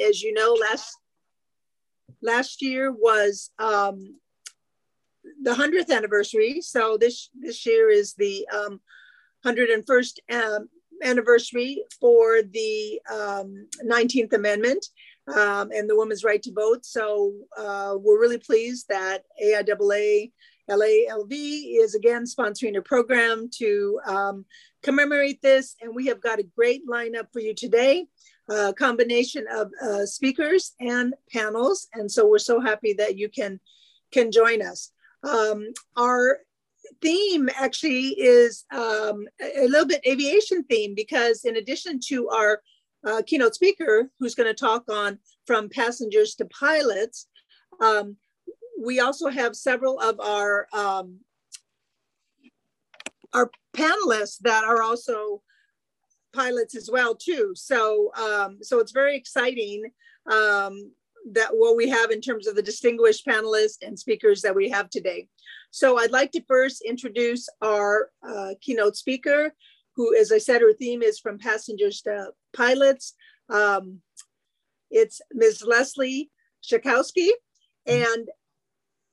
[0.00, 0.96] as you know, last
[2.22, 4.18] last year was um,
[5.42, 6.60] the hundredth anniversary.
[6.60, 8.80] So this this year is the um,
[9.44, 10.68] hundred and first um,
[11.02, 14.86] anniversary for the um, 19th Amendment
[15.28, 16.84] um, and the woman's right to vote.
[16.84, 20.32] So uh, we're really pleased that AIAA
[20.70, 24.44] LALV is again sponsoring a program to um,
[24.82, 25.76] commemorate this.
[25.80, 28.06] And we have got a great lineup for you today,
[28.76, 31.88] combination of uh, speakers and panels.
[31.94, 33.60] And so we're so happy that you can,
[34.12, 34.90] can join us.
[35.22, 36.38] Um, our
[37.00, 42.60] theme actually is um, a little bit aviation theme because in addition to our
[43.06, 47.26] uh, keynote speaker who's going to talk on from passengers to pilots,
[47.80, 48.16] um,
[48.80, 51.18] we also have several of our um,
[53.32, 55.42] our panelists that are also
[56.32, 57.52] pilots as well too.
[57.54, 59.84] So um, so it's very exciting
[60.30, 60.92] um,
[61.32, 64.90] that what we have in terms of the distinguished panelists and speakers that we have
[64.90, 65.28] today.
[65.70, 69.54] So I'd like to first introduce our uh, keynote speaker,
[69.96, 73.14] who, as I said, her theme is from passengers to pilots.
[73.48, 74.00] Um,
[74.90, 75.64] it's Ms.
[75.66, 76.30] Leslie
[76.62, 77.30] Shakowski.
[77.86, 78.28] And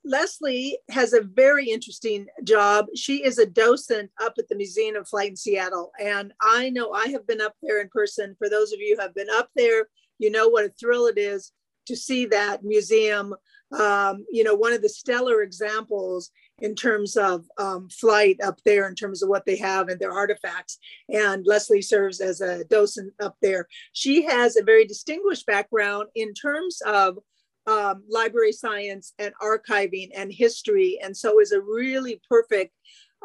[0.04, 2.86] Leslie has a very interesting job.
[2.96, 5.92] She is a docent up at the Museum of Flight in Seattle.
[6.00, 8.34] And I know I have been up there in person.
[8.38, 11.18] For those of you who have been up there, you know what a thrill it
[11.18, 11.52] is
[11.86, 13.34] to see that museum.
[13.72, 18.88] Um, you know, one of the stellar examples in terms of um, flight up there,
[18.88, 20.78] in terms of what they have and their artifacts.
[21.08, 23.66] And Leslie serves as a docent up there.
[23.92, 27.18] She has a very distinguished background in terms of
[27.66, 32.74] um, library science and archiving and history, and so is a really perfect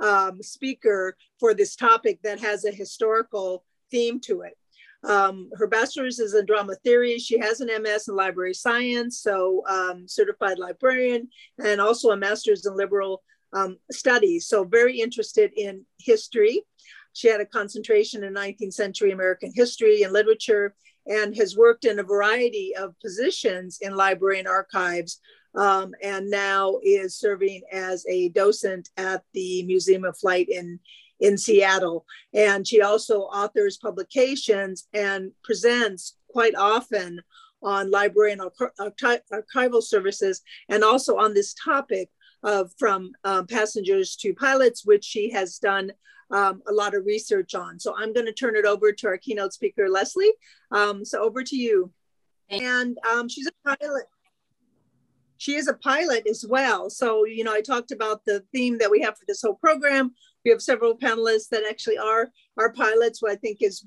[0.04, 4.58] um, speaker for this topic that has a historical theme to it.
[5.04, 7.20] Um, her bachelor's is in drama theory.
[7.20, 11.30] She has an MS in library science, so um, certified librarian,
[11.64, 13.22] and also a master's in liberal
[13.54, 14.48] um, studies.
[14.48, 16.62] So very interested in history.
[17.14, 20.76] She had a concentration in 19th century American history and literature,
[21.08, 25.20] and has worked in a variety of positions in library and archives.
[25.56, 30.80] Um, and now is serving as a docent at the Museum of Flight in
[31.20, 32.06] in Seattle.
[32.34, 37.22] And she also authors publications and presents quite often
[37.64, 42.10] on library and archi- archival services and also on this topic
[42.44, 45.92] of from um, passengers to pilots, which she has done
[46.32, 47.80] um, a lot of research on.
[47.80, 50.34] So I'm going to turn it over to our keynote speaker, Leslie.
[50.72, 51.92] Um, so over to you.
[52.50, 54.06] And um, she's a pilot
[55.38, 56.90] she is a pilot as well.
[56.90, 60.14] So, you know, I talked about the theme that we have for this whole program.
[60.44, 63.86] We have several panelists that actually are our pilots, what I think is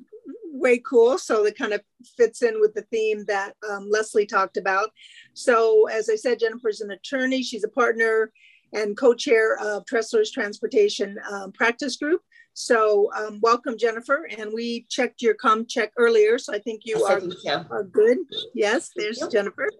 [0.53, 1.19] way cool.
[1.19, 1.81] So that kind of
[2.17, 4.91] fits in with the theme that um, Leslie talked about.
[5.35, 7.43] So, as I said, Jennifer's an attorney.
[7.43, 8.33] She's a partner
[8.75, 12.21] and co-chair of Tressler's Transportation um, Practice Group.
[12.59, 14.29] So um, welcome, Jennifer.
[14.37, 17.67] And we checked your com check earlier, so I think you yes, are, so.
[17.71, 18.19] are good.
[18.53, 19.71] Yes, there's Jennifer.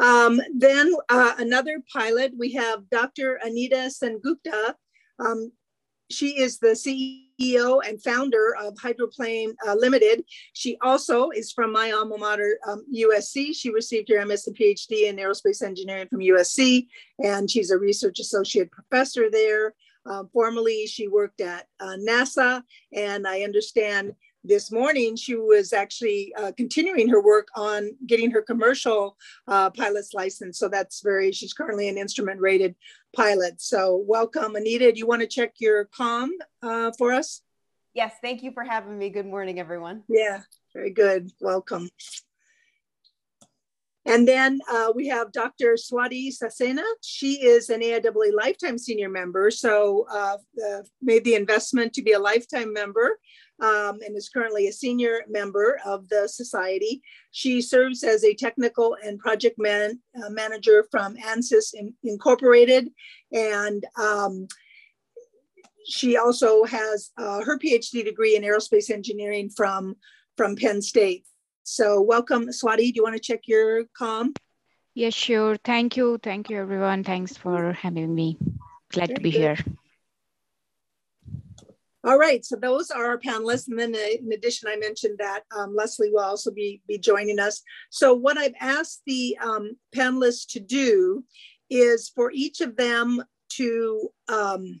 [0.00, 3.38] Um, then uh, another pilot, we have Dr.
[3.44, 4.74] Anita Sengupta.
[5.20, 5.52] Um,
[6.10, 10.24] she is the CEO and founder of Hydroplane uh, Limited.
[10.52, 13.54] She also is from my alma mater, um, USC.
[13.54, 16.88] She received her MS and PhD in aerospace engineering from USC,
[17.22, 19.74] and she's a research associate professor there.
[20.08, 22.62] Um, formerly, she worked at uh, NASA,
[22.92, 24.14] and I understand
[24.46, 29.16] this morning, she was actually uh, continuing her work on getting her commercial
[29.48, 30.58] uh, pilot's license.
[30.58, 32.76] So that's very, she's currently an instrument rated
[33.14, 33.60] pilot.
[33.60, 34.92] So welcome, Anita.
[34.92, 36.30] Do you want to check your com
[36.62, 37.42] uh, for us?
[37.92, 39.10] Yes, thank you for having me.
[39.10, 40.02] Good morning, everyone.
[40.08, 40.42] Yeah,
[40.72, 41.30] very good.
[41.40, 41.88] Welcome.
[44.06, 45.74] And then uh, we have Dr.
[45.74, 46.84] Swati Saxena.
[47.02, 50.36] She is an AIAA Lifetime Senior Member, so uh,
[51.02, 53.18] made the investment to be a lifetime member
[53.60, 57.02] um, and is currently a senior member of the society.
[57.32, 62.88] She serves as a technical and project man, uh, manager from ANSYS in, Incorporated.
[63.32, 64.46] And um,
[65.86, 69.96] she also has uh, her PhD degree in aerospace engineering from,
[70.36, 71.24] from Penn State.
[71.68, 72.76] So welcome, Swati.
[72.76, 74.32] Do you want to check your com?
[74.94, 75.56] Yes, sure.
[75.56, 76.16] Thank you.
[76.22, 77.02] Thank you, everyone.
[77.02, 78.38] Thanks for having me.
[78.92, 79.40] Glad Very to be good.
[79.40, 79.56] here.
[82.04, 83.66] All right, so those are our panelists.
[83.66, 87.40] And then uh, in addition, I mentioned that um, Leslie will also be, be joining
[87.40, 87.60] us.
[87.90, 91.24] So what I've asked the um, panelists to do
[91.68, 93.24] is for each of them
[93.54, 94.80] to, um,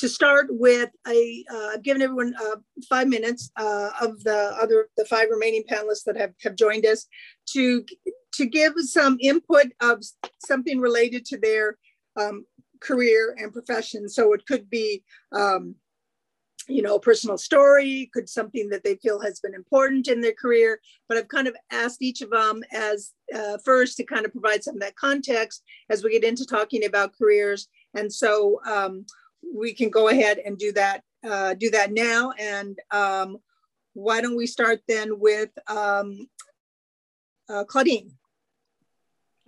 [0.00, 2.56] to start with, I, uh, I've given everyone uh,
[2.88, 7.06] five minutes uh, of the other the five remaining panelists that have, have joined us
[7.52, 7.84] to
[8.32, 10.02] to give some input of
[10.38, 11.76] something related to their
[12.18, 12.46] um,
[12.80, 14.08] career and profession.
[14.08, 15.02] So it could be,
[15.32, 15.74] um,
[16.66, 20.32] you know, a personal story, could something that they feel has been important in their
[20.32, 20.80] career.
[21.08, 24.64] But I've kind of asked each of them as uh, first to kind of provide
[24.64, 27.68] some of that context as we get into talking about careers.
[27.94, 29.04] And so um,
[29.54, 32.32] we can go ahead and do that uh, do that now.
[32.38, 33.38] And um,
[33.92, 36.28] why don't we start then with um,
[37.48, 38.12] uh, Claudine?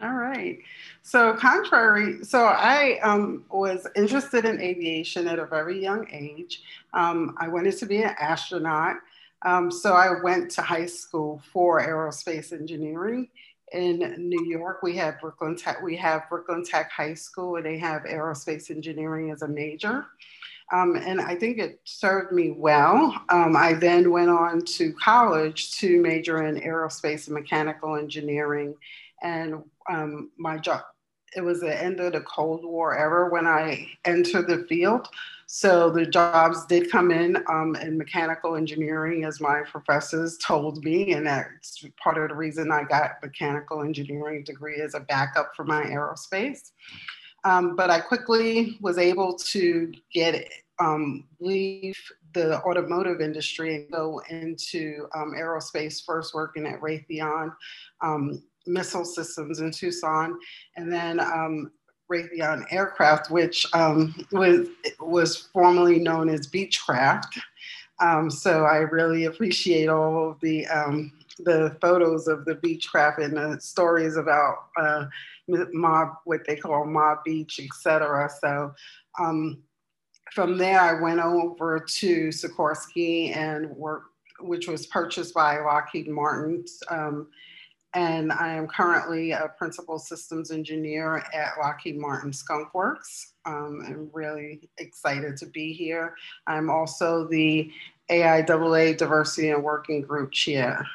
[0.02, 0.58] All right.
[1.02, 6.62] So contrary, so I um, was interested in aviation at a very young age.
[6.92, 8.96] Um, I wanted to be an astronaut.
[9.44, 13.28] Um, so I went to high school for aerospace engineering
[13.72, 14.82] in New York.
[14.82, 15.82] We have Brooklyn Tech.
[15.82, 20.06] We have Brooklyn Tech High School, and they have aerospace engineering as a major.
[20.72, 23.14] Um, and I think it served me well.
[23.28, 28.74] Um, I then went on to college to major in aerospace and mechanical engineering
[29.22, 30.82] and um, my job.
[31.34, 35.08] It was the end of the Cold War era when I entered the field.
[35.46, 41.12] So the jobs did come in um, in mechanical engineering, as my professors told me,
[41.12, 45.64] and that's part of the reason I got mechanical engineering degree as a backup for
[45.64, 46.72] my aerospace.
[47.44, 50.48] Um, but I quickly was able to get
[50.78, 51.98] um, leave
[52.32, 57.54] the automotive industry and go into um, aerospace, first working at Raytheon
[58.00, 60.38] um, missile systems in Tucson,
[60.76, 61.70] and then um,
[62.10, 64.68] Raytheon Aircraft, which um, was
[65.00, 67.38] was formerly known as Beechcraft.
[68.00, 73.36] Um, so I really appreciate all of the um, the photos of the Beechcraft and
[73.36, 75.06] the stories about uh,
[75.48, 78.30] mob, what they call mob beach, etc.
[78.40, 78.72] So
[79.18, 79.62] um,
[80.32, 84.08] from there, I went over to Sikorsky and worked,
[84.40, 86.64] which was purchased by Lockheed Martin.
[87.94, 93.34] And I am currently a principal systems engineer at Lockheed Martin Skunk Works.
[93.44, 96.14] Um, I'm really excited to be here.
[96.46, 97.70] I'm also the
[98.10, 100.86] AIAA Diversity and Working Group Chair.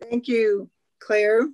[0.00, 0.70] Thank you,
[1.00, 1.48] Claire.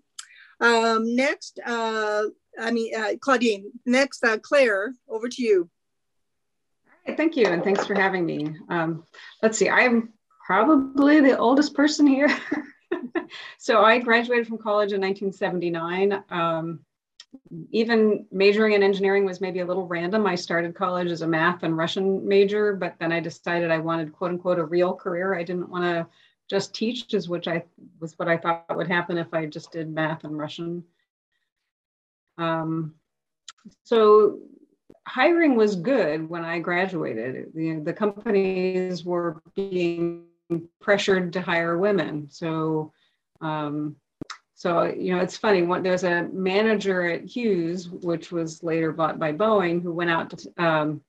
[0.60, 2.24] Um, next, uh,
[2.60, 5.70] I mean, uh, Claudine, next, uh, Claire, over to you.
[7.16, 8.54] Thank you, and thanks for having me.
[8.68, 9.04] Um,
[9.42, 10.12] let's see, I'm
[10.46, 12.28] probably the oldest person here.
[13.58, 16.22] so I graduated from college in 1979.
[16.30, 16.80] Um,
[17.70, 20.26] even majoring in engineering was maybe a little random.
[20.26, 24.12] I started college as a math and Russian major, but then I decided I wanted
[24.12, 25.34] quote unquote a real career.
[25.34, 26.06] I didn't want to
[26.48, 27.64] just teach, is which I
[28.00, 30.84] was what I thought would happen if I just did math and Russian.
[32.36, 32.94] Um,
[33.84, 34.40] so
[35.06, 37.52] hiring was good when I graduated.
[37.84, 40.26] The companies were being
[40.80, 42.28] pressured to hire women.
[42.30, 42.92] So,
[43.40, 43.96] um,
[44.54, 45.62] so you know, it's funny.
[45.62, 50.30] When, there's a manager at Hughes, which was later bought by Boeing, who went out
[50.30, 50.64] to.
[50.64, 51.00] Um,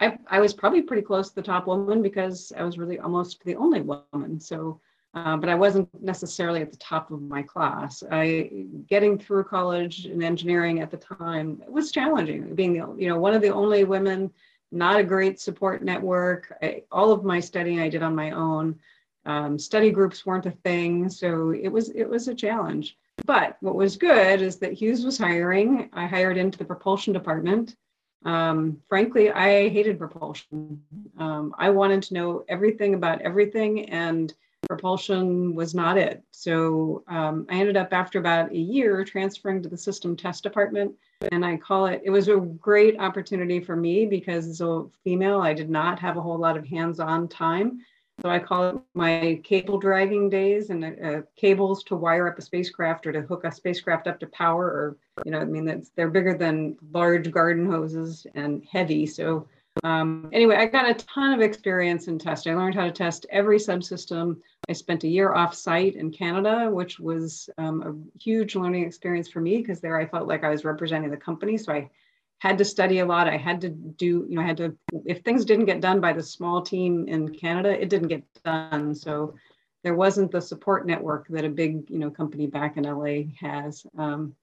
[0.00, 3.42] I, I was probably pretty close to the top woman because I was really almost
[3.44, 4.40] the only woman.
[4.40, 4.80] So
[5.14, 8.02] uh, but I wasn't necessarily at the top of my class.
[8.10, 8.50] I
[8.86, 12.54] getting through college and engineering at the time was challenging.
[12.54, 14.30] Being the you know one of the only women,
[14.70, 16.54] not a great support network.
[16.62, 18.78] I, all of my studying I did on my own.
[19.24, 22.96] Um, study groups weren't a thing, so it was it was a challenge.
[23.24, 25.88] But what was good is that Hughes was hiring.
[25.92, 27.76] I hired into the propulsion department.
[28.24, 30.82] Um, frankly, I hated propulsion.
[31.18, 34.32] Um, I wanted to know everything about everything and
[34.68, 36.22] propulsion was not it.
[36.30, 40.92] So um, I ended up after about a year transferring to the system test department.
[41.32, 45.40] And I call it, it was a great opportunity for me because as a female,
[45.40, 47.80] I did not have a whole lot of hands on time.
[48.20, 52.42] So I call it my cable driving days and uh, cables to wire up a
[52.42, 55.90] spacecraft or to hook a spacecraft up to power or, you know, I mean, that's,
[55.90, 59.06] they're bigger than large garden hoses and heavy.
[59.06, 59.46] So
[59.84, 62.52] um, anyway, I got a ton of experience in testing.
[62.52, 64.36] I learned how to test every subsystem.
[64.68, 69.28] I spent a year off site in Canada, which was um, a huge learning experience
[69.28, 71.56] for me because there I felt like I was representing the company.
[71.56, 71.90] So I
[72.38, 73.28] had to study a lot.
[73.28, 76.12] I had to do, you know, I had to, if things didn't get done by
[76.12, 78.94] the small team in Canada, it didn't get done.
[78.94, 79.34] So
[79.82, 83.86] there wasn't the support network that a big, you know, company back in LA has.
[83.96, 84.34] Um,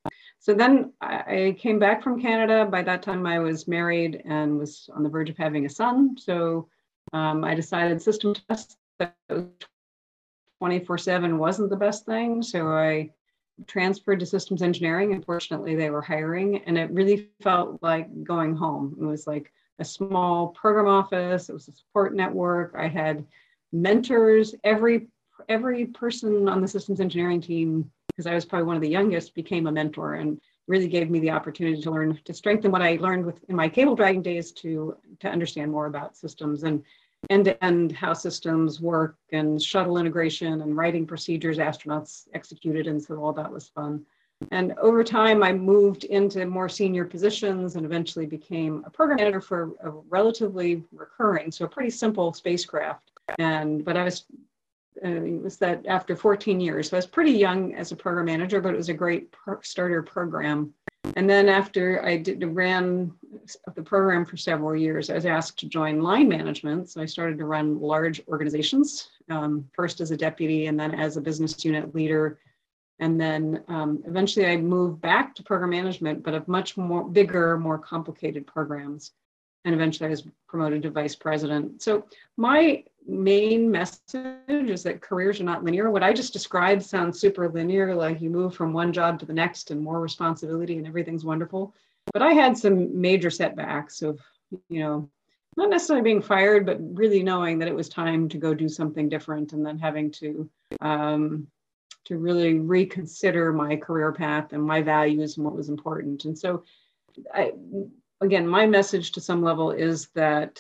[0.46, 2.66] so then I came back from Canada.
[2.70, 6.16] By that time, I was married and was on the verge of having a son.
[6.20, 6.70] So
[7.14, 8.78] um, I decided system tests
[10.60, 12.44] 24 7 wasn't the best thing.
[12.44, 13.10] So I
[13.66, 15.14] transferred to systems engineering.
[15.14, 18.96] Unfortunately, they were hiring, and it really felt like going home.
[19.02, 21.50] It was like a small program office.
[21.50, 22.75] It was a support network.
[22.78, 23.25] I had
[23.72, 24.54] mentors.
[24.64, 25.08] Every
[25.50, 29.36] every person on the systems engineering team, because I was probably one of the youngest,
[29.36, 32.98] became a mentor and really gave me the opportunity to learn to strengthen what I
[33.00, 36.84] learned with in my cable dragging days to to understand more about systems and
[37.29, 43.01] end to end how systems work and shuttle integration and writing procedures astronauts executed and
[43.01, 44.05] so all that was fun.
[44.51, 49.39] And over time, I moved into more senior positions and eventually became a program manager
[49.39, 53.12] for a relatively recurring, so a pretty simple spacecraft.
[53.39, 54.25] And but I was
[55.04, 58.25] uh, it was that after 14 years, so I was pretty young as a program
[58.25, 60.74] manager, but it was a great pro- starter program.
[61.16, 63.12] And then after I did, ran
[63.75, 66.90] the program for several years, I was asked to join line management.
[66.90, 71.16] So I started to run large organizations, um, first as a deputy and then as
[71.16, 72.40] a business unit leader
[73.00, 77.58] and then um, eventually I moved back to program management, but of much more bigger,
[77.58, 79.12] more complicated programs.
[79.66, 81.82] And eventually I was promoted to vice president.
[81.82, 82.06] So
[82.38, 85.91] my main message is that careers are not linear.
[85.91, 89.33] What I just described sounds super linear, like you move from one job to the
[89.33, 91.74] next and more responsibility and everything's wonderful.
[92.13, 94.19] But I had some major setbacks of,
[94.69, 95.09] you know,
[95.57, 99.07] not necessarily being fired, but really knowing that it was time to go do something
[99.09, 100.50] different and then having to
[100.81, 101.47] um,
[102.05, 106.25] to really reconsider my career path and my values and what was important.
[106.25, 106.63] And so,
[107.33, 107.53] I,
[108.21, 110.59] again, my message to some level is that,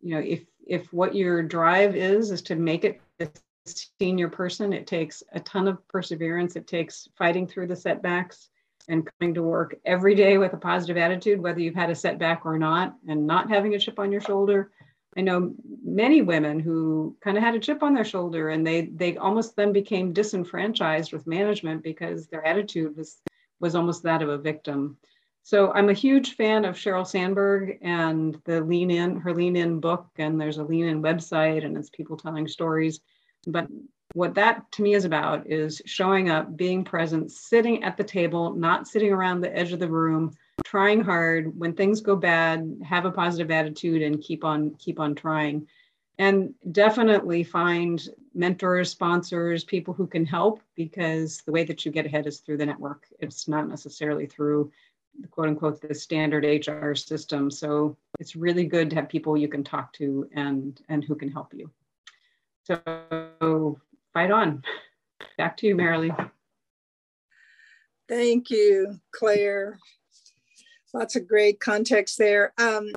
[0.00, 3.28] you know, if if what your drive is is to make it a
[3.64, 6.56] senior person, it takes a ton of perseverance.
[6.56, 8.48] It takes fighting through the setbacks
[8.88, 12.46] and coming to work every day with a positive attitude, whether you've had a setback
[12.46, 14.70] or not, and not having a chip on your shoulder
[15.16, 18.82] I know many women who kind of had a chip on their shoulder and they
[18.86, 23.22] they almost then became disenfranchised with management because their attitude was
[23.58, 24.98] was almost that of a victim.
[25.46, 29.78] So I'm a huge fan of Sheryl Sandberg and the Lean In, her Lean In
[29.78, 32.98] book, and there's a Lean In website and it's people telling stories.
[33.46, 33.68] But
[34.14, 38.54] what that to me is about is showing up, being present, sitting at the table,
[38.54, 40.32] not sitting around the edge of the room,
[40.64, 41.56] trying hard.
[41.56, 45.68] When things go bad have a positive attitude and keep on keep on trying.
[46.18, 48.02] And definitely find
[48.34, 52.56] mentors sponsors people who can help because the way that you get ahead is through
[52.56, 53.06] the network.
[53.20, 54.72] It's not necessarily through
[55.30, 57.50] quote unquote the standard hr system.
[57.50, 61.30] So it's really good to have people you can talk to and and who can
[61.30, 61.70] help you.
[62.64, 63.78] So
[64.12, 64.62] fight on.
[65.38, 66.30] Back to you marilee.
[68.08, 69.78] Thank you claire.
[70.94, 72.52] Lots of great context there.
[72.58, 72.90] Um,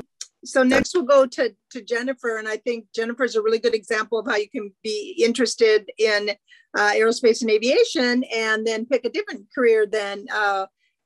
[0.46, 3.74] so next we'll go to, to Jennifer, and I think Jennifer is a really good
[3.74, 6.32] example of how you can be interested in
[6.78, 10.66] uh, aerospace and aviation and then pick a different career than, uh,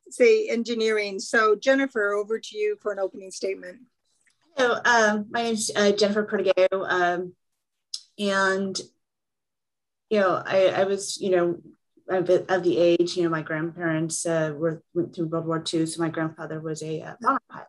[0.10, 1.20] say, engineering.
[1.20, 3.82] So Jennifer, over to you for an opening statement.
[4.56, 7.34] Hello, um, my name is uh, Jennifer Perdigao, um,
[8.20, 8.80] and
[10.10, 11.58] you know, I, I was, you know,
[12.08, 15.88] of, of the age, you know, my grandparents uh, were went through World War II,
[15.88, 17.68] so my grandfather was a uh, bomber pilot.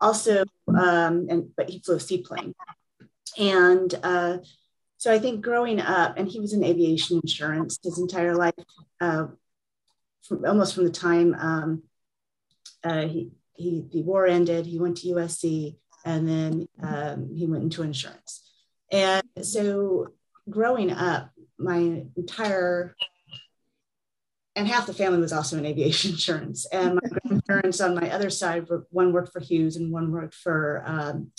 [0.00, 2.52] Also, um, and but he flew a seaplane,
[3.38, 4.38] and uh,
[4.96, 8.54] so I think growing up, and he was in aviation insurance his entire life,
[9.00, 9.26] uh,
[10.26, 11.82] from, almost from the time um,
[12.84, 17.64] uh, he, he the war ended, he went to USC, and then um, he went
[17.64, 18.48] into insurance,
[18.92, 20.08] and so
[20.48, 22.94] growing up, my entire
[24.56, 26.66] and half the family was also in aviation insurance.
[26.66, 30.82] And my grandparents on my other side, one worked for Hughes and one worked for
[30.86, 31.30] um,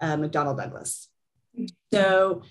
[0.00, 1.08] uh, McDonnell Douglas.
[1.92, 2.42] So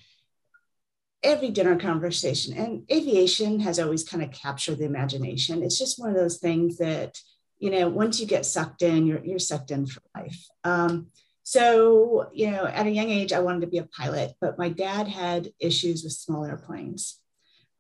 [1.26, 5.64] every dinner conversation and aviation has always kind of captured the imagination.
[5.64, 7.18] It's just one of those things that,
[7.58, 10.46] you know, once you get sucked in, you're, you're sucked in for life.
[10.64, 11.08] Um,
[11.44, 14.70] so, you know, at a young age, I wanted to be a pilot, but my
[14.70, 17.20] dad had issues with small airplanes.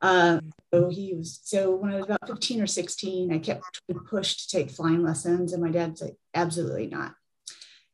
[0.02, 4.50] Um, so he was so when I was about 15 or 16, I kept pushed
[4.50, 7.14] to take flying lessons, and my dad's like, absolutely not.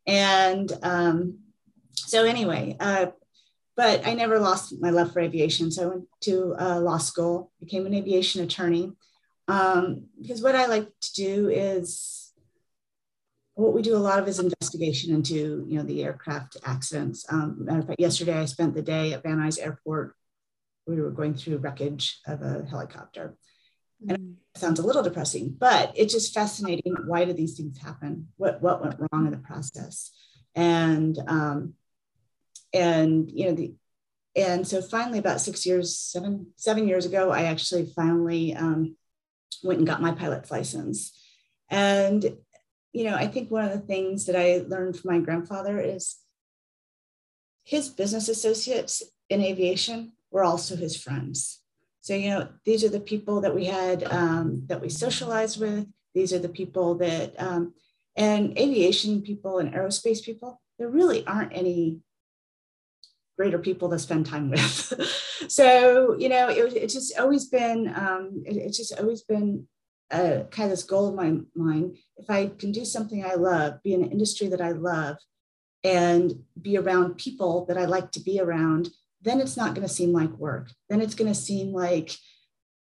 [0.08, 1.40] And um,
[1.96, 3.08] so anyway, uh,
[3.82, 5.72] but I never lost my love for aviation.
[5.72, 8.92] So I went to uh, law school, became an aviation attorney.
[9.48, 12.32] Um, because what I like to do is
[13.56, 17.26] what we do a lot of is investigation into you know the aircraft accidents.
[17.28, 20.16] Um, matter of fact, yesterday I spent the day at Van Nuys Airport
[20.86, 23.36] we were going through wreckage of a helicopter.
[24.08, 24.34] And mm.
[24.54, 26.96] it sounds a little depressing, but it's just fascinating.
[27.08, 28.28] Why did these things happen?
[28.38, 30.12] What what went wrong in the process?
[30.54, 31.74] And um,
[32.74, 33.74] and you know the
[34.36, 38.96] and so finally about six years seven seven years ago i actually finally um,
[39.64, 41.18] went and got my pilot's license.
[41.70, 42.38] And,
[42.94, 46.18] you know, I think one of the things that I learned from my grandfather is
[47.64, 51.60] his business associates in aviation were also his friends.
[52.02, 55.88] So, you know, these are the people that we had um, that we socialized with.
[56.16, 57.74] These are the people that, um,
[58.18, 62.00] and aviation people and aerospace people, there really aren't any
[63.42, 64.94] greater people to spend time with.
[65.48, 69.66] so, you know, it, it's just always been, um, it, it's just always been
[70.12, 71.98] a, kind of this goal of my mind.
[72.18, 75.18] If I can do something I love, be in an industry that I love,
[75.84, 78.90] and be around people that I like to be around,
[79.24, 80.70] then it's not going to seem like work.
[80.88, 82.16] Then it's going to seem like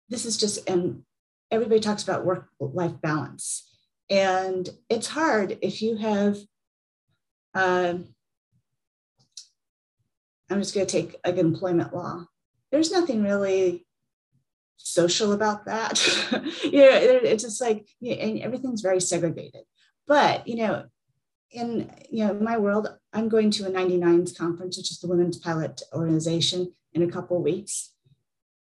[0.08, 1.04] this is just, and
[1.52, 3.64] everybody talks about work life balance.
[4.10, 6.38] And it's hard if you have,
[7.54, 7.98] uh,
[10.50, 12.24] I'm just going to take like employment law.
[12.70, 13.86] There's nothing really
[14.76, 16.00] social about that.
[16.64, 19.62] you know, it's just like, you know, and everything's very segregated.
[20.06, 20.84] But, you know,
[21.50, 25.38] in you know my world, I'm going to a 99s conference, which is the Women's
[25.38, 27.92] Pilot Organization, in a couple of weeks.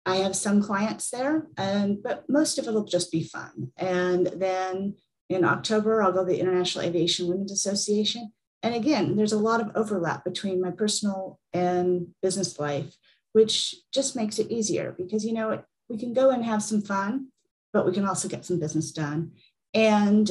[0.06, 3.72] I have some clients there, and but most of it will just be fun.
[3.78, 4.96] And then
[5.30, 8.32] in October, I'll go to the International Aviation Women's Association.
[8.64, 12.96] And again, there's a lot of overlap between my personal and business life,
[13.34, 17.28] which just makes it easier because you know we can go and have some fun,
[17.74, 19.32] but we can also get some business done.
[19.74, 20.30] And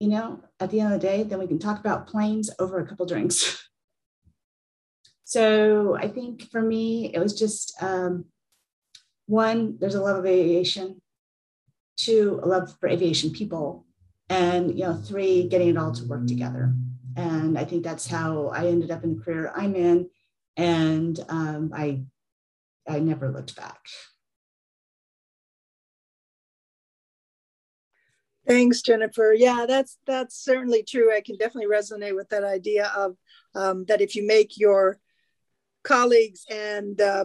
[0.00, 2.78] you know, at the end of the day, then we can talk about planes over
[2.78, 3.68] a couple drinks.
[5.24, 8.26] so I think for me, it was just um,
[9.26, 11.00] one, there's a love of aviation,
[11.96, 13.86] two, a love for aviation people,
[14.28, 16.74] and you know, three, getting it all to work together.
[17.16, 20.10] And I think that's how I ended up in the career I'm in.
[20.56, 22.02] And um, I,
[22.88, 23.80] I never looked back.
[28.46, 29.34] Thanks, Jennifer.
[29.36, 31.12] Yeah, that's that's certainly true.
[31.12, 33.16] I can definitely resonate with that idea of
[33.56, 35.00] um, that if you make your
[35.82, 37.24] colleagues and uh,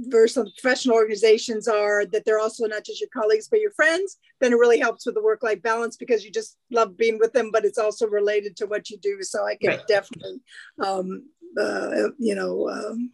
[0.00, 4.52] versus professional organizations are that they're also not just your colleagues but your friends, then
[4.52, 7.64] it really helps with the work-life balance because you just love being with them, but
[7.64, 9.18] it's also related to what you do.
[9.22, 9.86] So I can right.
[9.86, 10.40] definitely,
[10.82, 11.26] um,
[11.58, 13.12] uh, you know, um,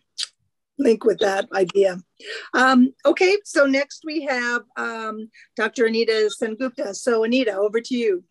[0.79, 1.99] link with that idea.
[2.55, 5.87] Um, okay, so next we have um, Dr.
[5.87, 6.95] Anita Sengupta.
[6.95, 8.25] So Anita, over to you.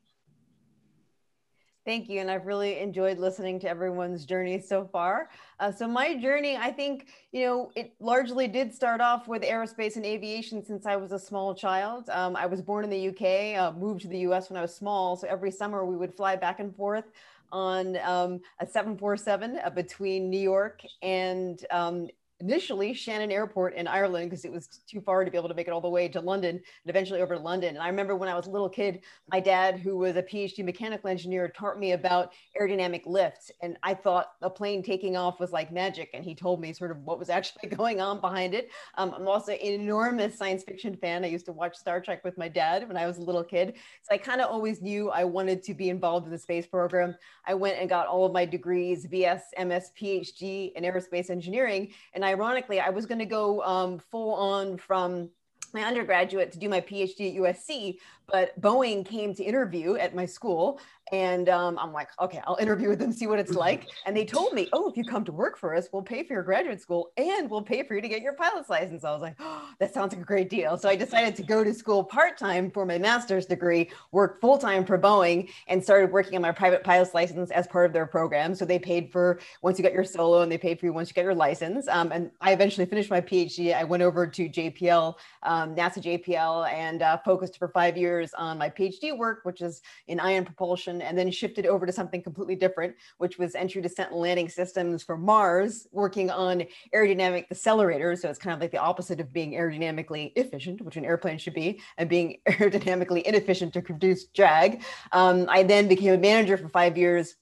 [1.87, 2.19] Thank you.
[2.19, 5.29] And I've really enjoyed listening to everyone's journey so far.
[5.61, 9.95] Uh, so my journey, I think, you know, it largely did start off with aerospace
[9.95, 12.09] and aviation since I was a small child.
[12.09, 14.75] Um, I was born in the UK, uh, moved to the US when I was
[14.75, 15.15] small.
[15.15, 17.05] So every summer we would fly back and forth
[17.53, 24.29] on um, a 747 uh, between New York and um, initially Shannon Airport in Ireland
[24.29, 26.21] because it was too far to be able to make it all the way to
[26.21, 27.69] London and eventually over to London.
[27.69, 30.63] And I remember when I was a little kid, my dad, who was a PhD
[30.63, 33.51] mechanical engineer, taught me about aerodynamic lift.
[33.61, 36.11] And I thought a plane taking off was like magic.
[36.13, 38.69] And he told me sort of what was actually going on behind it.
[38.97, 41.23] Um, I'm also an enormous science fiction fan.
[41.23, 43.73] I used to watch Star Trek with my dad when I was a little kid.
[44.03, 47.15] So I kind of always knew I wanted to be involved in the space program.
[47.47, 51.89] I went and got all of my degrees, BS, MS, PhD in aerospace engineering.
[52.13, 55.29] And ironically, I was going to go um, full on from
[55.73, 60.25] my undergraduate to do my PhD at USC, but Boeing came to interview at my
[60.25, 60.79] school
[61.11, 63.87] and um, I'm like, okay, I'll interview with them, see what it's like.
[64.05, 66.33] And they told me, oh, if you come to work for us, we'll pay for
[66.33, 69.03] your graduate school and we'll pay for you to get your pilot's license.
[69.03, 70.77] I was like, oh, that sounds like a great deal.
[70.77, 74.57] So I decided to go to school part time for my master's degree, work full
[74.57, 78.05] time for Boeing, and started working on my private pilot's license as part of their
[78.05, 78.53] program.
[78.55, 81.09] So they paid for once you got your solo and they paid for you once
[81.09, 81.87] you get your license.
[81.87, 83.73] Um, and I eventually finished my PhD.
[83.73, 88.57] I went over to JPL, um, NASA JPL, and uh, focused for five years on
[88.57, 92.55] my PhD work, which is in ion propulsion and then shifted over to something completely
[92.55, 98.19] different, which was entry descent and landing systems for Mars, working on aerodynamic accelerators.
[98.19, 101.53] So it's kind of like the opposite of being aerodynamically efficient, which an airplane should
[101.53, 104.83] be, and being aerodynamically inefficient to produce drag.
[105.11, 107.35] Um, I then became a manager for five years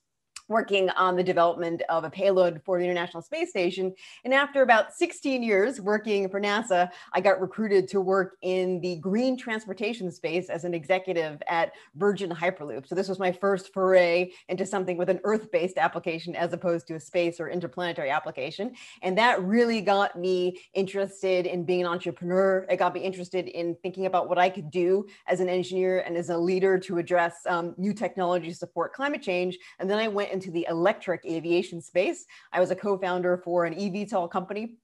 [0.48, 3.94] working on the development of a payload for the International Space Station.
[4.24, 8.98] And after about 16 years working for NASA, I got recruited to work in the
[8.98, 12.88] green transportation space as an executive at Virgin Hyperloop.
[12.88, 16.96] So this was my first foray into something with an Earth-based application as opposed to
[16.96, 18.74] a space or interplanetary application.
[19.02, 22.66] And that really got me interested in being an entrepreneur.
[22.70, 26.16] It got me interested in thinking about what I could do as an engineer and
[26.18, 29.58] as a leader to address um, new technology to support climate change.
[29.80, 32.26] And then I went into the electric aviation space.
[32.52, 34.76] I was a co-founder for an eVTOL company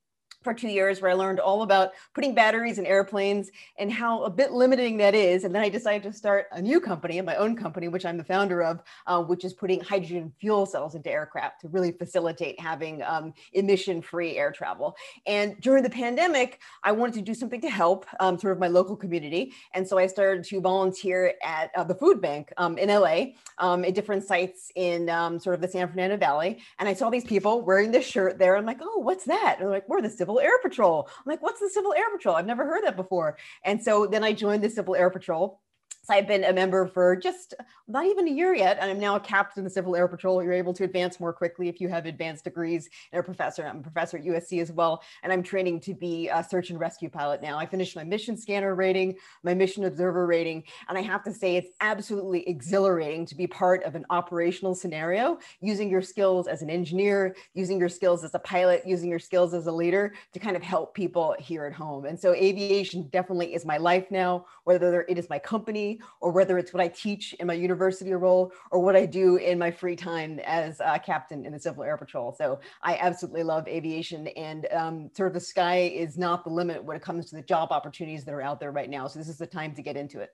[0.44, 4.30] for two years where I learned all about putting batteries in airplanes and how a
[4.30, 5.44] bit limiting that is.
[5.44, 8.24] And then I decided to start a new company, my own company, which I'm the
[8.24, 13.02] founder of, uh, which is putting hydrogen fuel cells into aircraft to really facilitate having
[13.04, 14.96] um, emission-free air travel.
[15.26, 18.68] And during the pandemic, I wanted to do something to help um, sort of my
[18.68, 19.54] local community.
[19.74, 23.86] And so I started to volunteer at uh, the food bank um, in LA um,
[23.86, 26.60] at different sites in um, sort of the San Fernando Valley.
[26.80, 28.56] And I saw these people wearing this shirt there.
[28.56, 29.56] I'm like, oh, what's that?
[29.58, 31.08] And they're like, we're the Civil Air Patrol.
[31.10, 32.36] I'm like, what's the Civil Air Patrol?
[32.36, 33.38] I've never heard that before.
[33.66, 35.60] And so then I joined the Civil Air Patrol
[36.04, 37.54] so I've been a member for just
[37.88, 40.44] not even a year yet, and I'm now a captain of the Civil Air Patrol.
[40.44, 43.68] You're able to advance more quickly if you have advanced degrees and a professor.
[43.68, 46.80] I'm a professor at USC as well, and I'm training to be a search and
[46.80, 47.60] rescue pilot now.
[47.60, 51.56] I finished my mission scanner rating, my mission observer rating, and I have to say
[51.56, 56.72] it's absolutely exhilarating to be part of an operational scenario, using your skills as an
[56.72, 60.56] engineer, using your skills as a pilot, using your skills as a leader to kind
[60.56, 62.06] of help people here at home.
[62.06, 66.58] And so aviation definitely is my life now, whether it is my company or whether
[66.58, 69.96] it's what I teach in my university role or what I do in my free
[69.96, 72.34] time as a captain in the Civil Air Patrol.
[72.34, 76.84] So I absolutely love aviation and um, sort of the sky is not the limit
[76.84, 79.08] when it comes to the job opportunities that are out there right now.
[79.08, 80.30] So this is the time to get into it.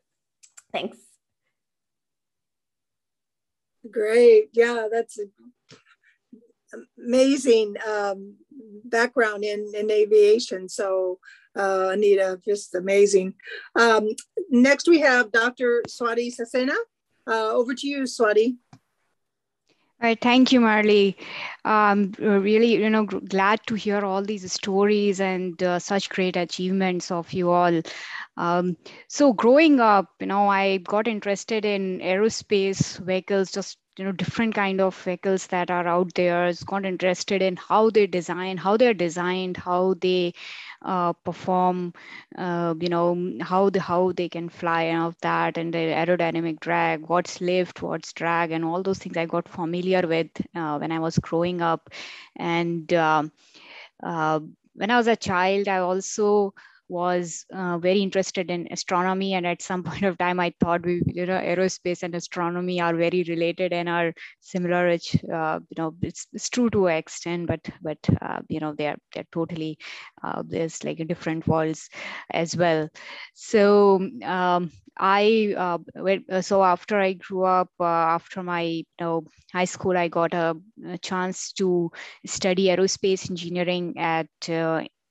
[0.72, 0.98] Thanks.
[3.90, 4.50] Great.
[4.54, 5.32] Yeah, that's an
[6.98, 8.36] amazing um,
[8.86, 10.68] background in, in aviation.
[10.68, 11.20] So
[11.58, 13.34] uh, Anita, just amazing.
[13.76, 14.10] Um,
[14.50, 15.84] next, we have Dr.
[15.88, 16.76] Swati Saxena.
[17.26, 18.56] Uh, over to you, Swati.
[20.00, 21.18] All right, thank you, Marley.
[21.66, 27.10] Um, really, you know, glad to hear all these stories and uh, such great achievements
[27.10, 27.82] of you all.
[28.38, 28.78] Um,
[29.10, 34.56] so, growing up, you know, I got interested in aerospace vehicles, just you know, different
[34.56, 36.52] kind of vehicles that are out there.
[36.66, 40.34] Got interested in how they design, how they're designed, how they
[40.82, 41.94] uh, perform,
[42.38, 45.78] uh, you know, how the how they can fly and all of that, and the
[45.80, 50.78] aerodynamic drag, what's lift, what's drag, and all those things I got familiar with uh,
[50.78, 51.90] when I was growing up,
[52.36, 53.32] and um,
[54.04, 54.40] uh,
[54.76, 56.54] when I was a child, I also
[56.90, 61.02] was uh, very interested in astronomy and at some point of time i thought we
[61.08, 65.96] you know aerospace and astronomy are very related and are similar which uh, you know
[66.02, 69.78] it's, it's true to an extent but but uh, you know they're they're totally
[70.24, 71.90] uh, there's like a different worlds
[72.32, 72.90] as well.
[73.34, 75.78] So um, i uh,
[76.32, 79.24] uh, so after i grew up after my you know
[79.54, 80.56] high school i got a,
[80.88, 81.92] a chance to
[82.26, 84.28] study aerospace engineering at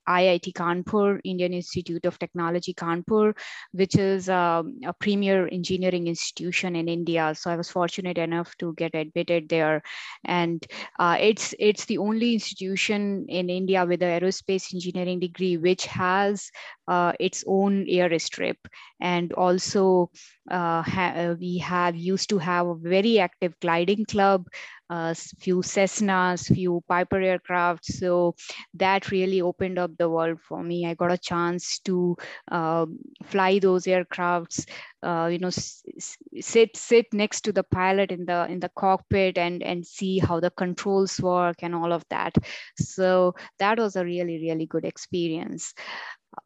[0.08, 3.34] IIT Kanpur, Indian Institute of Technology Kanpur,
[3.72, 7.34] which is um, a premier engineering institution in India.
[7.34, 9.82] So I was fortunate enough to get admitted there,
[10.24, 10.64] and
[10.98, 16.50] uh, it's it's the only institution in India with an aerospace engineering degree which has
[16.88, 18.56] uh, its own airstrip,
[19.00, 20.10] and also
[20.50, 24.46] uh, ha- we have used to have a very active gliding club
[24.90, 27.84] uh, few Cessnas, few Piper aircraft.
[27.84, 28.34] So
[28.74, 30.86] that really opened up the world for me.
[30.86, 32.16] I got a chance to
[32.50, 32.86] uh,
[33.24, 34.68] fly those aircrafts.
[35.02, 39.62] Uh, you know, sit sit next to the pilot in the in the cockpit and
[39.62, 42.34] and see how the controls work and all of that.
[42.78, 45.74] So that was a really really good experience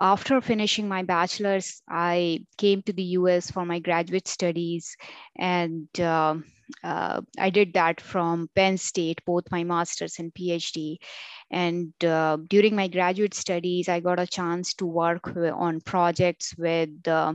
[0.01, 4.97] after finishing my bachelor's, I came to the US for my graduate studies
[5.37, 6.45] and um,
[6.85, 10.99] uh, I did that from Penn State, both my master's and PhD.
[11.51, 16.91] And uh, during my graduate studies, I got a chance to work on projects with
[17.09, 17.35] uh,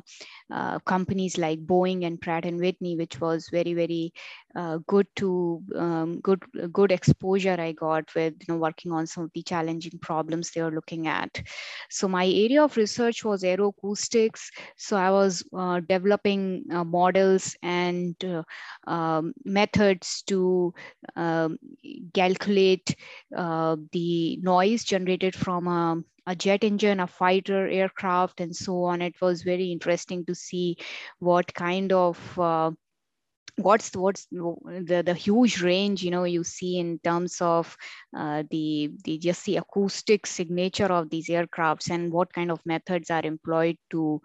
[0.52, 4.14] uh, companies like Boeing and Pratt and Whitney, which was very, very
[4.56, 6.42] uh, good to um, good
[6.72, 10.62] good exposure I got with you know working on some of the challenging problems they
[10.62, 11.42] were looking at.
[11.90, 14.50] So my area of research was aeroacoustics.
[14.78, 18.16] So I was uh, developing uh, models and
[18.88, 20.74] um, methods to
[21.16, 21.58] um,
[22.14, 22.96] calculate
[23.32, 29.02] the noise generated from a, a, jet engine, a fighter aircraft, and so on.
[29.02, 30.78] It was very interesting to see
[31.20, 32.72] what kind of uh,
[33.58, 37.78] what's what's the the huge range you know you see in terms of
[38.16, 43.10] uh, the the just the acoustic signature of these aircrafts and what kind of methods
[43.10, 44.22] are employed to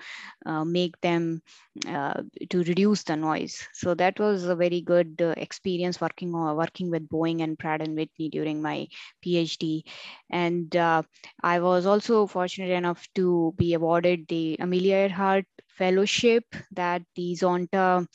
[0.47, 1.41] uh, make them
[1.89, 3.67] uh, to reduce the noise.
[3.73, 7.81] So that was a very good uh, experience working on working with boeing and pratt
[7.83, 8.89] and whitney during my
[9.25, 9.83] phd
[10.31, 11.03] and uh,
[11.43, 15.47] i was also fortunate enough to be awarded the amelia earhart
[15.81, 18.07] fellowship that the zonta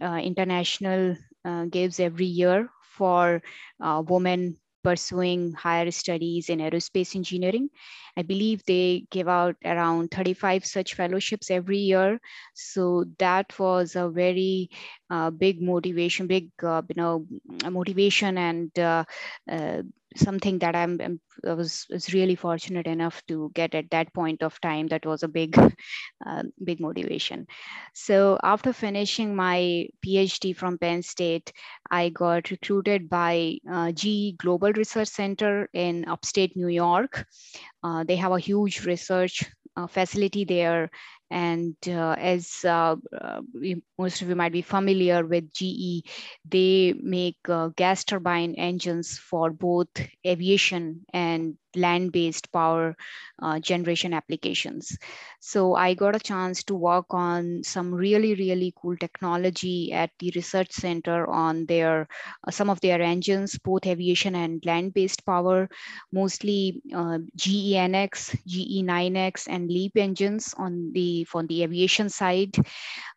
[0.00, 3.40] uh, International uh, gives every year for
[3.80, 7.68] uh, women pursuing higher studies in aerospace engineering.
[8.16, 12.20] I believe they give out around 35 such fellowships every year.
[12.54, 14.70] So that was a very
[15.08, 17.26] uh, big motivation, big uh, you know
[17.70, 19.04] motivation and uh,
[19.50, 19.82] uh
[20.16, 24.60] something that I'm, I was, was really fortunate enough to get at that point of
[24.60, 24.88] time.
[24.88, 25.56] That was a big,
[26.26, 27.46] uh, big motivation.
[27.94, 31.52] So after finishing my PhD from Penn State,
[31.90, 37.26] I got recruited by uh, GE Global Research Center in upstate New York.
[37.82, 39.44] Uh, they have a huge research
[39.76, 40.90] uh, facility there
[41.32, 43.42] and uh, as uh, uh,
[43.98, 46.04] most of you might be familiar with GE,
[46.44, 47.38] they make
[47.76, 49.88] gas turbine engines for both
[50.26, 52.96] aviation and land-based power
[53.40, 54.96] uh, generation applications.
[55.40, 60.32] So I got a chance to work on some really, really cool technology at the
[60.34, 62.08] research center on their
[62.46, 65.68] uh, some of their engines, both aviation and land-based power,
[66.12, 72.54] mostly uh, GEnx, GE9X, and LEAP engines on the for the aviation side.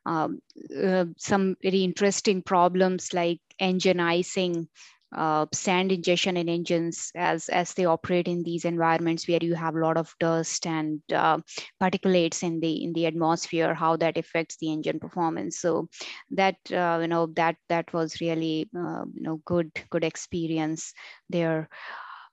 [0.05, 0.39] Um,
[0.75, 4.67] uh, some very interesting problems like engine icing
[5.15, 9.75] uh, sand ingestion in engines as as they operate in these environments where you have
[9.75, 11.39] a lot of dust and uh,
[11.81, 15.59] particulates in the in the atmosphere how that affects the engine performance.
[15.59, 15.87] So
[16.31, 20.93] that uh, you know that that was really uh, you know good good experience
[21.29, 21.69] there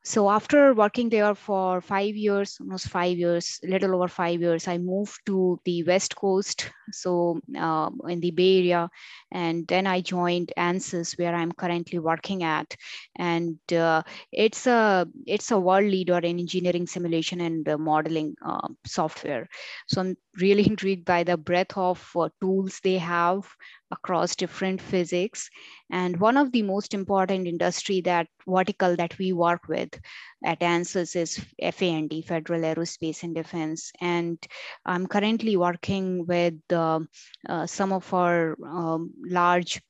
[0.04, 4.76] so after working there for five years almost five years little over five years i
[4.78, 8.90] moved to the west coast so uh, in the bay area.
[9.30, 12.76] And then i joined ansys where i'm currently working at.
[13.16, 18.68] And uh, it's a it's a world leader in engineering simulation and uh, modeling uh,
[18.86, 19.48] software.
[19.88, 23.46] So i'm really intrigued by the breadth of uh, tools they have
[23.92, 25.48] across different physics.
[25.90, 30.00] And one of the most important industry that vertical that we work with
[30.44, 31.40] at ANSYS is
[31.74, 33.92] FAND, Federal Aerospace and Defense.
[34.00, 34.38] And
[34.84, 37.00] I'm currently working with uh,
[37.48, 39.80] uh, some of our um, large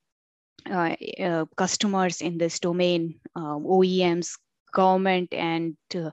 [0.69, 4.35] uh, uh, customers in this domain, um, OEMs,
[4.73, 6.09] government and uh,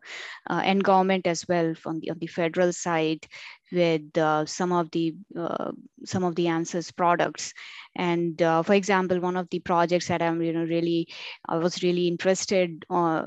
[0.49, 3.27] uh, and government as well from the on the federal side
[3.73, 5.73] with uh, some of the uh,
[6.05, 7.53] some of the ANSYS products.
[7.97, 11.09] And uh, for example one of the projects that i'm you know really
[11.47, 13.23] i was really interested uh,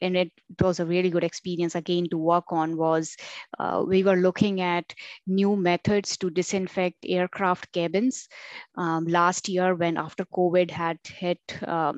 [0.00, 3.16] and it was a really good experience again to work on was
[3.58, 4.94] uh, we were looking at
[5.26, 8.28] new methods to disinfect aircraft cabins
[8.76, 11.92] um, last year when after covid had hit uh,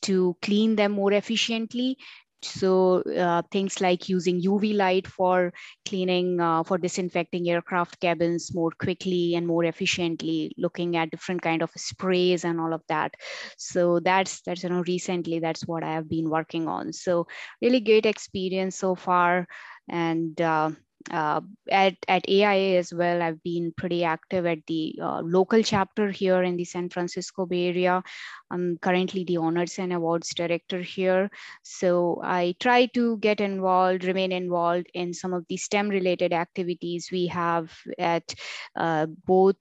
[0.00, 1.96] to clean them more efficiently
[2.44, 5.52] so uh, things like using UV light for
[5.86, 11.62] cleaning, uh, for disinfecting aircraft cabins more quickly and more efficiently, looking at different kind
[11.62, 13.14] of sprays and all of that.
[13.56, 16.92] So that's, that's, you know, recently that's what I have been working on.
[16.92, 17.26] So
[17.60, 19.46] really great experience so far.
[19.88, 20.70] And uh,
[21.10, 26.10] uh, at, at AIA as well, I've been pretty active at the uh, local chapter
[26.10, 28.02] here in the San Francisco Bay Area.
[28.50, 31.30] I'm currently the Honors and Awards Director here.
[31.62, 37.08] So I try to get involved, remain involved in some of the STEM related activities
[37.10, 38.34] we have at
[38.76, 39.56] uh, both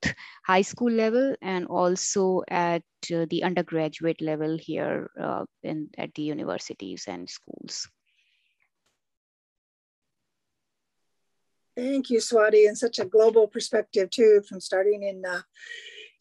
[0.45, 6.23] high school level and also at uh, the undergraduate level here uh, in, at the
[6.23, 7.88] universities and schools.
[11.75, 15.41] Thank you, Swati, and such a global perspective too, from starting in uh,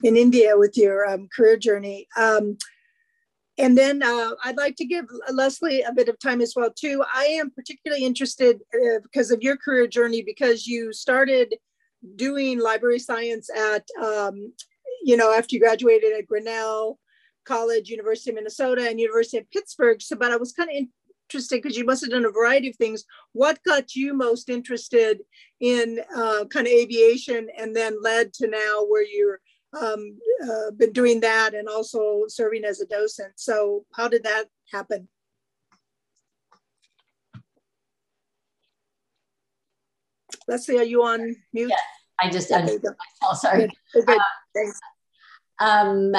[0.03, 2.07] in India with your um, career journey.
[2.17, 2.57] Um,
[3.59, 7.05] and then uh, I'd like to give Leslie a bit of time as well too.
[7.13, 11.55] I am particularly interested uh, because of your career journey because you started
[12.17, 14.55] doing library science at um,
[15.03, 16.99] you know after you graduated at Grinnell
[17.45, 20.01] College, University of Minnesota, and University of Pittsburgh.
[20.01, 20.87] So, but I was kind of
[21.31, 23.05] interested because you must have done a variety of things.
[23.33, 25.21] What got you most interested
[25.61, 29.41] in uh, kind of aviation and then led to now where you're
[29.81, 33.33] um, uh, been doing that and also serving as a docent.
[33.37, 35.09] So how did that happen?
[40.49, 41.69] Leslie, are you on mute?
[41.69, 41.81] Yes,
[42.21, 43.39] I just okay, myself.
[43.39, 43.71] Sorry.
[43.95, 44.07] Good.
[44.07, 44.19] Good.
[45.61, 45.65] Uh.
[45.65, 46.13] Um,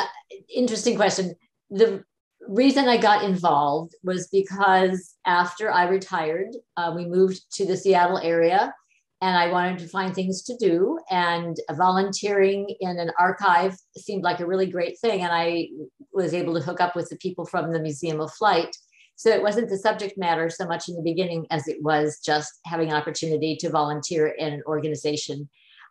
[0.54, 1.36] interesting question.
[1.70, 2.06] The
[2.52, 8.18] reason I got involved was because after I retired, uh, we moved to the Seattle
[8.18, 8.74] area
[9.22, 11.00] and I wanted to find things to do.
[11.10, 15.22] And volunteering in an archive seemed like a really great thing.
[15.22, 15.70] And I
[16.12, 18.76] was able to hook up with the people from the Museum of Flight.
[19.16, 22.52] So it wasn't the subject matter so much in the beginning as it was just
[22.66, 25.48] having an opportunity to volunteer in an organization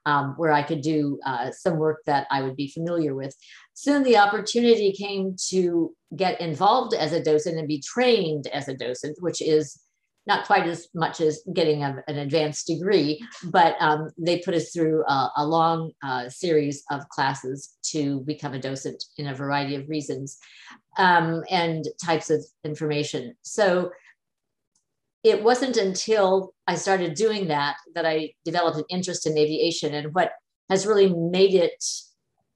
[0.07, 3.35] um, where I could do uh, some work that I would be familiar with.
[3.81, 8.77] Soon the opportunity came to get involved as a docent and be trained as a
[8.77, 9.81] docent, which is
[10.27, 14.71] not quite as much as getting a, an advanced degree, but um, they put us
[14.71, 19.77] through a, a long uh, series of classes to become a docent in a variety
[19.77, 20.37] of reasons
[20.99, 23.35] um, and types of information.
[23.41, 23.91] So
[25.25, 29.95] it wasn't until I started doing that that I developed an interest in aviation.
[29.95, 30.33] And what
[30.69, 31.83] has really made it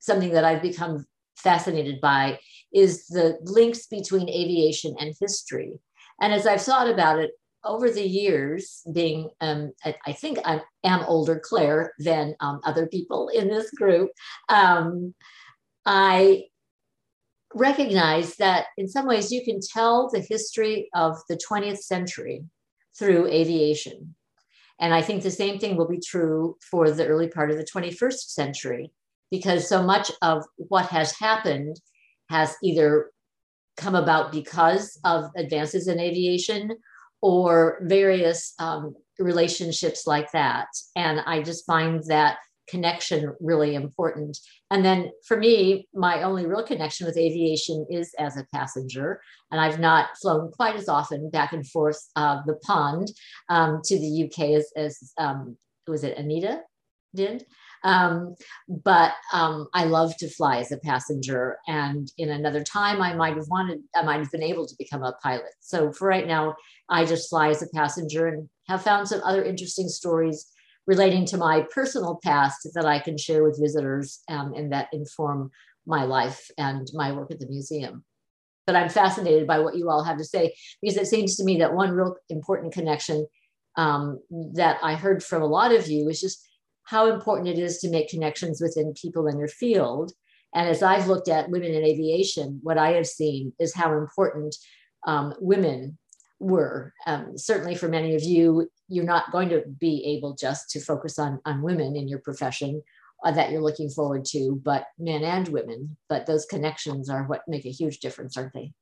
[0.01, 1.07] something that I've become
[1.45, 2.41] fascinated by
[2.73, 5.79] is the links between aviation and history.
[6.21, 7.31] And as I've thought about it
[7.65, 13.29] over the years, being, um, I think I am older, Claire, than um, other people
[13.29, 14.11] in this group,
[14.49, 15.15] um,
[15.87, 16.45] I
[17.55, 22.45] recognize that in some ways you can tell the history of the 20th century
[22.99, 24.15] through aviation.
[24.81, 27.65] And I think the same thing will be true for the early part of the
[27.65, 28.91] 21st century,
[29.31, 31.77] because so much of what has happened
[32.31, 33.11] has either
[33.77, 36.71] come about because of advances in aviation
[37.21, 40.67] or various um, relationships like that.
[40.97, 44.39] And I just find that connection really important.
[44.71, 49.21] And then for me, my only real connection with aviation is as a passenger.
[49.51, 53.09] And I've not flown quite as often back and forth uh, the pond
[53.49, 55.57] um, to the UK as, as um,
[55.87, 56.61] was it Anita
[57.15, 57.45] did?
[57.85, 58.35] Um,
[58.67, 61.59] but um, I love to fly as a passenger.
[61.69, 65.03] And in another time, I might have wanted, I might have been able to become
[65.03, 65.53] a pilot.
[65.61, 66.57] So for right now,
[66.89, 70.51] I just fly as a passenger and have found some other interesting stories
[70.87, 75.51] relating to my personal past that I can share with visitors um, and that inform
[75.87, 78.05] my life and my work at the museum.
[78.67, 81.59] But I'm fascinated by what you all have to say because it seems to me
[81.59, 83.27] that one real important connection
[83.77, 84.21] um,
[84.55, 86.47] that I heard from a lot of you is just
[86.85, 90.13] how important it is to make connections within people in your field.
[90.55, 94.55] And as I've looked at women in aviation, what I have seen is how important
[95.07, 95.99] um, women
[96.39, 96.93] were.
[97.07, 101.19] Um, certainly for many of you, you're not going to be able just to focus
[101.19, 102.83] on, on women in your profession
[103.25, 105.97] uh, that you're looking forward to, but men and women.
[106.09, 108.73] But those connections are what make a huge difference, aren't they?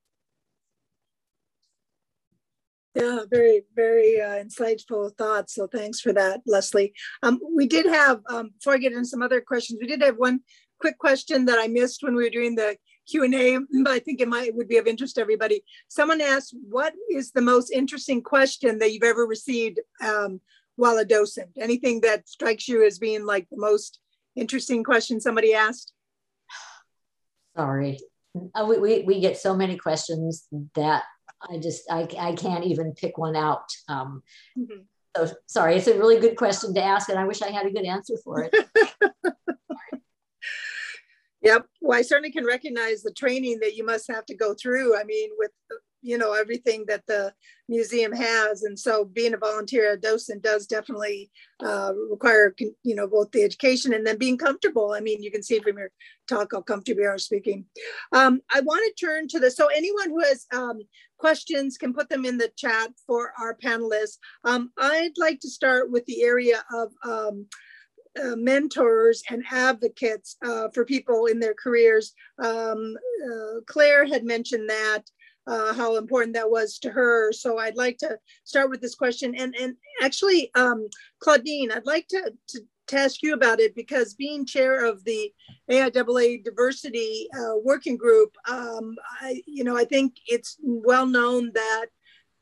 [2.95, 5.55] Yeah, very, very uh, insightful thoughts.
[5.55, 6.93] So thanks for that, Leslie.
[7.23, 10.17] Um, we did have, um, before I get into some other questions, we did have
[10.17, 10.41] one
[10.79, 12.77] quick question that I missed when we were doing the
[13.09, 15.65] Q&A, but I think it might would be of interest to everybody.
[15.89, 20.41] Someone asked, what is the most interesting question that you've ever received um,
[20.77, 21.49] while a docent?
[21.59, 24.01] Anything that strikes you as being like the most
[24.37, 25.93] interesting question somebody asked?
[27.57, 27.99] Sorry.
[28.55, 31.05] Uh, we, we, we get so many questions that
[31.51, 33.71] I just, I, I can't even pick one out.
[33.89, 34.23] Um,
[34.59, 34.83] mm-hmm.
[35.17, 37.71] So sorry, it's a really good question to ask and I wish I had a
[37.71, 38.55] good answer for it.
[41.43, 41.67] Yep.
[41.81, 44.97] Well, I certainly can recognize the training that you must have to go through.
[44.97, 45.51] I mean, with
[46.03, 47.33] you know everything that the
[47.69, 51.31] museum has, and so being a volunteer, a docent does definitely
[51.65, 54.93] uh, require you know both the education and then being comfortable.
[54.93, 55.91] I mean, you can see from your
[56.29, 57.65] talk how comfortable you are speaking.
[58.13, 60.81] Um, I want to turn to the so anyone who has um,
[61.19, 64.19] questions can put them in the chat for our panelists.
[64.45, 67.47] Um, I'd like to start with the area of um,
[68.21, 72.13] uh, mentors and advocates uh, for people in their careers.
[72.43, 75.03] Um, uh, Claire had mentioned that,
[75.47, 77.33] uh, how important that was to her.
[77.33, 79.35] So I'd like to start with this question.
[79.35, 84.15] And, and actually, um, Claudine, I'd like to, to, to, ask you about it because
[84.15, 85.33] being chair of the
[85.71, 91.87] AIAA diversity uh, working group, um, I, you know, I think it's well known that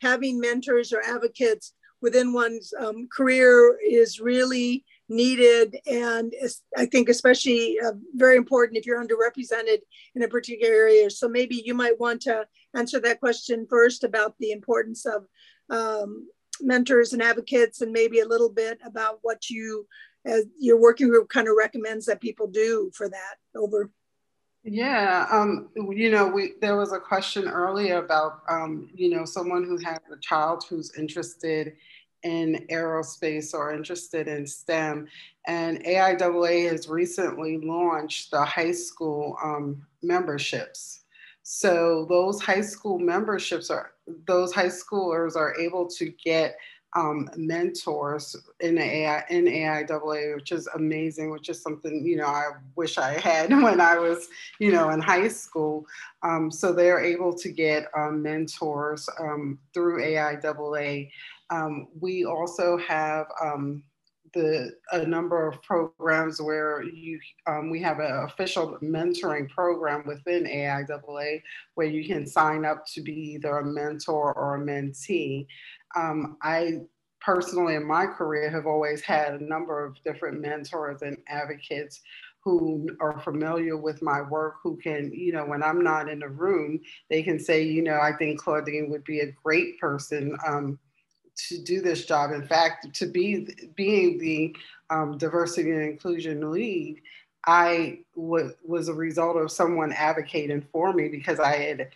[0.01, 5.77] having mentors or advocates within one's um, career is really needed.
[5.87, 6.33] And
[6.77, 9.79] i think especially uh, very important if you're underrepresented
[10.15, 11.11] in a particular area.
[11.11, 15.27] So maybe you might want to answer that question first about the importance of
[15.69, 16.29] um,
[16.61, 19.87] mentors and advocates and maybe a little bit about what you
[20.27, 23.37] as your working group kind of recommends that people do for that.
[23.57, 23.91] Over.
[24.63, 29.65] Yeah, um, you know, we there was a question earlier about um, you know someone
[29.65, 31.73] who has a child who's interested
[32.23, 35.09] in aerospace or interested in STEM.
[35.47, 41.01] And AIAA has recently launched the high school um, memberships.
[41.43, 43.93] So those high school memberships are,
[44.27, 46.57] those high schoolers are able to get
[46.97, 52.51] um, mentors in AI in AIAA, which is amazing, which is something you know I
[52.77, 55.87] wish I had when I was you know in high school.
[56.23, 61.11] Um, so they're able to get um, mentors um, through AIAA.
[61.51, 63.83] Um, we also have um,
[64.35, 70.45] the a number of programs where you um, we have an official mentoring program within
[70.45, 71.43] AIAA
[71.75, 75.47] where you can sign up to be either a mentor or a mentee.
[75.97, 76.81] Um, I
[77.21, 82.01] personally in my career have always had a number of different mentors and advocates
[82.43, 86.29] who are familiar with my work who can you know when i'm not in the
[86.29, 86.81] room
[87.11, 90.79] they can say you know i think claudine would be a great person um,
[91.49, 92.33] to do this job.
[92.33, 94.55] In fact, to be being the
[94.91, 97.01] um, diversity and inclusion lead,
[97.47, 101.89] I w- was a result of someone advocating for me because I had,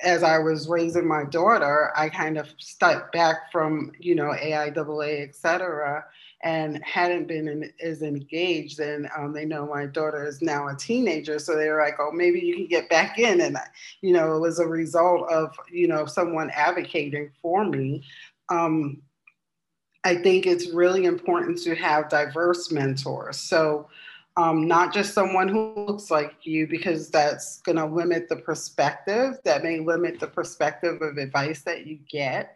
[0.00, 5.28] as I was raising my daughter, I kind of stepped back from you know AIAA,
[5.28, 6.04] et cetera,
[6.42, 8.80] and hadn't been in, as engaged.
[8.80, 12.10] And um, they know my daughter is now a teenager, so they were like, "Oh,
[12.12, 13.58] maybe you can get back in." And
[14.00, 18.04] you know, it was a result of you know someone advocating for me.
[18.48, 19.02] Um,
[20.04, 23.36] I think it's really important to have diverse mentors.
[23.38, 23.88] So.
[24.36, 29.36] Um, not just someone who looks like you, because that's going to limit the perspective,
[29.44, 32.54] that may limit the perspective of advice that you get.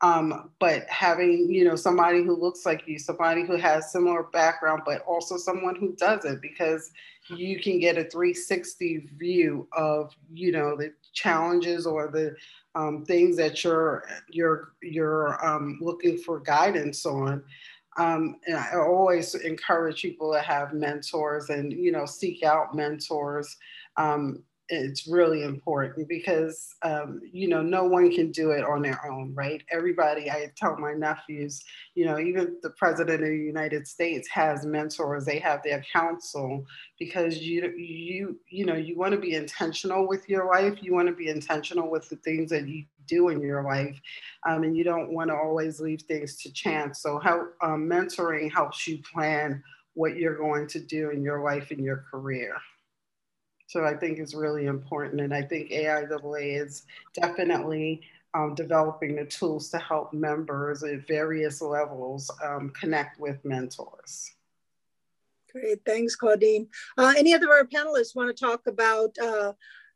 [0.00, 4.82] Um, but having you know somebody who looks like you somebody who has similar background
[4.84, 6.90] but also someone who doesn't because
[7.28, 12.34] you can get a 360 view of you know the challenges or the
[12.74, 17.42] um, things that you're you're you're um, looking for guidance on.
[17.96, 23.56] Um, and i always encourage people to have mentors and you know seek out mentors.
[23.96, 29.00] Um, it's really important because um, you know no one can do it on their
[29.10, 29.62] own right?
[29.70, 31.62] Everybody i tell my nephews
[31.94, 35.24] you know even the president of the united states has mentors.
[35.24, 36.64] They have their counsel
[36.98, 40.78] because you you you know you want to be intentional with your life.
[40.80, 44.00] You want to be intentional with the things that you do in your life
[44.46, 47.00] um, and you don't want to always leave things to chance.
[47.00, 49.62] So how um, mentoring helps you plan
[49.94, 52.56] what you're going to do in your life and your career
[53.66, 55.20] so I think it's really important.
[55.20, 56.84] And I think AIAA is
[57.14, 58.02] definitely
[58.34, 64.32] um, developing the tools to help members at various levels um, connect with mentors.
[65.52, 66.66] Great, thanks, Claudine.
[66.98, 69.52] Uh, any other of our panelists want to talk about uh,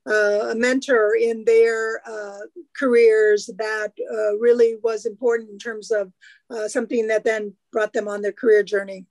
[0.08, 2.46] uh, a mentor in their uh,
[2.76, 6.12] careers that uh, really was important in terms of
[6.50, 9.04] uh, something that then brought them on their career journey?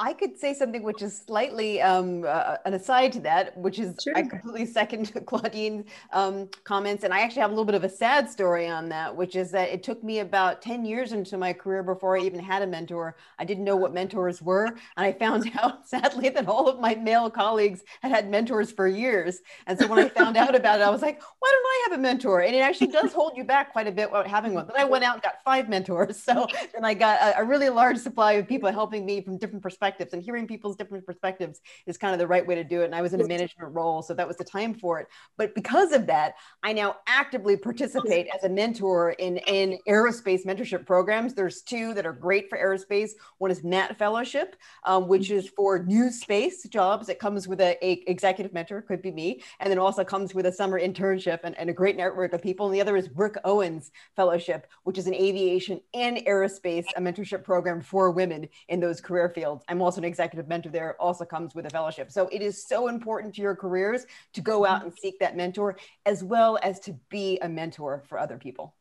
[0.00, 3.96] I could say something which is slightly um, uh, an aside to that, which is
[4.00, 4.16] sure.
[4.16, 7.02] I completely second Claudine's um, comments.
[7.02, 9.50] And I actually have a little bit of a sad story on that, which is
[9.50, 12.66] that it took me about 10 years into my career before I even had a
[12.66, 13.16] mentor.
[13.40, 14.66] I didn't know what mentors were.
[14.66, 18.86] And I found out, sadly, that all of my male colleagues had had mentors for
[18.86, 19.40] years.
[19.66, 21.98] And so when I found out about it, I was like, why don't I have
[21.98, 22.42] a mentor?
[22.42, 24.66] And it actually does hold you back quite a bit without having one.
[24.66, 26.22] But I went out and got five mentors.
[26.28, 29.62] So then I got a, a really large supply of people helping me from different
[29.62, 32.82] perspectives perspectives and hearing people's different perspectives is kind of the right way to do
[32.82, 32.86] it.
[32.86, 35.08] And I was in a management role, so that was the time for it.
[35.36, 40.84] But because of that, I now actively participate as a mentor in, in aerospace mentorship
[40.86, 41.34] programs.
[41.34, 43.12] There's two that are great for aerospace.
[43.38, 47.08] One is MAT Fellowship, um, which is for new space jobs.
[47.08, 50.46] It comes with a, a, executive mentor, could be me, and then also comes with
[50.46, 52.66] a summer internship and, and a great network of people.
[52.66, 57.42] And the other is Brooke Owens Fellowship, which is an aviation and aerospace a mentorship
[57.44, 59.64] program for women in those career fields.
[59.68, 62.10] I'm I'm also an executive mentor there, also comes with a fellowship.
[62.10, 65.76] So it is so important to your careers to go out and seek that mentor,
[66.04, 68.74] as well as to be a mentor for other people.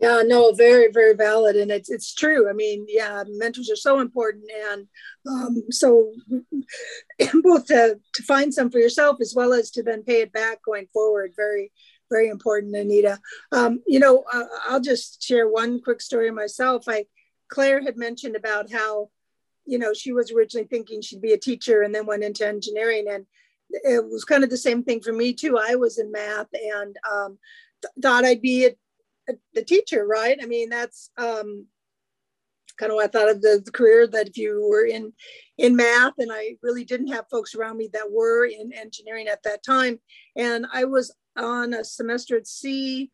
[0.00, 2.50] Yeah, no, very, very valid, and it's it's true.
[2.50, 4.42] I mean, yeah, mentors are so important,
[4.72, 4.88] and
[5.30, 6.12] um, so
[7.44, 10.58] both to to find some for yourself as well as to then pay it back
[10.64, 11.32] going forward.
[11.36, 11.70] Very,
[12.10, 13.20] very important, Anita.
[13.52, 16.86] Um, you know, uh, I'll just share one quick story myself.
[16.88, 17.06] I
[17.48, 19.10] Claire had mentioned about how
[19.66, 23.06] you know, she was originally thinking she'd be a teacher and then went into engineering.
[23.10, 23.26] And
[23.70, 25.58] it was kind of the same thing for me too.
[25.58, 27.38] I was in math and um,
[27.82, 28.70] th- thought I'd be a,
[29.28, 30.38] a, a, teacher, right?
[30.42, 31.66] I mean, that's um,
[32.78, 35.12] kind of what I thought of the, the, career that if you were in
[35.56, 39.42] in math, and I really didn't have folks around me that were in engineering at
[39.44, 39.98] that time.
[40.36, 43.10] And I was on a semester at sea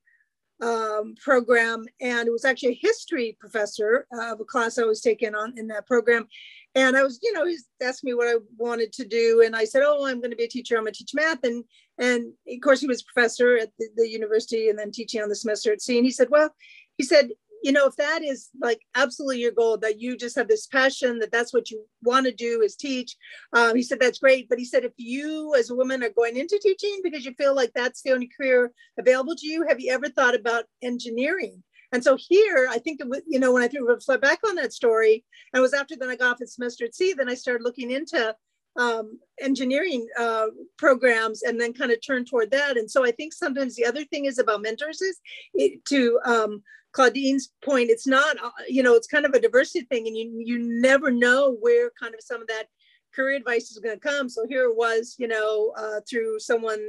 [0.62, 5.34] um, program, and it was actually a history professor of a class I was taking
[5.34, 6.26] on in that program.
[6.74, 9.64] And I was, you know, he's asked me what I wanted to do, and I
[9.64, 10.76] said, "Oh, I'm going to be a teacher.
[10.76, 11.64] I'm going to teach math." And
[11.98, 15.36] and of course, he was professor at the, the university, and then teaching on the
[15.36, 15.98] semester at sea.
[15.98, 16.54] And he said, "Well,"
[16.96, 17.30] he said,
[17.62, 21.18] you know if that is like absolutely your goal that you just have this passion
[21.18, 23.16] that that's what you want to do is teach
[23.52, 24.48] um, he said that's great.
[24.48, 27.54] But he said if you as a woman are going into teaching because you feel
[27.54, 31.62] like that's the only career available to you have you ever thought about engineering?
[31.92, 34.72] And so here, I think, was, you know, when I threw reflect back on that
[34.72, 37.34] story, and it was after then I got off at semester at sea, then I
[37.34, 38.34] started looking into
[38.76, 40.46] um, engineering uh,
[40.78, 42.76] programs and then kind of turn toward that.
[42.76, 45.18] And so I think sometimes the other thing is about mentors is
[45.54, 46.62] it, to um,
[46.92, 50.42] Claudine's point, it's not, uh, you know, it's kind of a diversity thing and you,
[50.44, 52.66] you never know where kind of some of that
[53.14, 54.28] career advice is going to come.
[54.28, 56.80] So here it was, you know, uh, through someone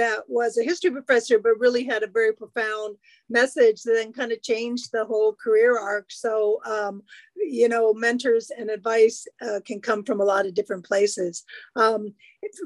[0.00, 2.96] that was a history professor, but really had a very profound
[3.28, 6.10] message that then kind of changed the whole career arc.
[6.10, 7.02] So, um,
[7.36, 11.44] you know, mentors and advice uh, can come from a lot of different places.
[11.76, 12.14] Um,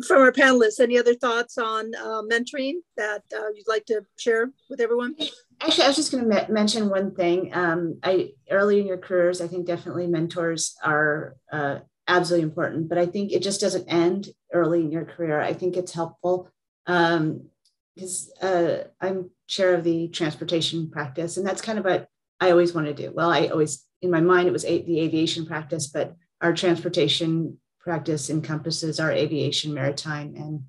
[0.06, 4.52] from our panelists, any other thoughts on uh, mentoring that uh, you'd like to share
[4.70, 5.16] with everyone?
[5.60, 7.50] Actually, I was just going to mention one thing.
[7.52, 12.98] Um, I early in your careers, I think definitely mentors are uh, absolutely important, but
[12.98, 15.40] I think it just doesn't end early in your career.
[15.40, 16.48] I think it's helpful
[16.86, 22.08] because um, uh, I'm chair of the transportation practice, and that's kind of what
[22.40, 23.12] I always want to do.
[23.14, 27.58] Well, I always, in my mind, it was a, the aviation practice, but our transportation
[27.80, 30.62] practice encompasses our aviation, maritime, and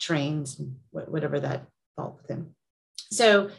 [0.00, 2.54] trains, and whatever that falls within.
[3.10, 3.50] So,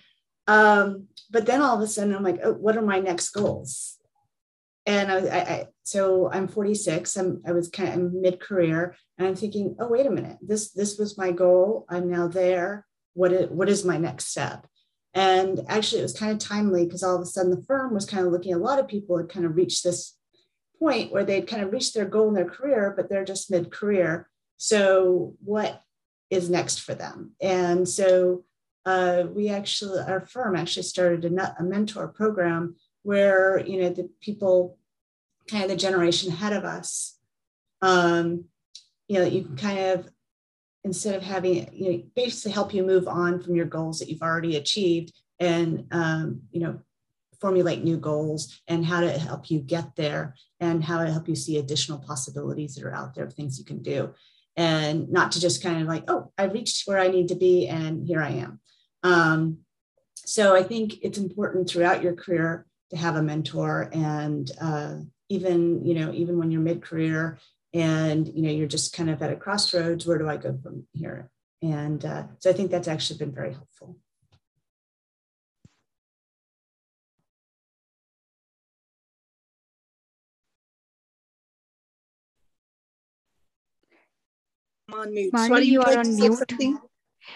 [0.47, 3.97] um, but then all of a sudden, I'm like, oh, what are my next goals?
[4.86, 7.15] And I, I, I so I'm 46.
[7.17, 10.71] I'm I was kind of mid career, and I'm thinking, oh wait a minute, this
[10.71, 11.86] this was my goal.
[11.89, 12.86] I'm now there.
[13.13, 14.67] What is, what is my next step?
[15.13, 18.05] And actually, it was kind of timely because all of a sudden the firm was
[18.05, 18.53] kind of looking.
[18.53, 20.17] A lot of people had kind of reached this
[20.77, 23.71] point where they'd kind of reached their goal in their career, but they're just mid
[23.71, 24.29] career.
[24.57, 25.81] So what
[26.29, 27.31] is next for them?
[27.41, 28.43] And so
[28.86, 32.75] uh, we actually, our firm actually started a, a mentor program
[33.05, 34.77] where you know the people
[35.47, 37.19] kind of the generation ahead of us
[37.81, 38.45] um,
[39.07, 40.09] you know you kind of
[40.83, 44.23] instead of having you know basically help you move on from your goals that you've
[44.23, 46.79] already achieved and um, you know
[47.39, 51.35] formulate new goals and how to help you get there and how to help you
[51.35, 54.11] see additional possibilities that are out there of things you can do.
[54.57, 57.67] And not to just kind of like oh i reached where i need to be
[57.67, 58.59] and here i am.
[59.03, 59.59] Um,
[60.15, 64.95] so i think it's important throughout your career to have a mentor and uh,
[65.29, 67.38] even you know even when you're mid-career
[67.73, 70.86] and you know you're just kind of at a crossroads where do i go from
[70.93, 71.29] here
[71.61, 73.97] and uh, so i think that's actually been very helpful
[84.93, 85.33] on mute.
[85.33, 86.38] Marley, you are on mute.
[86.38, 86.79] Something?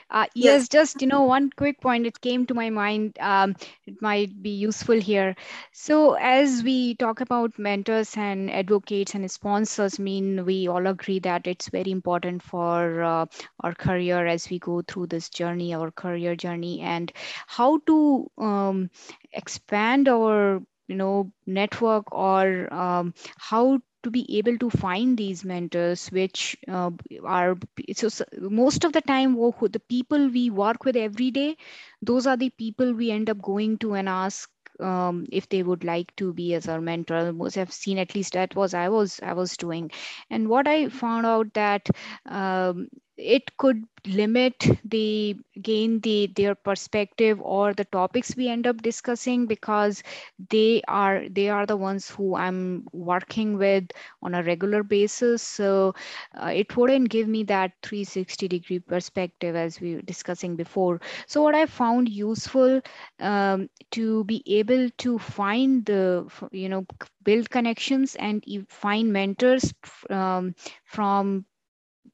[0.09, 0.67] Uh, yes.
[0.67, 0.67] yes.
[0.67, 4.49] just you know one quick point it came to my mind um, it might be
[4.51, 5.35] useful here
[5.71, 11.47] so as we talk about mentors and advocates and sponsors mean we all agree that
[11.47, 13.25] it's very important for uh,
[13.61, 17.11] our career as we go through this journey our career journey and
[17.47, 18.89] how to um,
[19.33, 26.07] expand our you know network or um, how to be able to find these mentors
[26.09, 26.91] which uh,
[27.23, 27.57] are
[27.93, 29.35] so, so, most of the time
[29.69, 31.55] the people we work with every day
[32.01, 35.83] those are the people we end up going to and ask um, if they would
[35.83, 37.33] like to be as our mentor.
[37.33, 39.91] Most have seen at least that was i was i was doing.
[40.29, 41.87] And what i found out that
[42.25, 42.87] um,
[43.19, 49.45] it could limit the gain the their perspective or the topics we end up discussing
[49.47, 50.03] because
[50.49, 53.85] they are they are the ones who i'm working with
[54.23, 55.41] on a regular basis.
[55.43, 55.93] So
[56.41, 61.01] uh, it wouldn't give me that 360 degree perspective as we were discussing before.
[61.27, 62.81] So what i found useful
[63.19, 66.85] um, to be able to find the you know
[67.23, 69.73] build connections and find mentors
[70.09, 70.55] um,
[70.85, 71.45] from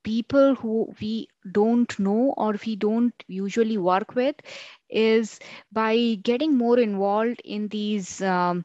[0.03, 4.35] people who we don't know or we don't usually work with
[4.95, 5.39] is
[5.71, 8.63] by getting more involved in these um,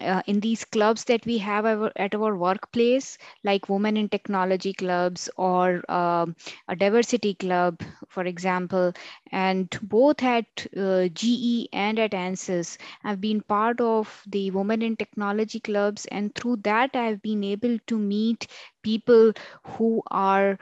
[0.00, 1.66] uh, in these clubs that we have
[1.96, 6.34] at our workplace like women in technology clubs or um,
[6.68, 8.92] a diversity club for example.
[9.32, 14.96] And both at uh, ge and at ansys i've been part of the women in
[14.96, 16.06] technology clubs.
[16.06, 18.46] And through that i've been able to meet
[18.82, 19.32] people
[19.64, 20.58] who are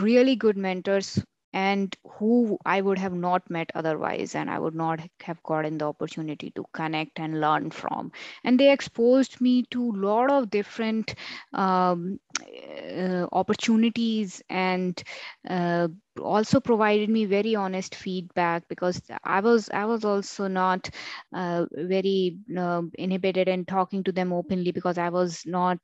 [0.00, 1.22] really good mentors
[1.52, 5.86] and who I would have not met otherwise, and I would not have gotten the
[5.86, 8.12] opportunity to connect and learn from.
[8.44, 11.14] And they exposed me to a lot of different
[11.52, 15.02] um, uh, opportunities and
[15.48, 15.88] uh,
[16.20, 20.88] also provided me very honest feedback because I was I was also not
[21.34, 25.78] uh, very uh, inhibited in talking to them openly because I was not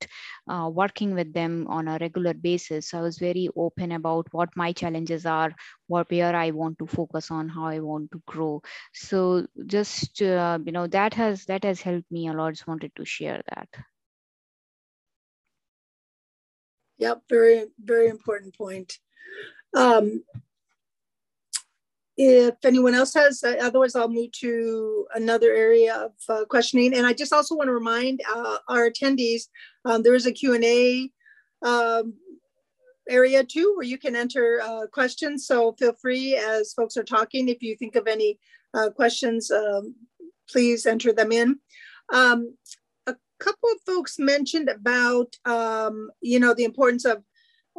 [0.48, 2.90] uh, working with them on a regular basis.
[2.90, 5.52] So I was very open about what my challenges are,
[5.86, 8.62] what where I want to focus on, how I want to grow.
[8.92, 12.54] So just uh, you know that has that has helped me a lot.
[12.54, 13.68] Just wanted to share that.
[16.98, 18.98] Yep, very very important point.
[19.78, 20.24] Um,
[22.16, 26.94] if anyone else has, uh, otherwise I'll move to another area of uh, questioning.
[26.94, 29.42] And I just also want to remind uh, our attendees,
[29.84, 31.10] um, there is a Q&A
[31.64, 32.14] um,
[33.08, 35.46] area too, where you can enter uh, questions.
[35.46, 38.40] So feel free as folks are talking, if you think of any
[38.74, 39.94] uh, questions, um,
[40.50, 41.60] please enter them in.
[42.12, 42.56] Um,
[43.06, 47.22] a couple of folks mentioned about, um, you know, the importance of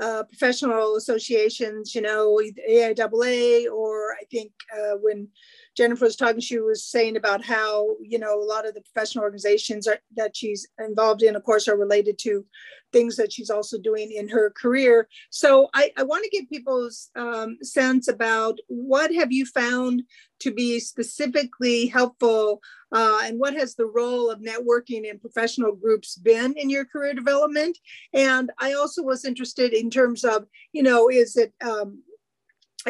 [0.01, 5.27] uh, professional associations, you know, AIAA, or I think uh, when
[5.75, 9.23] Jennifer was talking, she was saying about how, you know, a lot of the professional
[9.23, 12.45] organizations are, that she's involved in, of course, are related to
[12.91, 15.07] things that she's also doing in her career.
[15.29, 20.03] So I, I want to get people's um, sense about what have you found
[20.39, 22.61] to be specifically helpful
[22.91, 27.13] uh, and what has the role of networking in professional groups been in your career
[27.13, 27.77] development?
[28.13, 32.01] And I also was interested in terms of, you know, is it um,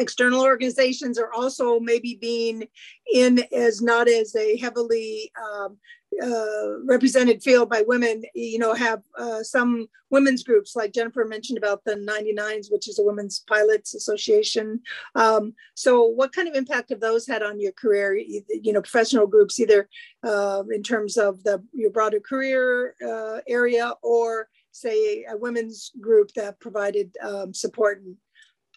[0.00, 2.66] external organizations are also maybe being
[3.12, 5.76] in as not as a heavily um,
[6.22, 11.56] uh, represented field by women, you know, have uh, some women's groups like Jennifer mentioned
[11.56, 14.80] about the 99s, which is a women's pilots association.
[15.14, 19.26] Um, so what kind of impact have those had on your career, you know, professional
[19.26, 19.88] groups, either
[20.24, 26.32] uh, in terms of the your broader career uh, area or say a women's group
[26.34, 28.02] that provided um, support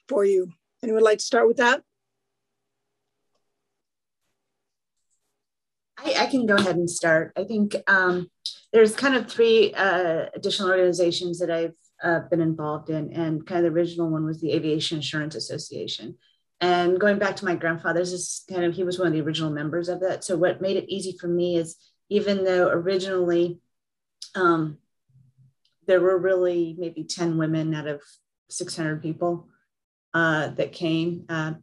[0.08, 0.52] for you?
[0.84, 1.82] Anyone like to start with that?
[5.98, 7.32] I, I, can go ahead and start.
[7.38, 8.30] I think um,
[8.74, 13.66] there's kind of three uh, additional organizations that I've uh, been involved in, and kind
[13.66, 16.18] of the original one was the Aviation Insurance Association.
[16.60, 19.52] And going back to my grandfather's, is kind of he was one of the original
[19.52, 20.26] members of that.
[20.26, 21.78] So what made it easy for me is
[22.10, 23.60] even though originally
[24.36, 24.80] um,
[25.88, 28.02] there were really maybe 10 women out of
[28.50, 29.48] 600 people
[30.14, 31.54] uh, that came, uh,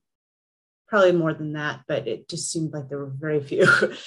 [0.88, 3.66] probably more than that, but it just seemed like there were very few.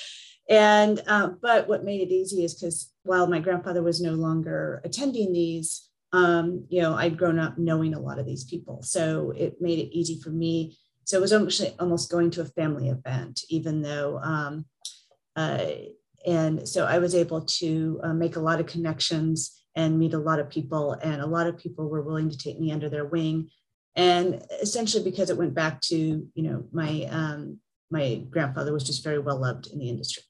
[0.49, 4.81] and uh, but what made it easy is because while my grandfather was no longer
[4.83, 9.31] attending these, um, you know, I'd grown up knowing a lot of these people, so
[9.35, 10.77] it made it easy for me.
[11.05, 14.19] So it was almost almost going to a family event, even though.
[14.19, 14.65] Um,
[15.35, 15.65] uh,
[16.25, 20.19] and so I was able to uh, make a lot of connections and meet a
[20.19, 23.05] lot of people, and a lot of people were willing to take me under their
[23.05, 23.49] wing
[23.95, 25.95] and essentially because it went back to
[26.33, 27.59] you know my um,
[27.91, 30.23] my grandfather was just very well loved in the industry.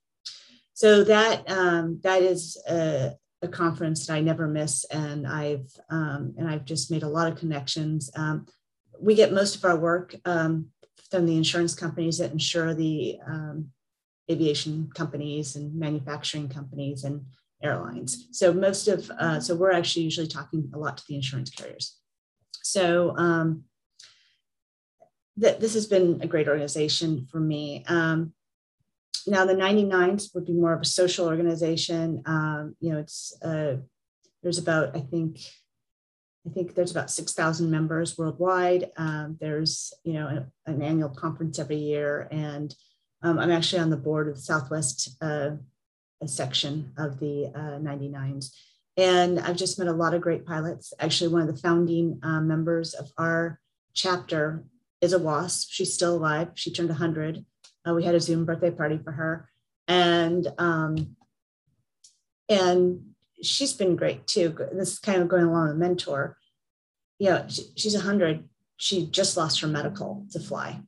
[0.73, 4.85] So that um, that is a, a, conference that i never miss.
[4.85, 8.11] And i've um, and i've just made a lot of connections.
[8.15, 8.45] Um,
[8.99, 10.67] we get most of our work um,
[11.09, 13.69] from the insurance companies that insure the um,
[14.29, 17.25] aviation companies and manufacturing companies and
[17.61, 18.27] airlines.
[18.31, 21.97] So most of uh, so we're actually usually talking a lot to the insurance carriers
[22.63, 23.65] so um,
[25.39, 27.83] th- this has been a great organization for me.
[27.87, 28.33] Um,
[29.27, 32.23] now the 99s would be more of a social organization.
[32.25, 33.77] Um, you know, it's uh,
[34.41, 35.39] there's about I think
[36.45, 38.91] I think there's about 6,000 members worldwide.
[38.97, 42.75] Um, there's you know an, an, annual conference every year, and
[43.21, 45.51] um, I'm actually on the board of the Southwest uh,
[46.25, 48.51] section of the uh, 99s.
[48.95, 50.93] And I've just met a lot of great pilots.
[50.99, 53.59] Actually, one of the founding uh, members of our
[53.93, 54.63] chapter
[55.01, 55.69] is a WASP.
[55.71, 56.49] She's still alive.
[56.55, 57.43] She turned 100.
[57.87, 59.49] Uh, we had a Zoom birthday party for her.
[59.87, 61.15] And, um,
[62.47, 64.55] and she's been great too.
[64.71, 66.37] This is kind of going along with mentor.
[67.19, 68.47] You know, she, she's 100.
[68.77, 70.81] She just lost her medical to fly,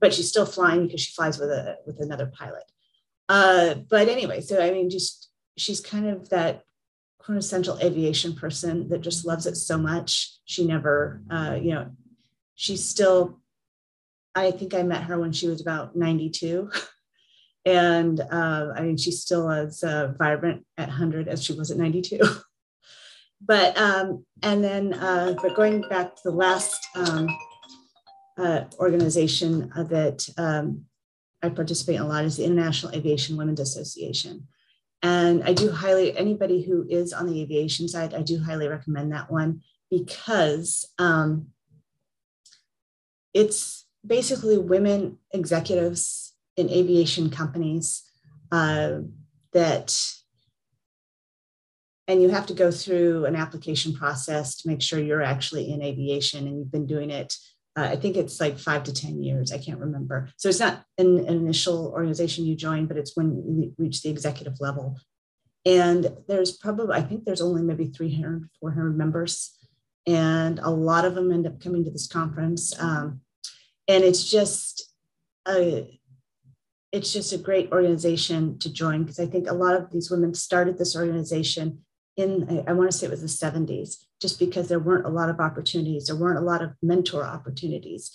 [0.00, 2.64] but she's still flying because she flies with a with another pilot.
[3.28, 6.62] Uh, but anyway, so I mean, just she's kind of that
[7.28, 10.38] quintessential aviation person that just loves it so much.
[10.46, 11.90] She never, uh, you know,
[12.54, 13.42] she's still,
[14.34, 16.70] I think I met her when she was about 92.
[17.66, 21.76] and uh, I mean, she's still as uh, vibrant at 100 as she was at
[21.76, 22.18] 92.
[23.42, 27.28] but, um, and then, uh, but going back to the last um,
[28.38, 30.86] uh, organization that um,
[31.42, 34.48] I participate in a lot is the International Aviation Women's Association.
[35.02, 39.12] And I do highly, anybody who is on the aviation side, I do highly recommend
[39.12, 41.48] that one because um,
[43.32, 48.02] it's basically women executives in aviation companies
[48.50, 48.98] uh,
[49.52, 49.96] that
[52.08, 55.82] and you have to go through an application process to make sure you're actually in
[55.82, 57.36] aviation and you've been doing it
[57.78, 60.28] uh, i think it's like five to ten years i can't remember.
[60.36, 64.10] So it's not an, an initial organization you join but it's when you reach the
[64.10, 64.98] executive level.
[65.64, 69.58] And there's probably i think there's only maybe 300 400 members
[70.08, 72.72] and a lot of them end up coming to this conference.
[72.80, 73.20] Um,
[73.86, 74.94] and it's just
[75.46, 76.00] a
[76.90, 80.32] it's just a great organization to join because I think a lot of these women
[80.32, 81.80] started this organization
[82.18, 85.30] in, I, want to say it was the 70s, just because there weren't a lot
[85.30, 88.10] of opportunities, there weren't a lot of mentor opportunities.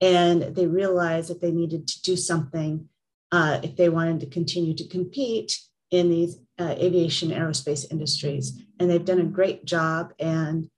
[0.00, 2.88] And they realized that they needed to do something
[3.32, 5.58] uh, if they wanted to continue to compete
[5.90, 8.62] in these uh, aviation aerospace industries.
[8.78, 10.12] And they've done a great job.
[10.20, 10.70] And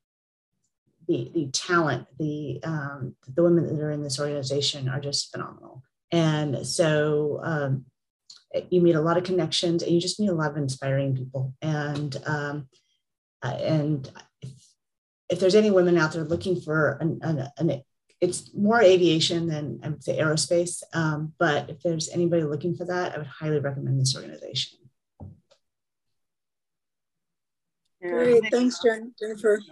[1.07, 5.83] the, the talent, the, um, the women that are in this organization are just phenomenal.
[6.11, 7.85] And so um,
[8.71, 11.55] you meet a lot of connections and you just meet a lot of inspiring people.
[11.63, 12.69] And, um,
[13.43, 14.11] and
[14.43, 14.51] if,
[15.29, 17.83] if, there's any women out there looking for an, an, an
[18.21, 20.83] it's more aviation than I would say aerospace.
[20.93, 24.79] Um, but if there's anybody looking for that, I would highly recommend this organization.
[28.03, 29.63] Great, thanks, Jennifer.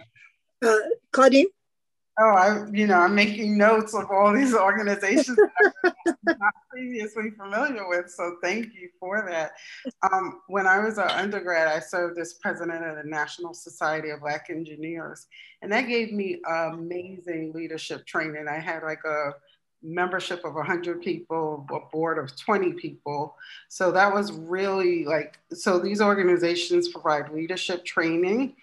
[0.63, 0.75] Uh,
[1.11, 1.47] Claudine?
[2.21, 5.37] Oh, I, you know, I'm making notes of all these organizations
[5.85, 8.09] I'm not previously familiar with.
[8.09, 9.51] So thank you for that.
[10.11, 14.21] Um, when I was an undergrad, I served as president of the National Society of
[14.21, 15.27] Black Engineers.
[15.61, 18.47] And that gave me amazing leadership training.
[18.49, 19.31] I had like a
[19.81, 23.35] membership of 100 people, a board of 20 people.
[23.69, 28.55] So that was really like, so these organizations provide leadership training.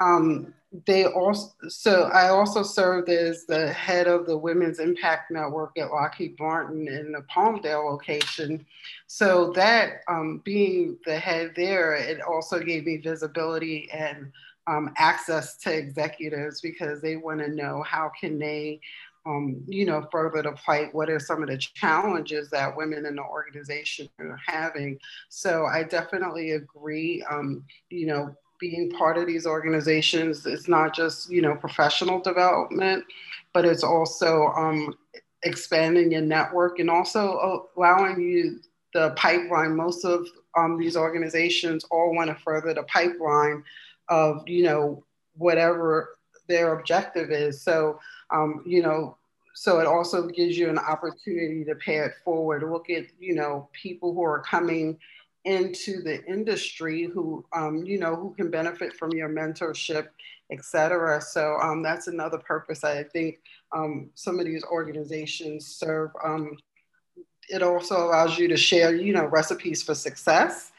[0.00, 0.54] Um,
[0.86, 5.90] they also so I also served as the head of the Women's Impact Network at
[5.90, 8.64] Lockheed Martin in the Palmdale location.
[9.08, 14.30] So that um, being the head there, it also gave me visibility and
[14.68, 18.80] um, access to executives because they want to know how can they
[19.26, 23.16] um, you know, further the fight, what are some of the challenges that women in
[23.16, 24.98] the organization are having?
[25.28, 27.22] So I definitely agree.
[27.30, 33.04] Um, you know, being part of these organizations is not just you know professional development
[33.52, 34.94] but it's also um,
[35.42, 38.60] expanding your network and also allowing you
[38.92, 39.76] the pipeline.
[39.76, 43.62] Most of um, these organizations all want to further the pipeline
[44.08, 45.04] of you know
[45.34, 46.16] whatever
[46.48, 47.62] their objective is.
[47.62, 47.98] So
[48.30, 49.16] um, you know
[49.54, 52.62] so it also gives you an opportunity to pay it forward.
[52.62, 54.98] Look at you know people who are coming
[55.44, 60.08] into the industry who um, you know who can benefit from your mentorship
[60.52, 63.38] etc so um, that's another purpose i think
[63.72, 66.10] um, some of these organizations serve.
[66.24, 66.56] Um,
[67.48, 70.72] it also allows you to share you know recipes for success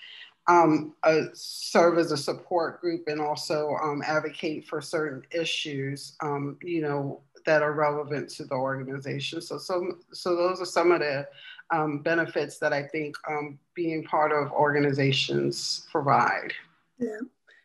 [0.47, 6.16] um, uh, serve as a support group and also um, advocate for certain issues
[6.62, 9.41] you know that are relevant to the organization.
[9.41, 11.28] So so so those are some of the
[11.72, 16.53] um, benefits that I think um, being part of organizations provide.
[16.99, 17.19] Yeah,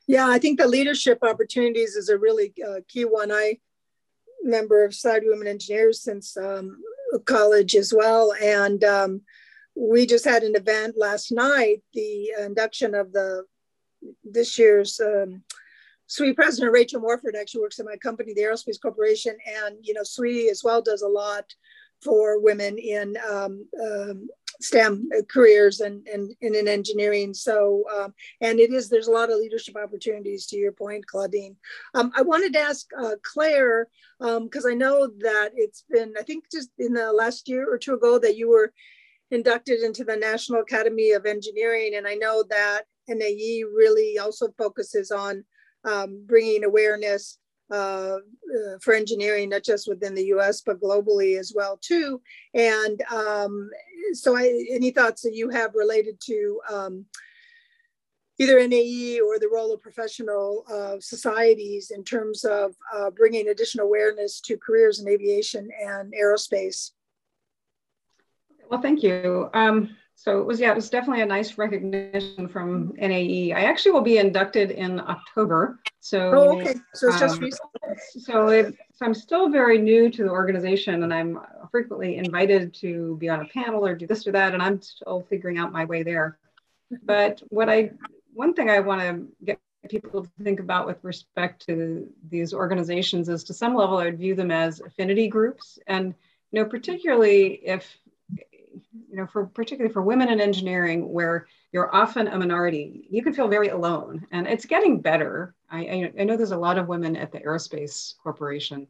[0.06, 0.28] yeah.
[0.28, 3.32] I think the leadership opportunities is a really uh, key one.
[3.32, 3.58] I
[4.42, 6.80] member of Society Women Engineers since um,
[7.24, 9.22] college as well, and um,
[9.74, 13.44] we just had an event last night, the induction of the
[14.24, 15.00] this year's.
[15.00, 15.42] Um,
[16.08, 20.04] SWE President Rachel Morford actually works in my company, the Aerospace Corporation, and you know
[20.04, 21.52] SWE as well does a lot
[22.02, 24.28] for women in um, um,
[24.60, 27.34] STEM careers and, and, and, in engineering.
[27.34, 31.56] So, um, and it is, there's a lot of leadership opportunities to your point, Claudine.
[31.94, 33.88] Um, I wanted to ask uh, Claire,
[34.18, 37.78] because um, I know that it's been, I think just in the last year or
[37.78, 38.72] two ago that you were
[39.30, 41.94] inducted into the National Academy of Engineering.
[41.96, 45.44] And I know that NAE really also focuses on
[45.84, 47.38] um, bringing awareness
[47.70, 48.18] uh,
[48.80, 50.60] for engineering, not just within the U.S.
[50.60, 52.20] but globally as well too.
[52.54, 53.70] And um,
[54.12, 57.06] so, I, any thoughts that you have related to um,
[58.38, 63.86] either NAE or the role of professional uh, societies in terms of uh, bringing additional
[63.86, 66.90] awareness to careers in aviation and aerospace?
[68.70, 69.48] Well, thank you.
[69.54, 73.52] Um, so it was, yeah, it was definitely a nice recognition from NAE.
[73.52, 75.78] I actually will be inducted in October.
[76.00, 76.74] So, oh, okay.
[76.94, 77.70] So it's just um, recent.
[78.24, 81.38] So, it, so I'm still very new to the organization and I'm
[81.70, 84.54] frequently invited to be on a panel or do this or that.
[84.54, 86.38] And I'm still figuring out my way there.
[87.04, 87.90] But what I,
[88.32, 89.60] one thing I want to get
[89.90, 94.18] people to think about with respect to these organizations is to some level, I would
[94.18, 95.78] view them as affinity groups.
[95.86, 96.14] And
[96.52, 97.98] you know, particularly if,
[99.10, 103.32] you know, for particularly for women in engineering, where you're often a minority, you can
[103.32, 104.26] feel very alone.
[104.30, 105.54] And it's getting better.
[105.70, 108.86] I, I know there's a lot of women at the Aerospace Corporation,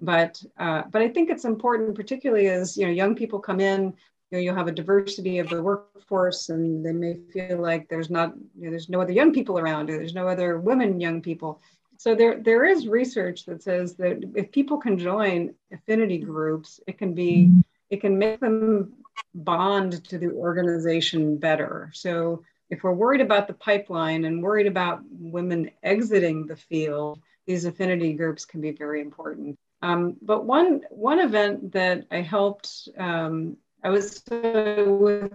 [0.00, 3.94] but uh, but I think it's important, particularly as you know, young people come in.
[4.30, 8.08] You know, you'll have a diversity of the workforce, and they may feel like there's
[8.08, 11.20] not, you know, there's no other young people around, or there's no other women young
[11.20, 11.60] people.
[11.98, 16.98] So there, there is research that says that if people can join affinity groups, it
[16.98, 17.52] can be,
[17.90, 18.94] it can make them
[19.34, 21.90] bond to the organization better.
[21.94, 27.64] So if we're worried about the pipeline and worried about women exiting the field, these
[27.64, 29.58] affinity groups can be very important.
[29.82, 35.32] Um, but one one event that I helped, um, I was with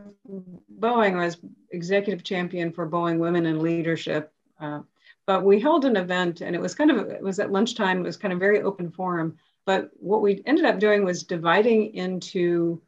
[0.80, 1.16] Boeing.
[1.16, 1.38] I was
[1.72, 4.32] executive champion for Boeing Women in Leadership.
[4.60, 4.82] Uh,
[5.26, 8.00] but we held an event, and it was kind of it was at lunchtime.
[8.00, 9.38] It was kind of very open forum.
[9.66, 12.82] But what we ended up doing was dividing into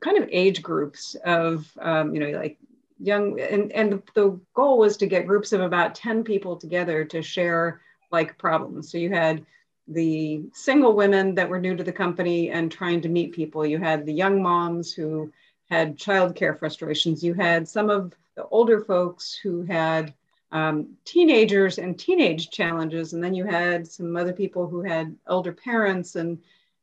[0.00, 2.58] kind of age groups of um, you know like
[2.98, 7.22] young and and the goal was to get groups of about 10 people together to
[7.22, 7.80] share
[8.10, 8.90] like problems.
[8.90, 9.44] So you had
[9.88, 13.66] the single women that were new to the company and trying to meet people.
[13.66, 15.32] You had the young moms who
[15.68, 17.24] had childcare frustrations.
[17.24, 20.14] You had some of the older folks who had
[20.52, 23.14] um, teenagers and teenage challenges.
[23.14, 26.38] And then you had some other people who had elder parents and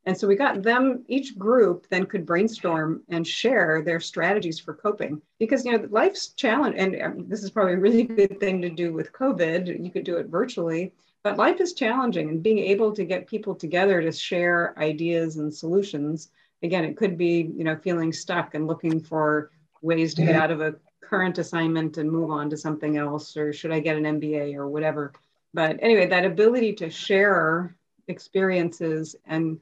[0.05, 4.73] and so we got them, each group then could brainstorm and share their strategies for
[4.73, 6.75] coping because, you know, life's challenge.
[6.77, 9.83] And um, this is probably a really good thing to do with COVID.
[9.83, 10.93] You could do it virtually,
[11.23, 15.53] but life is challenging and being able to get people together to share ideas and
[15.53, 16.29] solutions.
[16.63, 20.51] Again, it could be, you know, feeling stuck and looking for ways to get out
[20.51, 24.03] of a current assignment and move on to something else, or should I get an
[24.03, 25.13] MBA or whatever.
[25.53, 27.75] But anyway, that ability to share
[28.07, 29.59] experiences and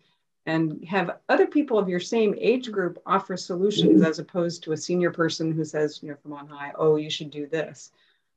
[0.47, 4.77] and have other people of your same age group offer solutions as opposed to a
[4.77, 7.91] senior person who says, you know, from on high, oh, you should do this.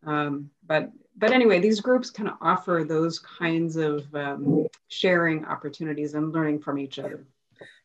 [0.05, 6.15] Um, but but anyway, these groups kind of offer those kinds of um, sharing opportunities
[6.15, 7.25] and learning from each other.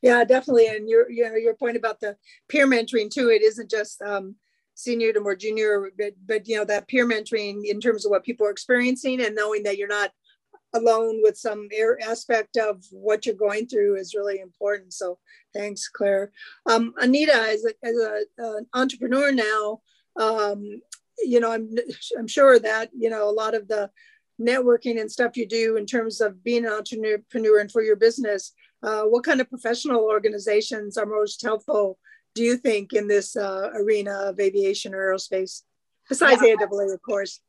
[0.01, 0.67] Yeah, definitely.
[0.67, 2.17] And your you know your point about the
[2.47, 3.29] peer mentoring too.
[3.29, 4.35] It isn't just um,
[4.73, 8.23] senior to more junior, but but you know that peer mentoring in terms of what
[8.23, 10.11] people are experiencing and knowing that you're not
[10.75, 11.67] alone with some
[12.01, 14.93] aspect of what you're going through is really important.
[14.93, 15.17] So
[15.53, 16.31] thanks, Claire.
[16.69, 19.81] Um, Anita, as, a, as a, an entrepreneur now,
[20.17, 20.81] um,
[21.19, 21.69] you know, I'm,
[22.17, 23.89] I'm sure that, you know, a lot of the
[24.39, 28.53] networking and stuff you do in terms of being an entrepreneur and for your business,
[28.83, 31.97] uh, what kind of professional organizations are most helpful,
[32.33, 35.61] do you think, in this uh, arena of aviation or aerospace?
[36.09, 36.55] Besides yeah.
[36.61, 37.39] AWA, of course.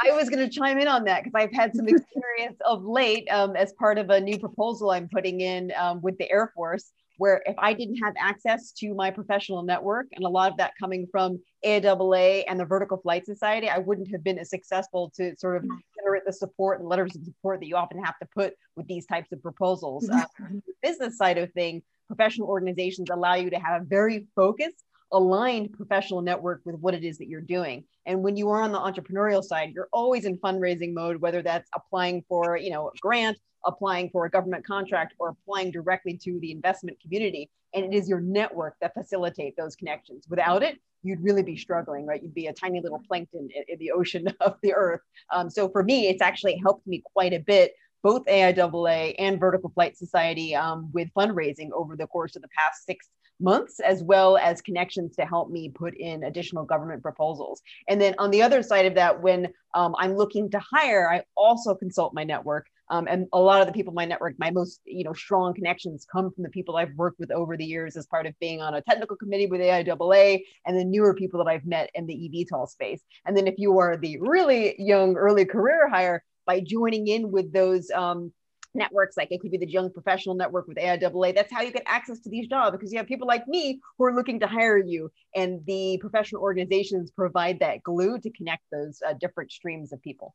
[0.00, 3.28] I was going to chime in on that because I've had some experience of late
[3.30, 6.92] um, as part of a new proposal I'm putting in um, with the Air Force,
[7.18, 10.72] where if I didn't have access to my professional network, and a lot of that
[10.78, 15.34] coming from AAA and the Vertical Flight Society, I wouldn't have been as successful to
[15.36, 15.76] sort of mm-hmm.
[15.98, 19.06] generate the support and letters of support that you often have to put with these
[19.06, 20.08] types of proposals.
[20.08, 24.84] Uh, the business side of thing, professional organizations allow you to have a very focused
[25.14, 27.84] aligned professional network with what it is that you're doing.
[28.04, 31.70] And when you are on the entrepreneurial side, you're always in fundraising mode, whether that's
[31.74, 36.38] applying for, you know, a grant, applying for a government contract, or applying directly to
[36.40, 37.48] the investment community.
[37.72, 40.26] And it is your network that facilitate those connections.
[40.28, 42.22] Without it, you'd really be struggling, right?
[42.22, 45.00] You'd be a tiny little plankton in, in the ocean of the earth.
[45.32, 49.70] Um, so for me, it's actually helped me quite a bit both AIAA and Vertical
[49.70, 53.08] Flight Society um, with fundraising over the course of the past six
[53.40, 57.62] months, as well as connections to help me put in additional government proposals.
[57.88, 61.22] And then on the other side of that, when um, I'm looking to hire, I
[61.36, 62.66] also consult my network.
[62.90, 65.54] Um, and a lot of the people in my network, my most you know strong
[65.54, 68.60] connections come from the people I've worked with over the years as part of being
[68.60, 72.14] on a technical committee with AIAA, and the newer people that I've met in the
[72.14, 73.00] eVTOL space.
[73.24, 77.52] And then if you are the really young early career hire, by joining in with
[77.52, 78.32] those um,
[78.74, 81.34] networks like it could be the young professional network with AIAA.
[81.34, 84.04] That's how you get access to these jobs because you have people like me who
[84.04, 89.00] are looking to hire you, and the professional organizations provide that glue to connect those
[89.06, 90.34] uh, different streams of people.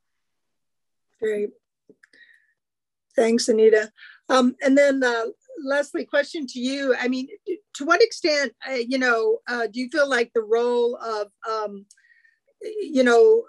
[1.20, 1.50] Great.
[3.16, 3.92] Thanks, Anita.
[4.30, 5.26] Um, and then uh,
[5.64, 6.96] Leslie, question to you.
[6.98, 7.28] I mean,
[7.76, 11.86] to what extent, uh, you know, uh, do you feel like the role of, um,
[12.62, 13.44] you know,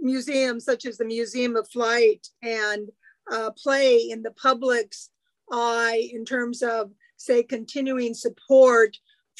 [0.00, 2.88] museums such as the Museum of Flight and
[3.32, 5.10] uh, play in the public's
[5.50, 8.96] eye in terms of, say, continuing support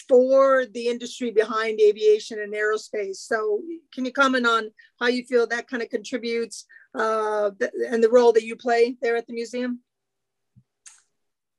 [0.08, 3.16] for the industry behind aviation and aerospace.
[3.16, 3.60] So,
[3.92, 4.70] can you comment on
[5.00, 7.50] how you feel that kind of contributes uh,
[7.90, 9.80] and the role that you play there at the museum?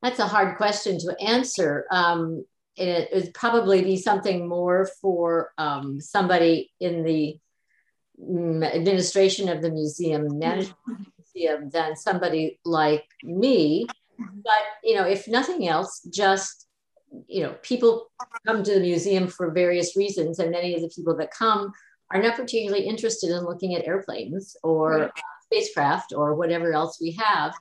[0.01, 1.85] That's a hard question to answer.
[1.91, 2.45] Um,
[2.77, 7.37] it would probably be something more for um, somebody in the
[8.21, 10.77] mm, administration of the museum, management
[11.39, 13.85] museum, than somebody like me.
[14.19, 14.39] Mm-hmm.
[14.43, 16.67] But you know, if nothing else, just
[17.27, 18.11] you know, people
[18.45, 21.71] come to the museum for various reasons, and many of the people that come
[22.11, 25.07] are not particularly interested in looking at airplanes or right.
[25.07, 25.21] Uh,
[25.51, 27.53] spacecraft or whatever else we have.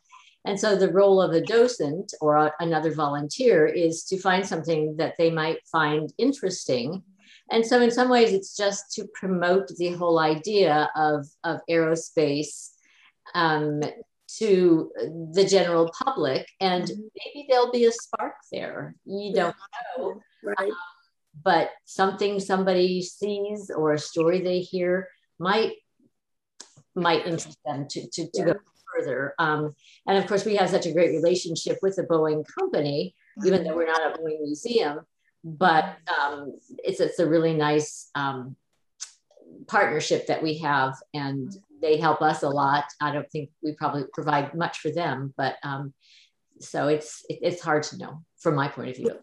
[0.44, 4.96] And so the role of a docent or a, another volunteer is to find something
[4.96, 7.02] that they might find interesting.
[7.50, 12.70] And so in some ways, it's just to promote the whole idea of, of aerospace
[13.34, 13.82] um,
[14.38, 14.90] to
[15.32, 16.46] the general public.
[16.60, 17.00] And mm-hmm.
[17.00, 18.94] maybe there'll be a spark there.
[19.04, 19.56] You don't
[19.96, 20.20] know.
[20.42, 20.58] Right.
[20.58, 20.70] Um,
[21.44, 25.08] but something somebody sees or a story they hear
[25.38, 25.74] might
[26.94, 28.44] might interest them to, to, to yeah.
[28.44, 28.54] go
[28.92, 29.34] further.
[29.38, 29.74] Um,
[30.06, 33.14] and of course, we have such a great relationship with the Boeing company,
[33.46, 35.00] even though we're not a Boeing museum,
[35.44, 38.56] but um, it's, it's a really nice um,
[39.68, 42.84] partnership that we have and they help us a lot.
[43.00, 45.94] I don't think we probably provide much for them, but um,
[46.60, 49.18] so it's, it, it's hard to know from my point of view.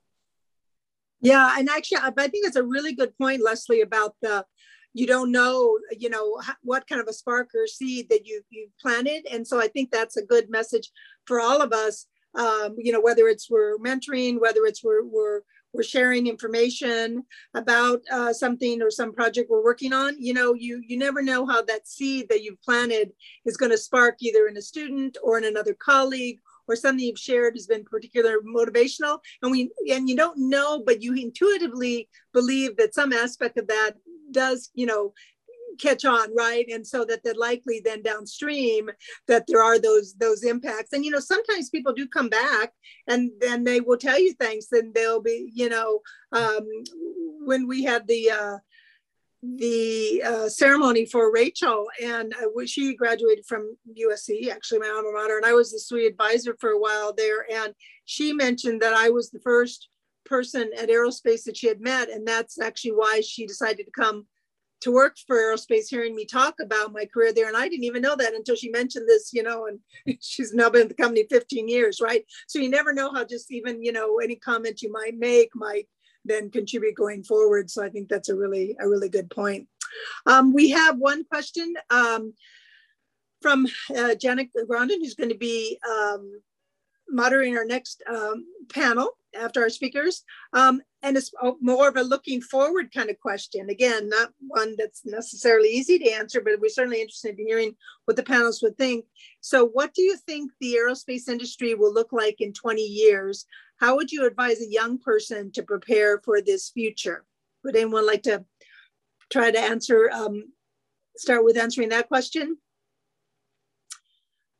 [1.22, 4.46] Yeah, and actually, I think it's a really good point, Leslie, about the
[4.96, 8.70] you don't know you know what kind of a spark or seed that you you
[8.82, 10.90] planted and so i think that's a good message
[11.26, 15.42] for all of us um, you know whether it's we're mentoring whether it's we're we're,
[15.76, 17.24] we're sharing information
[17.54, 21.46] about uh, something or some project we're working on you know you you never know
[21.46, 23.12] how that seed that you've planted
[23.46, 27.20] is going to spark either in a student or in another colleague or something you've
[27.20, 32.76] shared has been particular motivational and we and you don't know but you intuitively believe
[32.78, 33.96] that some aspect of that
[34.32, 35.14] does, you know,
[35.76, 38.90] catch on right and so that they're likely then downstream
[39.28, 42.74] that there are those those impacts and you know sometimes people do come back
[43.08, 46.00] and then they will tell you things and they'll be you know
[46.32, 46.68] um,
[47.46, 48.58] when we had the uh,
[49.58, 55.38] the uh, ceremony for Rachel, and uh, she graduated from USC, actually my alma mater,
[55.38, 57.46] and I was the SWE advisor for a while there.
[57.54, 59.90] And she mentioned that I was the first
[60.26, 64.26] person at aerospace that she had met and that's actually why she decided to come
[64.86, 68.04] to work for aerospace hearing me talk about my career there and i didn't even
[68.04, 69.80] know that until she mentioned this you know and
[70.22, 72.24] she's now been at the company 15 years right?
[72.48, 75.88] So you never know how just even you know any comment you might make might
[76.24, 77.70] then contribute going forward.
[77.70, 79.68] So i think that's a really a really good point.
[80.26, 82.34] Um, we have one question um,
[83.42, 86.42] from uh, janet grondin who's going to be um,
[87.10, 90.24] moderating our next um, panel after our speakers.
[91.06, 91.32] And it's
[91.62, 93.70] more of a looking forward kind of question.
[93.70, 97.76] Again, not one that's necessarily easy to answer, but we're certainly interested in hearing
[98.06, 99.06] what the panelists would think.
[99.40, 103.46] So what do you think the aerospace industry will look like in 20 years?
[103.78, 107.24] How would you advise a young person to prepare for this future?
[107.64, 108.44] Would anyone like to
[109.32, 110.54] try to answer, um,
[111.18, 112.58] start with answering that question?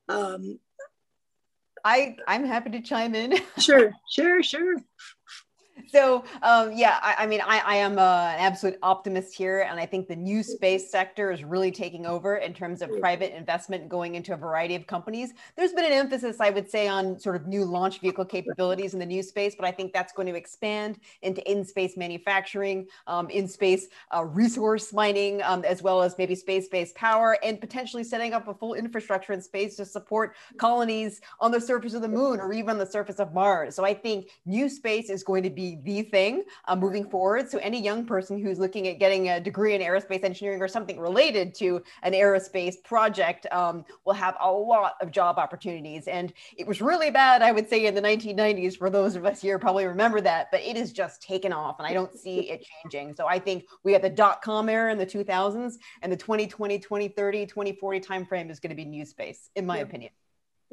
[0.10, 0.60] Um,
[1.84, 3.34] I I'm happy to chime in.
[3.58, 4.76] sure, sure, sure
[5.88, 9.80] so um, yeah, I, I, mean, I, I am a, an absolute optimist here, and
[9.80, 13.90] I think the new space sector is really taking over in terms of private investment
[13.90, 15.34] going into a variety of companies.
[15.56, 19.00] There's been an emphasis, I would say, on sort of new launch vehicle capabilities in
[19.00, 23.88] the new space, but I think that's going to expand into in-space manufacturing, um, in-space
[24.16, 28.54] uh, resource mining, um, as well as maybe space-based power, and potentially setting up a
[28.54, 32.72] full infrastructure in space to support colonies on the surface of the moon or even
[32.72, 33.76] on the surface of Mars.
[33.76, 37.50] So I think new space is going to be the thing uh, moving forward.
[37.50, 41.00] So any young person who's looking at getting a degree in aerospace engineering or something
[41.00, 46.08] related to an aerospace project um, will have a lot of job opportunities.
[46.08, 48.78] And it was really bad, I would say, in the 1990s.
[48.78, 51.88] For those of us here, probably remember that, but it has just taken off, and
[51.88, 53.16] I don't see it changing.
[53.16, 56.80] So I think we had the dot com era in the 2000s, and the 2020,
[56.80, 59.84] 2030, 2040 timeframe is going to be new space, in my yeah.
[59.84, 60.12] opinion.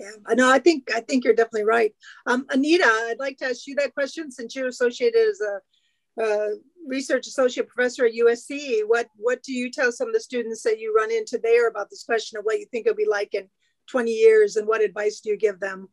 [0.03, 1.95] Yeah, no, I think I think you're definitely right.
[2.27, 6.49] Um, Anita, I'd like to ask you that question since you're associated as a, a,
[6.89, 8.81] research associate professor at USC.
[8.85, 11.89] What what do you tell some of the students that you run into there about
[11.89, 13.49] this question of what you think it'll be like in
[13.91, 15.89] 20 years, and what advice do you give them?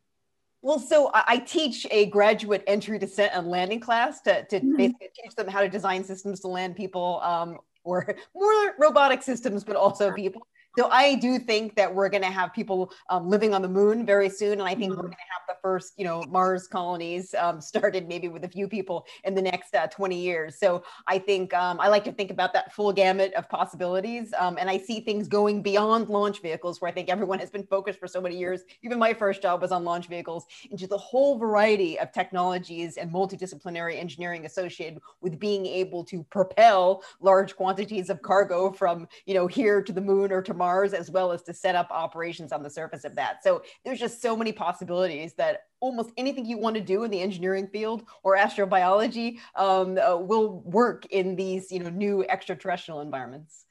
[0.62, 4.76] Well, so I teach a graduate entry, descent, and landing class to, to mm-hmm.
[4.76, 9.62] basically teach them how to design systems to land people um, or more robotic systems,
[9.64, 10.46] but also people
[10.78, 14.06] So I do think that we're going to have people um, living on the moon
[14.06, 15.00] very soon, and I think mm-hmm.
[15.00, 18.48] we're going to have the first, you know, Mars colonies um, started maybe with a
[18.48, 20.58] few people in the next uh, 20 years.
[20.60, 24.58] So I think um, I like to think about that full gamut of possibilities, um,
[24.60, 27.98] and I see things going beyond launch vehicles, where I think everyone has been focused
[27.98, 28.62] for so many years.
[28.82, 33.12] Even my first job was on launch vehicles, into the whole variety of technologies and
[33.12, 39.48] multidisciplinary engineering associated with being able to propel large quantities of cargo from, you know,
[39.48, 42.62] here to the moon or to Mars, as well as to set up operations on
[42.62, 43.42] the surface of that.
[43.42, 47.22] So there's just so many possibilities that almost anything you want to do in the
[47.28, 53.64] engineering field or astrobiology um, uh, will work in these, you know, new extraterrestrial environments.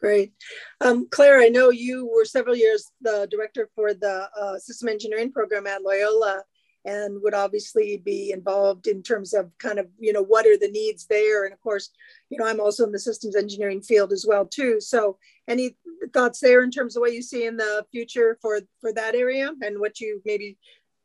[0.00, 0.32] Great.
[0.80, 5.30] Um, Claire, I know you were several years the director for the uh, system engineering
[5.30, 6.42] program at Loyola
[6.84, 10.70] and would obviously be involved in terms of kind of, you know, what are the
[10.70, 11.44] needs there?
[11.44, 11.90] And of course,
[12.30, 14.80] you know, I'm also in the systems engineering field as well too.
[14.80, 15.76] So any
[16.14, 19.50] thoughts there in terms of what you see in the future for, for that area
[19.60, 20.56] and what you maybe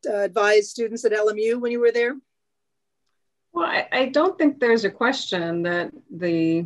[0.10, 2.16] uh, advised students at LMU when you were there?
[3.52, 6.66] Well, I, I don't think there's a question that the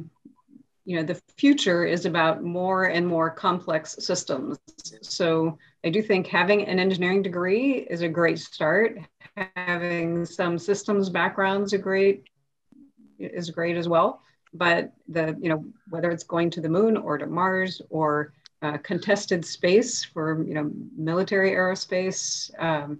[0.86, 4.58] you know the future is about more and more complex systems
[5.04, 9.00] so i do think having an engineering degree is a great start.
[9.56, 12.24] Having some systems backgrounds are great
[13.20, 14.22] is great as well.
[14.54, 18.78] But the you know whether it's going to the moon or to mars or uh,
[18.78, 23.00] contested space for you know military aerospace um,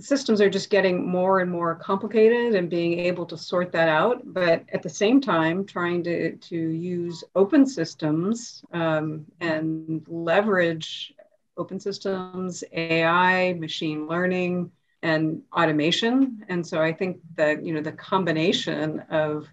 [0.00, 4.22] systems are just getting more and more complicated and being able to sort that out.
[4.24, 11.14] But at the same time, trying to, to use open systems um, and leverage
[11.56, 14.70] open systems, AI, machine learning,
[15.02, 16.44] and automation.
[16.48, 19.46] And so I think that, you know, the combination of,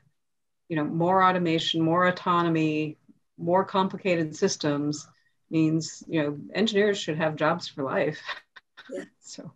[0.69, 2.97] you know, more automation, more autonomy,
[3.37, 5.07] more complicated systems
[5.49, 8.21] means, you know, engineers should have jobs for life.
[8.89, 9.03] Yeah.
[9.19, 9.51] So,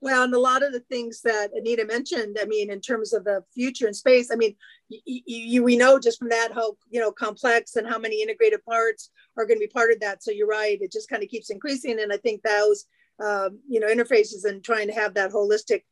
[0.00, 3.24] well, and a lot of the things that Anita mentioned, I mean, in terms of
[3.24, 4.54] the future in space, I mean,
[4.88, 9.10] you, we know just from that how you know complex and how many integrated parts
[9.36, 10.22] are going to be part of that.
[10.22, 12.84] So you're right; it just kind of keeps increasing, and I think those
[13.24, 15.82] um, you know interfaces and trying to have that holistic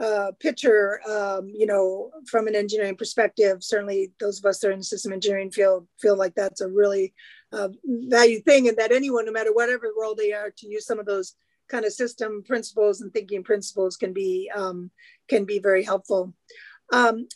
[0.00, 4.72] uh, picture, um, you know, from an engineering perspective, certainly those of us that are
[4.72, 7.12] in the system engineering field feel like that's a really
[7.52, 10.98] uh, valued thing, and that anyone, no matter whatever role they are, to use some
[10.98, 11.34] of those
[11.70, 14.90] kind of system principles and thinking principles can be um,
[15.28, 16.34] can be very helpful.
[16.92, 17.26] Um,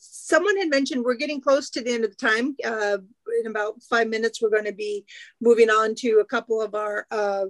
[0.00, 2.56] someone had mentioned we're getting close to the end of the time.
[2.64, 2.98] Uh,
[3.40, 5.04] in about five minutes, we're going to be
[5.40, 7.44] moving on to a couple of our uh,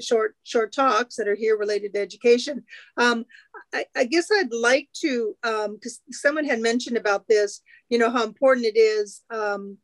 [0.00, 2.64] short short talks that are here related to education.
[2.96, 3.24] Um,
[3.72, 8.10] I, I, guess I'd like to, because um, someone had mentioned about this, you know,
[8.10, 9.22] how important it is.
[9.30, 9.78] Um,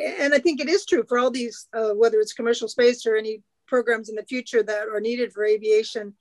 [0.00, 3.16] and I think it is true for all these, uh, whether it's commercial space or
[3.16, 3.42] any
[3.74, 6.14] programs in the future that are needed for aviation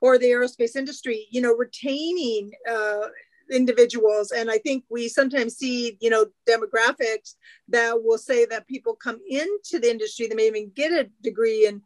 [0.00, 3.06] or the aerospace industry, you know, retaining uh,
[3.50, 4.30] individuals.
[4.30, 7.34] And I think we sometimes see, you know, demographics
[7.68, 11.66] that will say that people come into the industry, they may even get a degree
[11.66, 11.82] in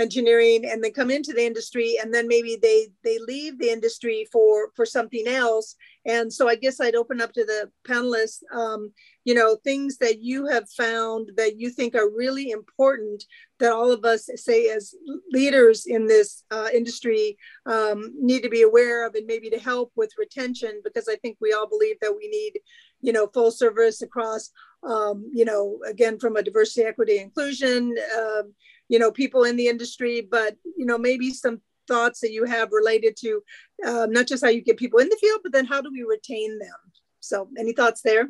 [0.00, 4.26] engineering and then come into the industry and then maybe they they leave the industry
[4.32, 5.76] for for something else.
[6.06, 8.90] And so i guess i'd open up to the panelists um,
[9.24, 13.24] you know things that you have found that you think are really important
[13.58, 14.94] that all of us say as
[15.30, 17.36] leaders in this uh, industry
[17.66, 21.36] um, need to be aware of and maybe to help with retention because i think
[21.40, 22.58] we all believe that we need
[23.00, 24.50] you know full service across
[24.82, 28.54] um, you know again from a diversity equity inclusion um,
[28.90, 31.60] you know people in the industry but you know maybe some
[31.90, 33.42] thoughts that you have related to
[33.86, 36.02] um, not just how you get people in the field but then how do we
[36.02, 36.78] retain them?
[37.20, 38.28] So any thoughts there?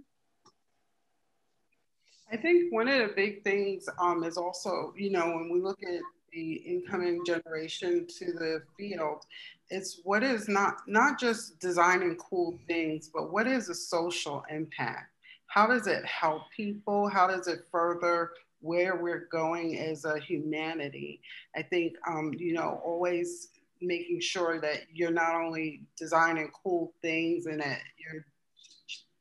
[2.32, 5.78] I think one of the big things um, is also you know when we look
[5.82, 6.00] at
[6.32, 9.24] the incoming generation to the field
[9.68, 15.12] it's what is not not just designing cool things but what is the social impact?
[15.46, 17.08] How does it help people?
[17.08, 18.30] How does it further
[18.60, 21.20] where we're going as a humanity.
[21.56, 23.48] I think, um, you know, always
[23.80, 28.26] making sure that you're not only designing cool things and that you're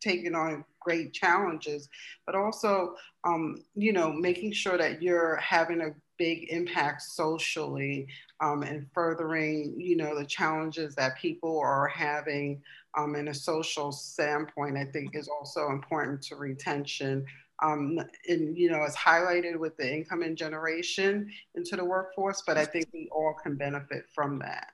[0.02, 1.90] taking on great challenges,
[2.26, 8.08] but also, um, you know, making sure that you're having a big impact socially
[8.42, 12.62] um, and furthering, you know, the challenges that people are having
[12.98, 17.26] um, in a social standpoint, I think is also important to retention
[17.62, 22.66] um, and you know, it's highlighted with the incoming generation into the workforce, but I
[22.66, 24.72] think we all can benefit from that.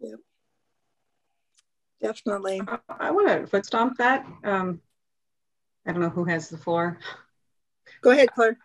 [0.00, 0.18] Yep.
[2.02, 2.60] Definitely.
[2.66, 4.26] I, I want to foot stomp that.
[4.44, 4.80] Um,
[5.86, 6.98] I don't know who has the floor.
[8.02, 8.58] Go ahead, Claire.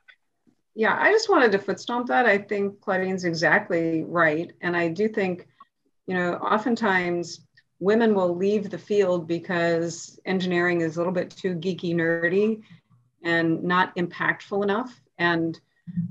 [0.76, 2.26] Yeah, I just wanted to foot stomp that.
[2.26, 4.52] I think Claudine's exactly right.
[4.61, 5.48] And I do think,
[6.06, 7.48] you know, oftentimes
[7.80, 12.61] women will leave the field because engineering is a little bit too geeky, nerdy,
[13.23, 14.99] and not impactful enough.
[15.18, 15.60] And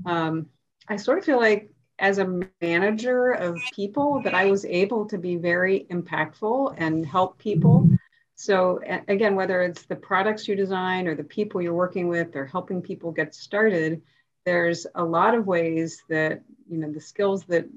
[0.05, 0.47] um,
[0.87, 5.17] I sort of feel like as a manager of people that I was able to
[5.17, 7.89] be very impactful and help people.
[8.35, 12.45] So again, whether it's the products you design or the people you're working with or
[12.45, 14.01] helping people get started,
[14.45, 17.67] there's a lot of ways that you know the skills that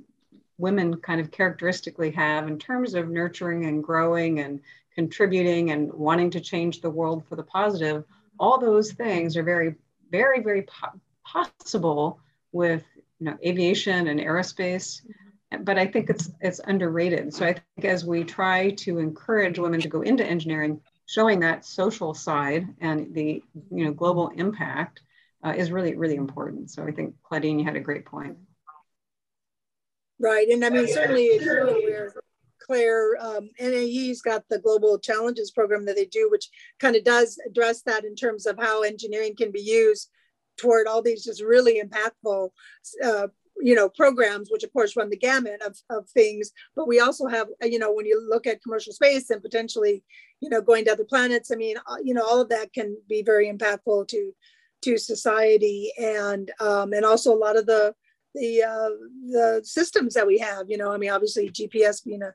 [0.58, 4.60] women kind of characteristically have in terms of nurturing and growing and
[4.94, 8.04] contributing and wanting to change the world for the positive
[8.40, 9.74] all those things are very
[10.10, 12.18] very very po- possible
[12.50, 12.84] with
[13.20, 15.02] you know aviation and aerospace.
[15.60, 17.32] But i think it's it's underrated.
[17.34, 21.64] So i think as we try to encourage women to go into engineering showing that
[21.64, 25.02] social side and the you know global impact
[25.44, 26.70] uh, is really really important.
[26.70, 28.38] So i think claudine you had a great point.
[30.18, 30.48] Right.
[30.48, 32.12] And i mean certainly if you're aware
[32.70, 36.48] Claire, um, NAE's got the Global Challenges program that they do, which
[36.78, 40.08] kind of does address that in terms of how engineering can be used
[40.56, 42.50] toward all these just really impactful
[43.04, 43.26] uh,
[43.60, 46.52] you know programs which of course run the gamut of, of things.
[46.76, 50.04] But we also have uh, you know when you look at commercial space and potentially
[50.38, 52.96] you know going to other planets i mean uh, you know all of that can
[53.08, 54.32] be very impactful to
[54.82, 57.92] to society and um, and also a lot of the
[58.36, 58.90] the uh,
[59.28, 62.32] the systems that we have you know i mean obviously gps being a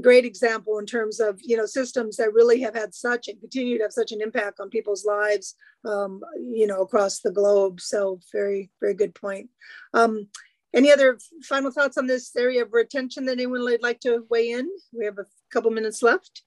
[0.00, 3.78] great example in terms of you know systems that really have had such and continue
[3.78, 5.54] to have such an impact on people's lives
[5.84, 7.80] um, you know across the globe.
[7.80, 9.50] So very very good point.
[9.94, 10.28] Um,
[10.74, 14.50] any other final thoughts on this area of retention that anyone would like to weigh
[14.50, 14.68] in?
[14.92, 16.42] We have a couple minutes left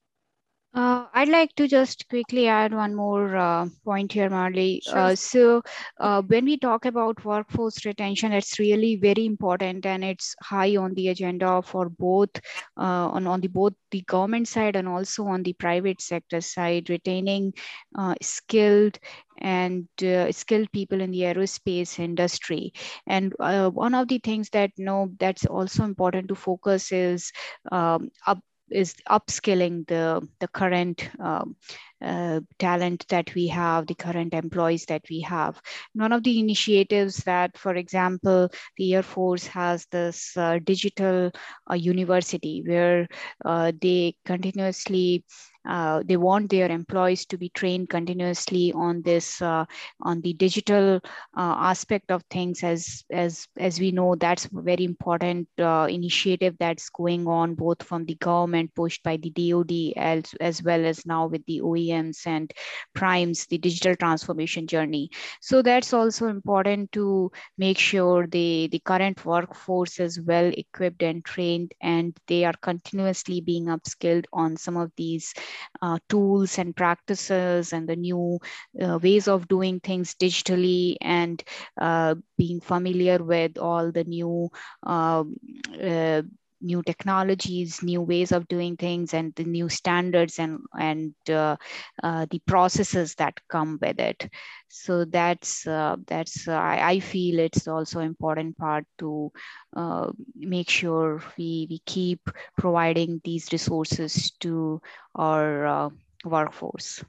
[0.74, 4.82] uh, I'd like to just quickly add one more uh, point here, Marley.
[4.82, 4.98] Sure.
[4.98, 5.62] Uh, so,
[6.00, 10.94] uh, when we talk about workforce retention, it's really very important, and it's high on
[10.94, 12.30] the agenda for both
[12.78, 16.88] uh, on on the both the government side and also on the private sector side.
[16.90, 17.52] Retaining
[17.98, 18.98] uh, skilled
[19.38, 19.88] and
[20.30, 22.72] skilled people in the aerospace industry,
[23.06, 27.32] and one of the things that you know that's also important to focus is
[27.70, 28.38] um, up
[28.72, 31.56] is upskilling the the current um,
[32.02, 35.60] uh, talent that we have, the current employees that we have.
[35.94, 41.30] One of the initiatives that, for example, the Air Force has this uh, digital
[41.70, 43.08] uh, university where
[43.44, 45.24] uh, they continuously
[45.68, 49.64] uh, they want their employees to be trained continuously on this uh,
[50.00, 50.96] on the digital
[51.36, 56.56] uh, aspect of things as as as we know that's a very important uh, initiative
[56.58, 61.06] that's going on both from the government pushed by the DoD as, as well as
[61.06, 62.52] now with the OEMs and
[62.94, 65.10] primes the digital transformation journey.
[65.40, 71.24] So that's also important to make sure the the current workforce is well equipped and
[71.24, 75.32] trained and they are continuously being upskilled on some of these
[75.80, 78.38] uh, tools and practices and the new
[78.82, 81.42] uh, ways of doing things digitally and
[81.80, 84.50] uh, being familiar with all the new
[84.84, 85.36] um,
[85.82, 86.22] uh,
[86.62, 91.56] new technologies, new ways of doing things, and the new standards and and uh,
[92.02, 94.30] uh, the processes that come with it.
[94.68, 99.32] So that's uh, that's I, I, feel it's also important part to
[99.76, 102.20] uh, make sure we we keep
[102.56, 104.80] providing these resources to
[105.14, 105.90] our uh,
[106.24, 107.04] workforce.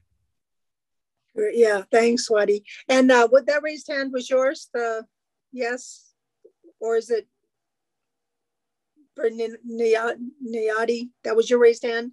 [1.36, 2.64] Yeah, thanks, Swati.
[2.88, 4.70] And uh, what that raised hand was yours.
[4.74, 5.06] The
[5.52, 6.14] yes,
[6.80, 7.28] or is it
[9.20, 11.10] Nayati.
[11.24, 12.12] That was your raised hand?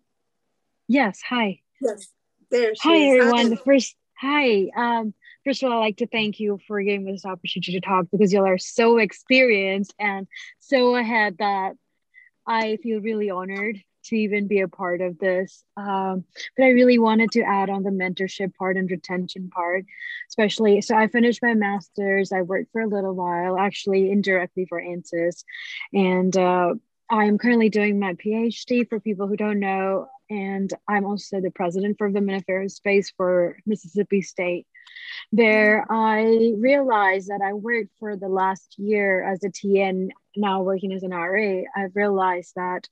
[0.89, 1.61] Yes, hi.
[1.81, 2.09] Yes,
[2.51, 3.21] there Hi, is.
[3.21, 3.53] everyone.
[3.53, 3.63] Hi.
[3.65, 4.67] First, hi.
[4.77, 5.15] Um,
[5.45, 8.07] first of all, I'd like to thank you for giving me this opportunity to talk
[8.11, 10.27] because you all are so experienced and
[10.59, 11.75] so ahead that
[12.47, 15.63] I feel really honored to even be a part of this.
[15.77, 16.25] Um,
[16.57, 19.85] but I really wanted to add on the mentorship part and retention part,
[20.31, 20.81] especially.
[20.81, 22.33] So I finished my master's.
[22.33, 25.45] I worked for a little while, actually indirectly for ANSYS,
[25.93, 26.75] and uh,
[27.11, 31.99] I'm currently doing my PhD for people who don't know, and I'm also the president
[31.99, 34.69] for Women Affairs Space for Mississippi State.
[35.33, 40.93] There, I realized that I worked for the last year as a TN, now working
[40.93, 41.63] as an RA.
[41.75, 42.89] I realized that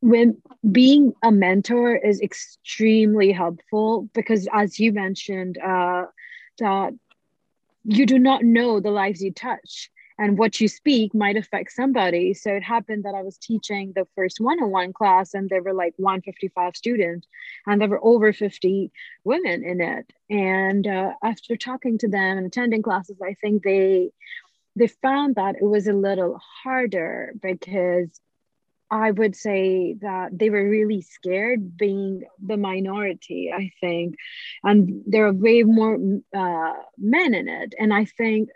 [0.00, 0.40] when
[0.70, 6.06] being a mentor is extremely helpful because, as you mentioned, uh,
[6.58, 6.94] that
[7.84, 9.90] you do not know the lives you touch
[10.20, 12.34] and what you speak might affect somebody.
[12.34, 15.62] So it happened that I was teaching the first one on one class, and there
[15.62, 17.26] were like 155 students,
[17.66, 18.92] and there were over 50
[19.24, 20.12] women in it.
[20.28, 24.10] And uh, after talking to them and attending classes, I think they
[24.76, 28.20] they found that it was a little harder because
[28.90, 34.16] I would say that they were really scared being the minority, I think.
[34.64, 35.96] And there are way more
[36.36, 37.74] uh, men in it.
[37.78, 38.48] And I think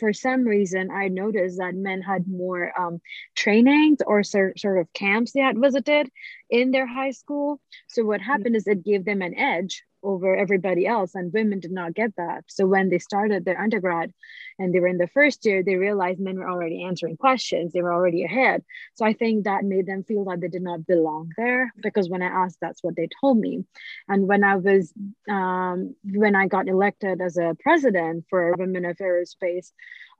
[0.00, 3.00] for some reason, I noticed that men had more um,
[3.34, 6.08] trainings or sort, sort of camps they had visited
[6.52, 7.60] in their high school.
[7.88, 11.70] So what happened is it gave them an edge over everybody else and women did
[11.70, 12.44] not get that.
[12.48, 14.12] So when they started their undergrad
[14.58, 17.80] and they were in the first year they realized men were already answering questions they
[17.80, 18.62] were already ahead.
[18.94, 22.20] So i think that made them feel that they did not belong there because when
[22.22, 23.64] i asked that's what they told me.
[24.08, 24.92] And when i was
[25.30, 29.70] um, when i got elected as a president for women of aerospace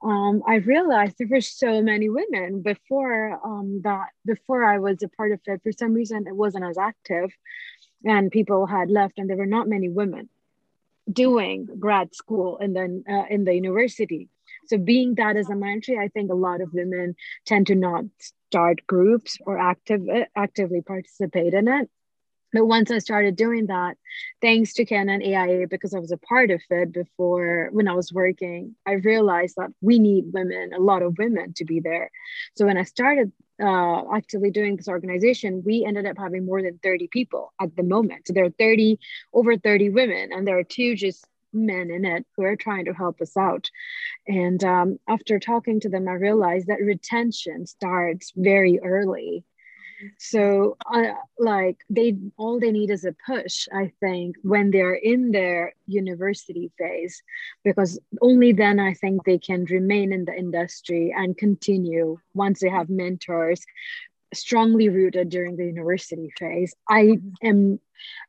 [0.03, 5.07] um, I realized there were so many women before um, that before I was a
[5.07, 5.61] part of it.
[5.63, 7.31] For some reason, it wasn't as active
[8.03, 10.29] and people had left and there were not many women
[11.11, 14.29] doing grad school and then uh, in the university
[14.67, 17.15] so being that as a minority i think a lot of women
[17.45, 20.01] tend to not start groups or active
[20.35, 21.89] actively participate in it
[22.53, 23.97] but once I started doing that,
[24.41, 28.13] thanks to Canon AIA, because I was a part of it before when I was
[28.13, 32.11] working, I realized that we need women, a lot of women to be there.
[32.55, 33.31] So when I started
[33.61, 37.83] uh, actively doing this organization, we ended up having more than 30 people at the
[37.83, 38.27] moment.
[38.27, 38.99] So there are 30,
[39.33, 42.93] over 30 women, and there are two just men in it who are trying to
[42.93, 43.69] help us out.
[44.27, 49.45] And um, after talking to them, I realized that retention starts very early
[50.17, 55.31] so uh, like they all they need is a push i think when they're in
[55.31, 57.21] their university phase
[57.63, 62.69] because only then i think they can remain in the industry and continue once they
[62.69, 63.65] have mentors
[64.33, 66.73] strongly rooted during the university phase.
[66.89, 67.79] I am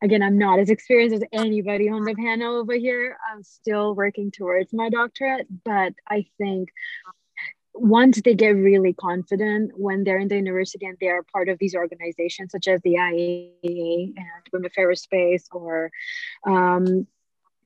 [0.02, 3.16] again i'm not as experienced as anybody on the panel over here.
[3.32, 6.68] I'm still working towards my doctorate but i think
[7.74, 11.74] once they get really confident when they're in the university and they're part of these
[11.74, 15.90] organizations such as the IAA and Women of Space or
[16.46, 17.06] um,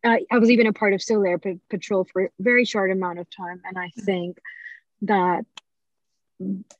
[0.04, 3.18] I, I, was even a part of Civil Air Patrol for a very short amount
[3.18, 4.38] of time and I think
[5.02, 5.44] that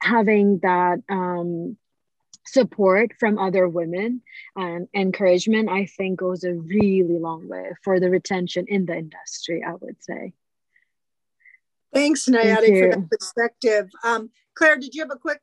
[0.00, 1.76] having that um,
[2.46, 4.22] support from other women
[4.56, 9.62] and encouragement I think goes a really long way for the retention in the industry
[9.62, 10.32] I would say.
[11.93, 13.90] Thanks, Nayade, Thank for that perspective.
[14.05, 15.40] Um, Claire, did you have a quick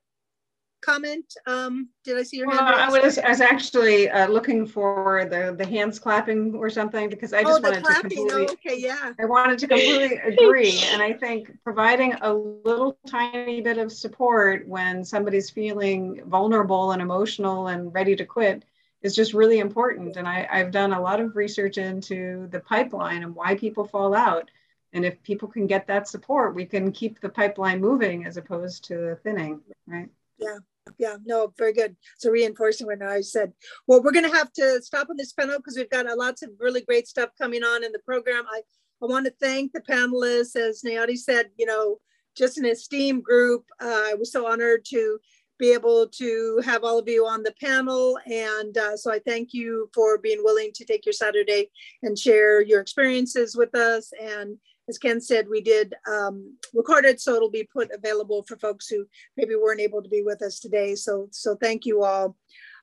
[0.86, 1.26] comment?
[1.48, 2.76] Um, did I see your well, hand?
[2.76, 7.34] I was, I was actually uh, looking for the the hands clapping or something because
[7.34, 8.10] I just oh, wanted clapping.
[8.10, 8.48] to completely.
[8.48, 9.14] Oh, okay, yeah.
[9.20, 14.68] I wanted to completely agree, and I think providing a little tiny bit of support
[14.68, 18.64] when somebody's feeling vulnerable and emotional and ready to quit
[19.02, 20.18] is just really important.
[20.18, 24.16] And I, I've done a lot of research into the pipeline and why people fall
[24.16, 24.50] out
[24.96, 28.86] and if people can get that support, we can keep the pipeline moving as opposed
[28.86, 30.08] to thinning, right?
[30.40, 30.58] Yeah.
[30.98, 31.96] Yeah, no, very good.
[32.18, 33.52] So reinforcing what I said.
[33.88, 36.52] Well, we're going to have to stop on this panel because we've got lots of
[36.60, 38.46] really great stuff coming on in the program.
[38.48, 38.62] I,
[39.02, 40.56] I want to thank the panelists.
[40.56, 41.98] As Nayade said, you know,
[42.38, 43.66] just an esteemed group.
[43.82, 45.18] Uh, I was so honored to
[45.58, 48.20] be able to have all of you on the panel.
[48.28, 51.72] And uh, so I thank you for being willing to take your Saturday
[52.04, 57.20] and share your experiences with us and as Ken said, we did um, record it,
[57.20, 59.06] so it'll be put available for folks who
[59.38, 60.96] maybe weren't able to be with us today.
[60.96, 62.36] So, so thank you all.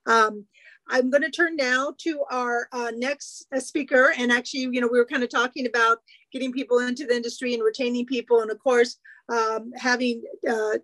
[0.06, 0.46] Um,
[0.88, 4.12] I'm going to turn now to our uh, next uh, speaker.
[4.18, 5.98] And actually, you know, we were kind of talking about
[6.32, 8.40] getting people into the industry and retaining people.
[8.40, 8.98] And of course,
[9.28, 10.78] um, having uh,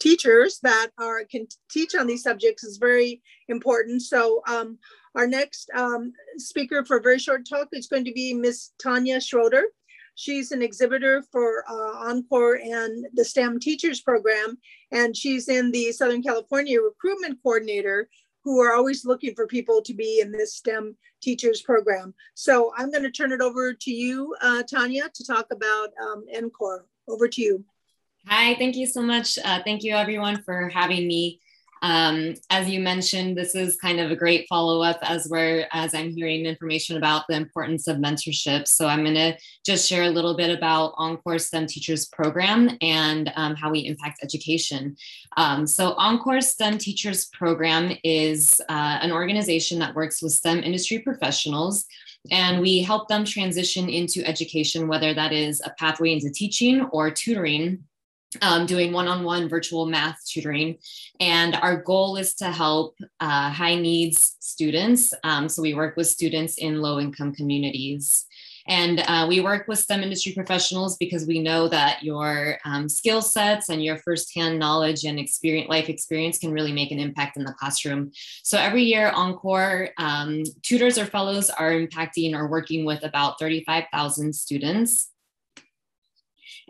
[0.00, 4.02] teachers that are can teach on these subjects is very important.
[4.02, 4.78] So um,
[5.14, 9.20] our next um, speaker for a very short talk is going to be Miss Tanya
[9.20, 9.64] Schroeder.
[10.16, 14.58] She's an exhibitor for uh, EnCorps and the STEM Teachers Program,
[14.90, 18.08] and she's in the Southern California Recruitment Coordinator,
[18.42, 22.14] who are always looking for people to be in this STEM Teachers Program.
[22.34, 26.24] So I'm going to turn it over to you, uh, Tanya, to talk about um,
[26.34, 26.84] EnCorps.
[27.08, 27.64] Over to you.
[28.26, 29.38] Hi, thank you so much.
[29.38, 31.40] Uh, thank you everyone for having me.
[31.86, 36.10] Um, as you mentioned, this is kind of a great follow-up as we're as I'm
[36.10, 38.66] hearing information about the importance of mentorship.
[38.66, 43.32] So I'm going to just share a little bit about EnCorps STEM Teachers Program and
[43.36, 44.96] um, how we impact education.
[45.36, 50.98] Um, so EnCorps STEM Teachers Program is uh, an organization that works with STEM industry
[50.98, 51.86] professionals
[52.32, 57.12] and we help them transition into education, whether that is a pathway into teaching or
[57.12, 57.84] tutoring
[58.42, 60.76] um, doing one-on-one virtual math tutoring
[61.20, 66.06] and our goal is to help uh, high needs students um, so we work with
[66.06, 68.26] students in low income communities
[68.68, 73.22] and uh, we work with STEM industry professionals because we know that your um, skill
[73.22, 77.44] sets and your firsthand knowledge and experience, life experience can really make an impact in
[77.44, 78.10] the classroom.
[78.42, 84.34] So every year, EnCorps um, tutors or fellows are impacting or working with about 35,000
[84.34, 85.10] students.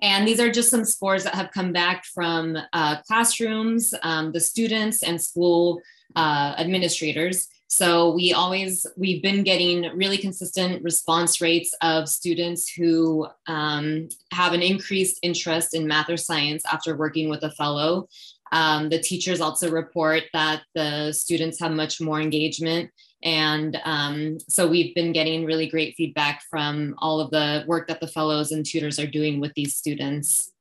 [0.02, 4.40] And these are just some scores that have come back from uh, classrooms, um, the
[4.40, 5.80] students, and school
[6.14, 7.48] uh, administrators.
[7.68, 14.52] So we always, we've been getting really consistent response rates of students who um, have
[14.52, 18.08] an increased interest in math or science after working with a fellow.
[18.52, 22.90] Um, the teachers also report that the students have much more engagement.
[23.22, 28.00] And um, so we've been getting really great feedback from all of the work that
[28.00, 30.52] the fellows and tutors are doing with these students.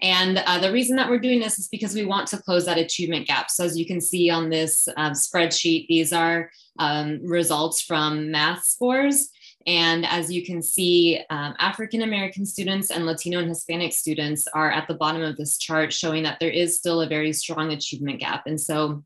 [0.00, 2.78] And uh, the reason that we're doing this is because we want to close that
[2.78, 3.50] achievement gap.
[3.50, 8.64] So as you can see on this uh, spreadsheet, these are um, results from math
[8.64, 9.30] scores.
[9.64, 14.72] And as you can see, um, African American students and Latino and Hispanic students are
[14.72, 18.18] at the bottom of this chart, showing that there is still a very strong achievement
[18.18, 18.42] gap.
[18.46, 19.04] And so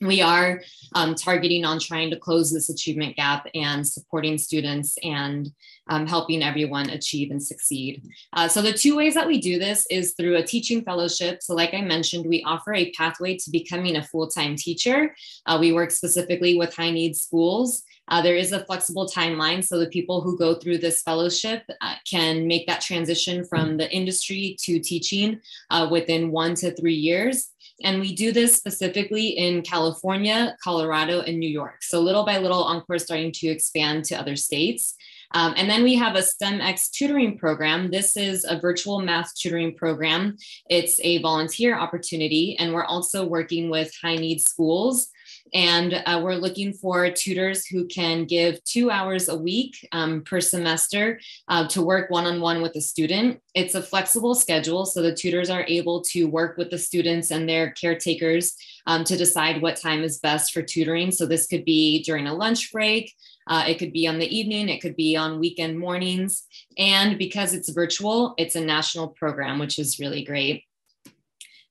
[0.00, 0.62] we are
[0.94, 5.50] um, targeting on trying to close this achievement gap and supporting students and
[5.88, 8.02] um, helping everyone achieve and succeed.
[8.32, 11.42] Uh, so the two ways that we do this is through a teaching fellowship.
[11.42, 15.14] So like I mentioned, we offer a pathway to becoming a full-time teacher.
[15.46, 17.82] Uh, we work specifically with high need schools.
[18.08, 21.94] Uh, there is a flexible timeline, so the people who go through this fellowship uh,
[22.08, 25.40] can make that transition from the industry to teaching
[25.70, 27.50] uh, within one to three years.
[27.82, 31.82] And we do this specifically in California, Colorado, and New York.
[31.82, 34.94] So little by little, EnCorps is starting to expand to other states.
[35.32, 37.90] Um, and then we have a STEMX tutoring program.
[37.90, 40.36] This is a virtual math tutoring program.
[40.70, 45.10] It's a volunteer opportunity, and we're also working with high need schools
[45.54, 50.40] and uh, we're looking for tutors who can give two hours a week um, per
[50.40, 53.40] semester uh, to work one on one with a student.
[53.54, 57.48] It's a flexible schedule, so the tutors are able to work with the students and
[57.48, 58.54] their caretakers
[58.86, 61.10] um, to decide what time is best for tutoring.
[61.10, 63.14] So this could be during a lunch break.
[63.48, 66.42] Uh, it could be on the evening, it could be on weekend mornings.
[66.78, 70.65] And because it's virtual, it's a national program, which is really great.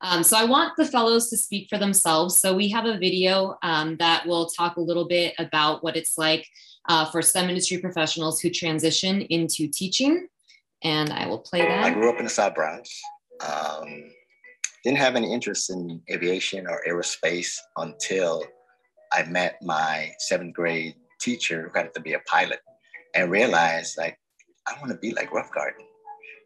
[0.02, 2.40] Um, so I want the fellows to speak for themselves.
[2.40, 6.18] So we have a video um, that will talk a little bit about what it's
[6.18, 6.48] like
[6.88, 10.28] uh, for STEM industry professionals who transition into teaching.
[10.84, 11.84] And I will play that.
[11.84, 12.90] I grew up in the South Bronx.
[13.46, 14.12] Um,
[14.84, 18.44] didn't have any interest in aviation or aerospace until
[19.12, 22.60] I met my seventh grade teacher who got to be a pilot
[23.16, 24.20] and realized like,
[24.68, 25.86] I want to be like Rough Garden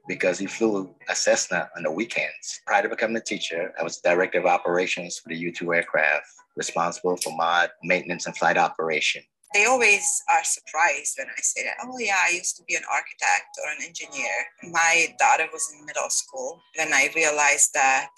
[0.09, 2.59] because he flew a Cessna on the weekends.
[2.65, 6.25] Prior to becoming a teacher, I was director of operations for the U-2 aircraft,
[6.57, 9.21] responsible for mod, maintenance, and flight operation.
[9.53, 12.83] They always are surprised when I say that, oh yeah, I used to be an
[12.91, 14.33] architect or an engineer.
[14.71, 18.09] My daughter was in middle school when I realized that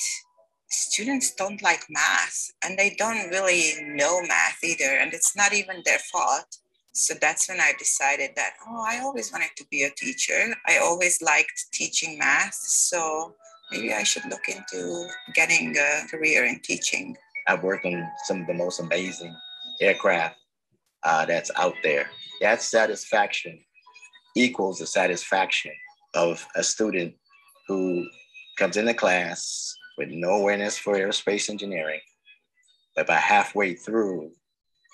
[0.70, 5.84] students don't like math and they don't really know math either, and it's not even
[5.86, 6.58] their fault
[6.94, 10.54] so that's when I decided that, oh, I always wanted to be a teacher.
[10.68, 12.54] I always liked teaching math.
[12.54, 13.36] So
[13.72, 17.16] maybe I should look into getting a career in teaching.
[17.48, 19.36] I've worked on some of the most amazing
[19.80, 20.38] aircraft
[21.04, 22.10] uh, that's out there.
[22.42, 23.60] That satisfaction
[24.36, 25.72] equals the satisfaction
[26.14, 27.16] of a student
[27.68, 28.06] who
[28.58, 32.02] comes into class with no awareness for aerospace engineering,
[32.96, 34.32] but by halfway through,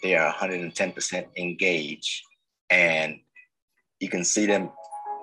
[0.03, 2.23] they are 110% engaged
[2.69, 3.19] and
[3.99, 4.69] you can see them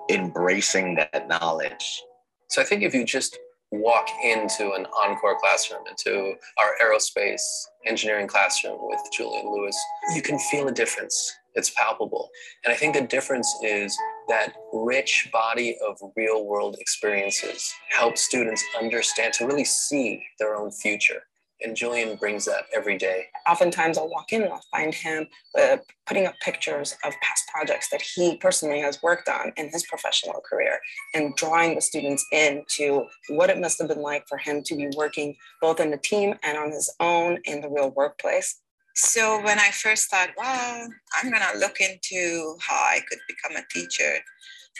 [0.09, 2.03] embracing that knowledge.
[2.49, 3.37] So I think if you just
[3.71, 7.41] walk into an EnCorps classroom, into our aerospace
[7.85, 9.77] engineering classroom with Julian Lewis,
[10.13, 11.33] you can feel a difference.
[11.55, 12.29] It's palpable.
[12.63, 13.97] And I think the difference is
[14.27, 20.71] that rich body of real world experiences help students understand to really see their own
[20.71, 21.23] future
[21.61, 23.25] and Julian brings that every day.
[23.49, 25.27] Oftentimes I'll walk in and I'll find him
[25.59, 29.85] uh, putting up pictures of past projects that he personally has worked on in his
[29.85, 30.79] professional career
[31.13, 34.89] and drawing the students into what it must have been like for him to be
[34.97, 38.61] working both in a team and on his own in the real workplace.
[38.95, 43.67] So when I first thought, well, I'm gonna look into how I could become a
[43.69, 44.19] teacher,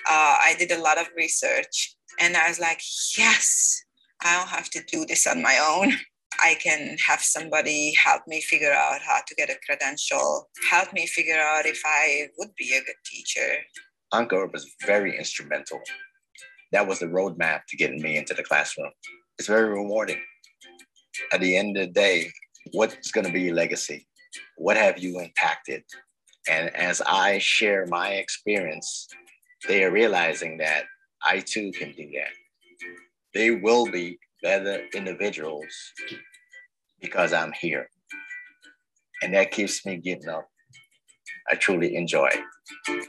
[0.09, 2.81] uh, I did a lot of research and I was like,
[3.17, 3.83] yes,
[4.23, 5.93] I don't have to do this on my own.
[6.43, 11.07] I can have somebody help me figure out how to get a credential, help me
[11.07, 13.57] figure out if I would be a good teacher.
[14.13, 15.79] EnCorps was very instrumental.
[16.71, 18.91] That was the roadmap to getting me into the classroom.
[19.37, 20.21] it's very rewarding.
[21.31, 22.31] At the end of the day,
[22.71, 24.07] what's going to be your legacy?
[24.57, 25.83] What have you impacted?
[26.49, 29.07] And as I share my experience,
[29.67, 30.83] they are realizing that
[31.23, 32.33] I too can do that.
[33.33, 35.91] They will be better individuals
[37.01, 37.89] because I'm here.
[39.23, 40.47] And that keeps me getting up.
[41.51, 43.07] I truly enjoy it.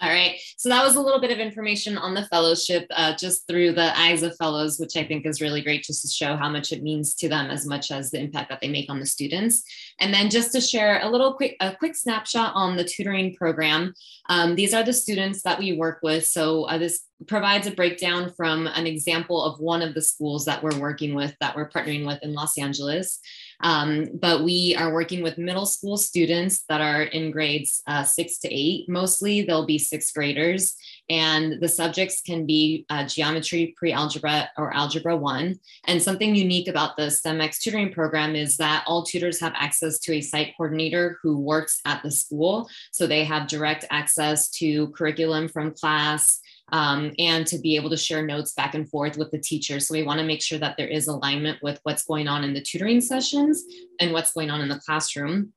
[0.00, 0.36] All right.
[0.56, 3.98] So that was a little bit of information on the fellowship uh, just through the
[3.98, 6.82] eyes of fellows, which I think is really great just to show how much it
[6.82, 9.64] means to them as much as the impact that they make on the students.
[10.00, 13.94] And then just to share a little quick, a quick snapshot on the tutoring program.
[14.28, 16.26] Um, these are the students that we work with.
[16.26, 20.62] So uh, this provides a breakdown from an example of one of the schools that
[20.62, 23.20] we're working with, that we're partnering with in Los Angeles.
[23.60, 28.38] Um, but we are working with middle school students that are in grades uh, six
[28.40, 28.88] to eight.
[28.88, 30.76] Mostly they'll be sixth graders,
[31.10, 35.58] and the subjects can be uh, geometry, pre algebra, or algebra one.
[35.86, 40.14] And something unique about the STEMX tutoring program is that all tutors have access to
[40.14, 42.68] a site coordinator who works at the school.
[42.92, 46.40] So they have direct access to curriculum from class
[46.72, 49.80] um, and to be able to share notes back and forth with the teacher.
[49.80, 52.52] So we want to make sure that there is alignment with what's going on in
[52.52, 53.64] the tutoring sessions
[54.00, 55.52] and what's going on in the classroom.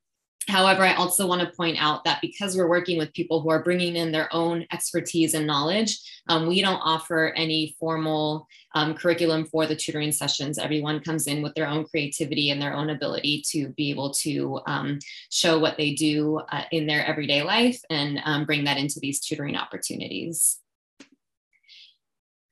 [0.48, 3.62] However, I also want to point out that because we're working with people who are
[3.62, 5.98] bringing in their own expertise and knowledge,
[6.28, 10.58] um, we don't offer any formal um, curriculum for the tutoring sessions.
[10.58, 14.60] Everyone comes in with their own creativity and their own ability to be able to
[14.66, 14.98] um,
[15.30, 19.20] show what they do uh, in their everyday life and um, bring that into these
[19.20, 20.58] tutoring opportunities.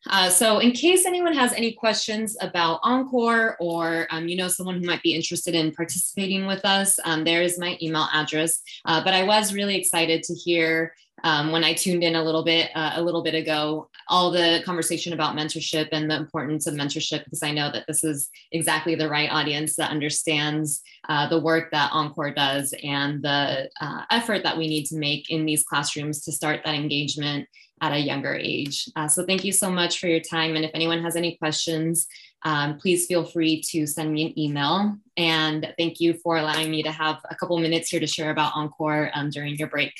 [0.09, 4.79] Uh, so in case anyone has any questions about EnCorps or um, you know someone
[4.79, 8.63] who might be interested in participating with us, um, there is my email address.
[8.85, 10.95] Uh, but I was really excited to hear
[11.25, 14.63] um, when I tuned in a little bit uh, a little bit ago all the
[14.65, 18.95] conversation about mentorship and the importance of mentorship because I know that this is exactly
[18.95, 24.43] the right audience that understands uh, the work that EnCorps does and the uh, effort
[24.43, 27.49] that we need to make in these classrooms to start that engagement
[27.81, 28.91] at a younger age.
[28.97, 30.55] Uh, so thank you so much for your time.
[30.55, 32.07] And if anyone has any questions,
[32.43, 34.97] um, please feel free to send me an email.
[35.17, 38.53] And thank you for allowing me to have a couple minutes here to share about
[38.53, 39.93] EnCorps um, during your break.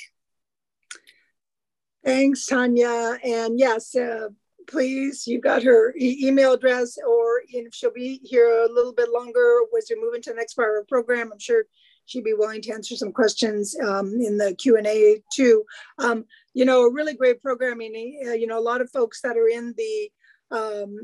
[2.03, 3.19] Thanks, Tanya.
[3.23, 4.29] And yes, uh,
[4.67, 9.09] please, you've got her e email address, or if she'll be here a little bit
[9.11, 11.65] longer, was you moving to the next part of our program, I'm sure
[12.05, 15.63] she'd be willing to answer some questions um, in the Q&A too.
[15.99, 19.37] Um, you know, a really great programming, uh, you know, a lot of folks that
[19.37, 20.11] are in the,
[20.51, 20.97] um,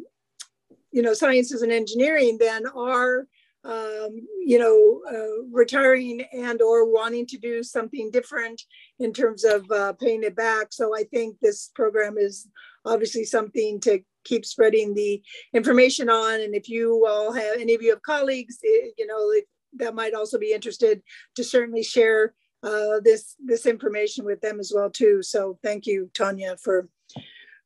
[0.92, 3.28] you know, sciences and engineering then are,
[3.68, 8.62] um, you know, uh, retiring and or wanting to do something different
[9.00, 10.68] in terms of uh, paying it back.
[10.72, 12.48] So I think this program is
[12.86, 15.22] obviously something to keep spreading the
[15.54, 16.40] information on.
[16.40, 19.34] And if you all have, any of you have colleagues, eh, you know,
[19.80, 21.02] that might also be interested
[21.36, 22.34] to certainly share
[22.64, 25.22] uh, this this information with them as well too.
[25.22, 26.90] So thank you, Tanya, for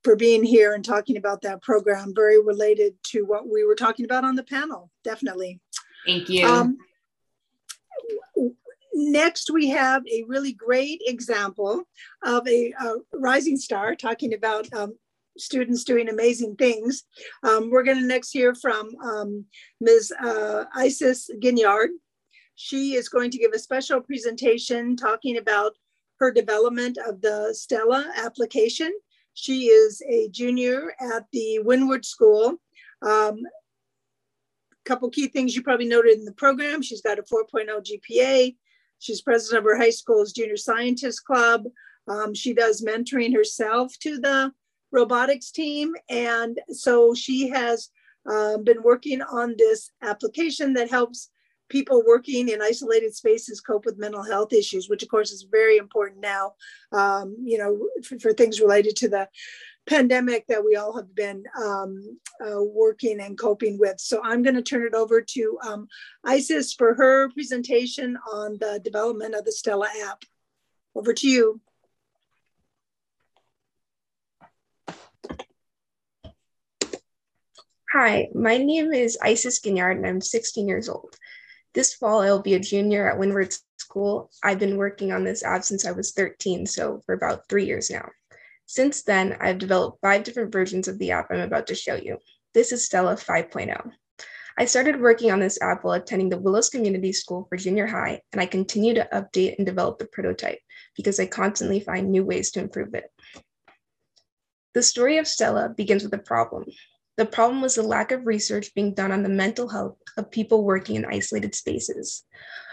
[0.03, 2.13] for being here and talking about that program.
[2.13, 4.89] Very related to what we were talking about on the panel.
[5.03, 5.60] Definitely.
[6.05, 6.45] Thank you.
[6.45, 6.77] Um,
[8.93, 11.83] next, we have a really great example
[12.23, 14.93] of a, a rising star talking about um,
[15.37, 17.03] students doing amazing things.
[17.43, 19.45] Um, we're going to next hear from um,
[19.79, 20.11] Ms.
[20.23, 21.89] Uh, Isis Ginyard.
[22.55, 25.73] She is going to give a special presentation talking about
[26.19, 28.93] her development of the Stella application.
[29.33, 32.57] She is a junior at the Windward School.
[33.01, 33.39] Um,
[34.85, 36.81] couple key things you probably noted in the program.
[36.81, 38.55] She's got a 4.0 GPA.
[38.99, 41.65] She's president of her high school's junior scientist club.
[42.07, 44.51] Um, she does mentoring herself to the
[44.91, 45.93] robotics team.
[46.09, 47.89] And so she has
[48.29, 51.29] um, been working on this application that helps
[51.69, 55.77] people working in isolated spaces cope with mental health issues, which of course is very
[55.77, 56.53] important now,
[56.91, 59.27] um, you know, for, for, things related to the
[59.87, 63.99] pandemic that we all have been um, uh, working and coping with.
[63.99, 65.87] So I'm going to turn it over to um,
[66.23, 70.23] Isis for her presentation on the development of the Stella app.
[70.95, 71.61] Over to you.
[77.93, 81.17] Hi, my name is Isis Ginyard and I'm 16 years old.
[81.73, 84.29] This fall, I'll be a junior at Windward School.
[84.43, 87.89] I've been working on this app since I was 13, so for about three years
[87.89, 88.09] now.
[88.71, 92.19] Since then, I've developed five different versions of the app I'm about to show you.
[92.53, 93.91] This is Stella 5.0.
[94.57, 98.21] I started working on this app while attending the Willows Community School for junior high,
[98.31, 100.59] and I continue to update and develop the prototype
[100.95, 103.11] because I constantly find new ways to improve it.
[104.73, 106.63] The story of Stella begins with a problem.
[107.21, 110.63] The problem was the lack of research being done on the mental health of people
[110.63, 112.23] working in isolated spaces.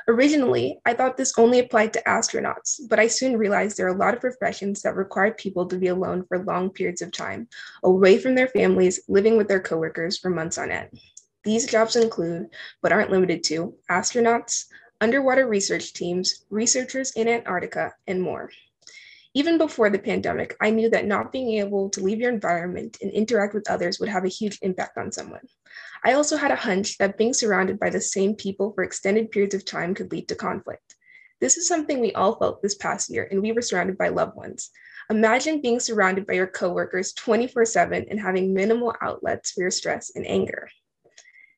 [0.09, 3.99] Originally, I thought this only applied to astronauts, but I soon realized there are a
[3.99, 7.47] lot of professions that require people to be alone for long periods of time,
[7.83, 10.99] away from their families, living with their coworkers for months on end.
[11.45, 12.47] These jobs include,
[12.81, 14.65] but aren't limited to, astronauts,
[15.03, 18.49] underwater research teams, researchers in Antarctica, and more.
[19.39, 23.13] Even before the pandemic, I knew that not being able to leave your environment and
[23.13, 25.47] interact with others would have a huge impact on someone.
[26.05, 29.55] I also had a hunch that being surrounded by the same people for extended periods
[29.55, 30.97] of time could lead to conflict.
[31.41, 34.35] This is something we all felt this past year, and we were surrounded by loved
[34.35, 34.71] ones.
[35.09, 40.11] Imagine being surrounded by your coworkers 24 7 and having minimal outlets for your stress
[40.17, 40.69] and anger.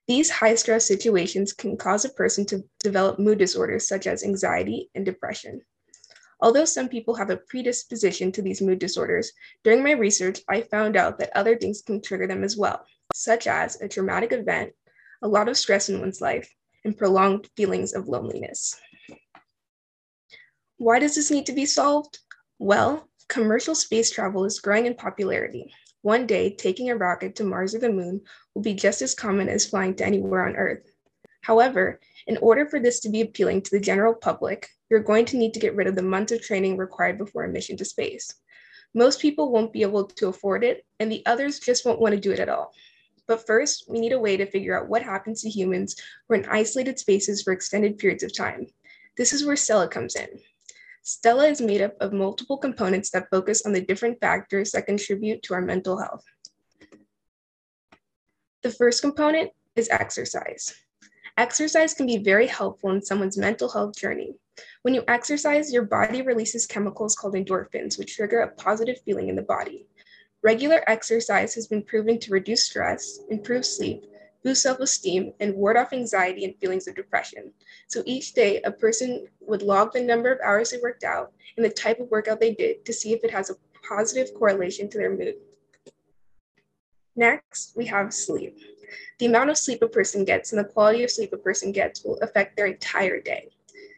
[0.07, 4.91] These high stress situations can cause a person to develop mood disorders such as anxiety
[4.95, 5.63] and depression.
[6.43, 10.97] Although some people have a predisposition to these mood disorders, during my research, I found
[10.97, 12.85] out that other things can trigger them as well,
[13.15, 14.73] such as a traumatic event,
[15.23, 16.53] a lot of stress in one's life,
[16.85, 18.81] and prolonged feelings of loneliness.
[20.79, 22.21] Why does this need to be solved?
[22.59, 25.75] Well, commercial space travel is growing in popularity.
[26.03, 28.23] One day, taking a rocket to Mars or the moon
[28.55, 30.91] will be just as common as flying to anywhere on Earth.
[31.43, 32.01] However,
[32.31, 35.53] in order for this to be appealing to the general public, you're going to need
[35.53, 38.33] to get rid of the months of training required before a mission to space.
[38.95, 42.21] Most people won't be able to afford it, and the others just won't want to
[42.21, 42.73] do it at all.
[43.27, 45.97] But first, we need a way to figure out what happens to humans
[46.29, 48.69] who are in isolated spaces for extended periods of time.
[49.17, 50.29] This is where Stella comes in.
[51.03, 55.43] Stella is made up of multiple components that focus on the different factors that contribute
[55.43, 56.23] to our mental health.
[58.63, 60.73] The first component is exercise.
[61.41, 64.35] Exercise can be very helpful in someone's mental health journey.
[64.83, 69.37] When you exercise, your body releases chemicals called endorphins, which trigger a positive feeling in
[69.37, 69.87] the body.
[70.43, 74.05] Regular exercise has been proven to reduce stress, improve sleep,
[74.45, 77.53] boost self esteem, and ward off anxiety and feelings of depression.
[77.89, 81.65] So each day, a person would log the number of hours they worked out and
[81.65, 83.57] the type of workout they did to see if it has a
[83.89, 85.37] positive correlation to their mood.
[87.17, 88.59] Next, we have sleep.
[89.19, 92.05] The amount of sleep a person gets and the quality of sleep a person gets
[92.05, 93.51] will affect their entire day.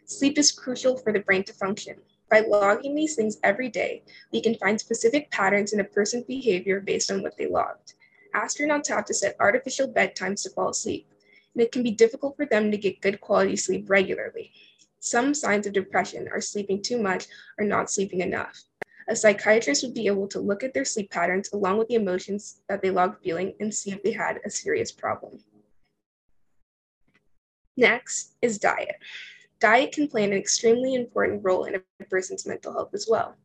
[0.05, 1.97] Sleep is crucial for the brain to function.
[2.31, 4.03] By logging these things every day,
[4.33, 7.95] we can find specific patterns in a person's behavior based on what they logged.
[8.35, 11.07] Astronauts have to set artificial bedtimes to fall asleep,
[11.55, 14.53] and it can be difficult for them to get good quality sleep regularly.
[15.01, 17.27] Some signs of depression are sleeping too much
[17.59, 18.65] or not sleeping enough.
[19.09, 22.61] A psychiatrist would be able to look at their sleep patterns along with the emotions
[22.69, 25.39] that they log feeling and see if they had a serious problem.
[27.77, 28.97] Next is diet.
[29.59, 33.37] Diet can play an extremely important role in a person's mental health as well.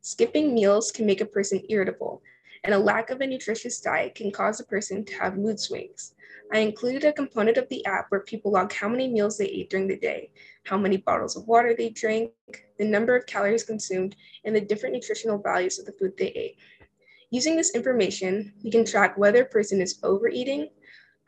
[0.00, 2.22] Skipping meals can make a person irritable,
[2.64, 6.14] and a lack of a nutritious diet can cause a person to have mood swings.
[6.52, 9.70] I included a component of the app where people log how many meals they ate
[9.70, 10.30] during the day,
[10.66, 12.32] how many bottles of water they drank,
[12.78, 16.58] the number of calories consumed, and the different nutritional values of the food they ate.
[17.30, 20.68] Using this information, we can track whether a person is overeating,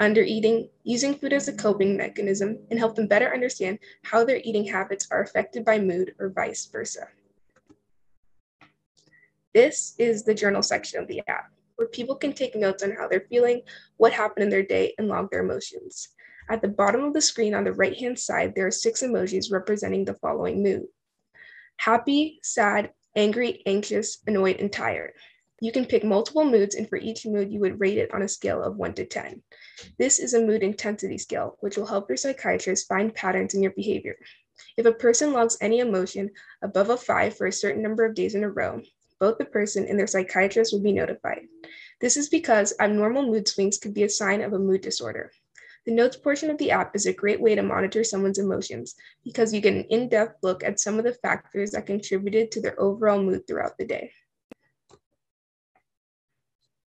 [0.01, 4.65] undereating, using food as a coping mechanism, and help them better understand how their eating
[4.65, 7.09] habits are affected by mood or vice versa.
[9.55, 13.09] This is the journal section of the app, where people can take notes on how
[13.09, 13.62] they're feeling,
[13.97, 16.09] what happened in their day, and log their emotions.
[16.50, 20.06] At the bottom of the screen on the right-hand side, there are six emojis representing
[20.06, 20.86] the following mood.
[21.76, 25.12] Happy, sad, angry, anxious, annoyed, and tired.
[25.60, 28.28] You can pick multiple moods, and for each mood, you would rate it on a
[28.28, 29.42] scale of 1 to 10.
[29.98, 33.72] This is a mood intensity scale, which will help your psychiatrist find patterns in your
[33.72, 34.16] behavior.
[34.76, 36.30] If a person logs any emotion
[36.62, 38.80] above a 5 for a certain number of days in a row,
[39.20, 41.48] both the person and their psychiatrist will be notified.
[42.00, 45.32] This is because abnormal mood swings could be a sign of a mood disorder.
[45.89, 48.94] The notes portion of the app is a great way to monitor someone's emotions
[49.24, 52.60] because you get an in depth look at some of the factors that contributed to
[52.60, 54.12] their overall mood throughout the day.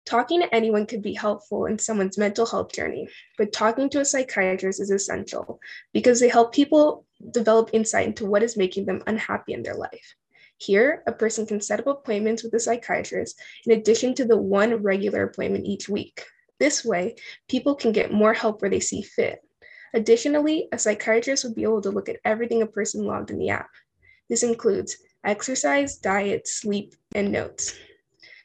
[0.05, 4.05] Talking to anyone could be helpful in someone's mental health journey, but talking to a
[4.05, 5.59] psychiatrist is essential
[5.91, 10.13] because they help people develop insight into what is making them unhappy in their life.
[10.59, 14.75] Here, a person can set up appointments with a psychiatrist in addition to the one
[14.83, 16.27] regular appointment each week.
[16.59, 17.15] This way,
[17.49, 19.39] people can get more help where they see fit.
[19.93, 23.49] Additionally, a psychiatrist would be able to look at everything a person logged in the
[23.49, 23.69] app.
[24.29, 27.75] This includes exercise, diet, sleep, and notes.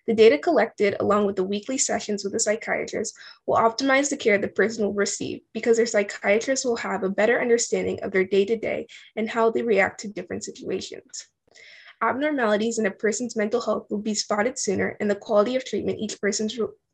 [0.07, 3.15] The data collected, along with the weekly sessions with the psychiatrist,
[3.47, 7.41] will optimize the care the person will receive because their psychiatrist will have a better
[7.41, 8.87] understanding of their day to day
[9.17, 11.29] and how they react to different situations.
[12.01, 15.99] Abnormalities in a person's mental health will be spotted sooner, and the quality of treatment
[15.99, 16.49] each person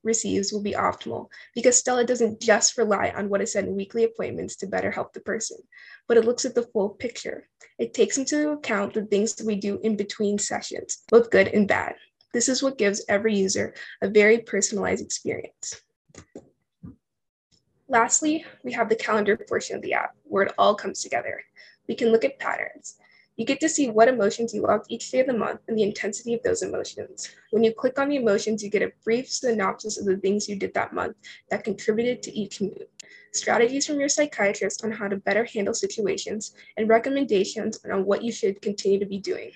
[0.05, 4.05] receives will be optimal because Stella doesn't just rely on what is said in weekly
[4.05, 5.57] appointments to better help the person,
[6.07, 7.49] but it looks at the full picture.
[7.79, 11.67] It takes into account the things that we do in between sessions, both good and
[11.67, 11.97] bad.
[12.33, 15.81] This is what gives every user a very personalized experience.
[17.89, 21.43] Lastly, we have the calendar portion of the app where it all comes together.
[21.89, 22.97] We can look at patterns.
[23.37, 25.83] You get to see what emotions you loved each day of the month and the
[25.83, 27.29] intensity of those emotions.
[27.51, 30.55] When you click on the emotions, you get a brief synopsis of the things you
[30.55, 31.17] did that month
[31.51, 32.87] that contributed to each mood,
[33.33, 38.31] strategies from your psychiatrist on how to better handle situations, and recommendations on what you
[38.31, 39.51] should continue to be doing.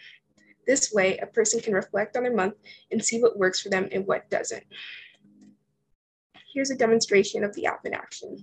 [0.66, 2.54] This way, a person can reflect on their month
[2.90, 4.64] and see what works for them and what doesn't.
[6.52, 8.42] Here's a demonstration of the app in action.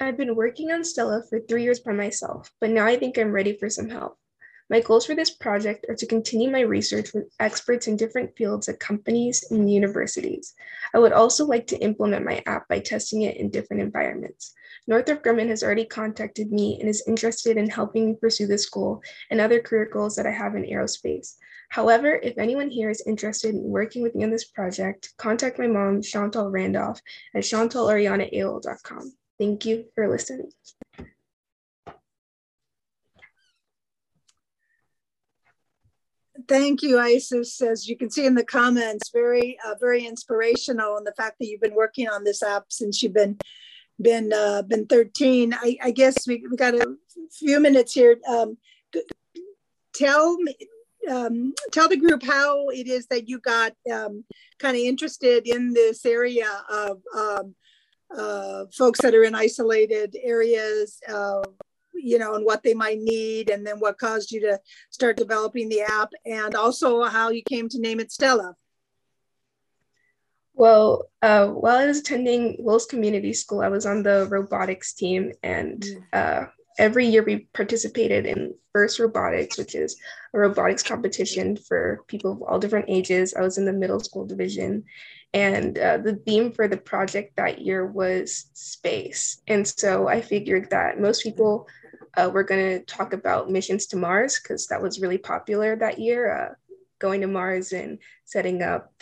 [0.00, 3.30] I've been working on Stella for three years by myself, but now I think I'm
[3.30, 4.18] ready for some help.
[4.70, 8.68] My goals for this project are to continue my research with experts in different fields
[8.68, 10.54] at companies and universities.
[10.94, 14.54] I would also like to implement my app by testing it in different environments.
[14.86, 19.02] Northrop Grumman has already contacted me and is interested in helping me pursue this goal
[19.30, 21.36] and other career goals that I have in aerospace.
[21.68, 25.66] However, if anyone here is interested in working with me on this project, contact my
[25.66, 27.00] mom, Chantal Randolph,
[27.34, 29.12] at chantalariana.aol.com.
[29.38, 30.50] Thank you for listening.
[36.46, 37.60] Thank you, Isis.
[37.62, 41.46] As you can see in the comments, very, uh, very inspirational, and the fact that
[41.46, 43.38] you've been working on this app since you've been
[44.00, 45.54] been uh, been 13.
[45.54, 46.96] I, I guess we, we got a
[47.32, 48.18] few minutes here.
[48.28, 48.58] Um,
[49.94, 50.54] tell me,
[51.10, 54.24] um, tell the group how it is that you got um,
[54.58, 57.54] kind of interested in this area of um,
[58.16, 61.42] uh, folks that are in isolated areas, uh,
[61.94, 64.60] you know, and what they might need, and then what caused you to
[64.90, 68.54] start developing the app, and also how you came to name it Stella.
[70.54, 75.32] Well, uh, while I was attending Wills Community School, I was on the robotics team,
[75.42, 76.04] and mm.
[76.12, 76.46] uh,
[76.78, 79.96] every year we participated in FIRST Robotics, which is
[80.32, 83.34] a robotics competition for people of all different ages.
[83.34, 84.84] I was in the middle school division,
[85.34, 89.42] and uh, the theme for the project that year was space.
[89.48, 91.66] And so I figured that most people
[92.16, 95.98] uh, were going to talk about missions to Mars because that was really popular that
[95.98, 96.54] year, uh,
[97.00, 98.92] going to Mars and setting up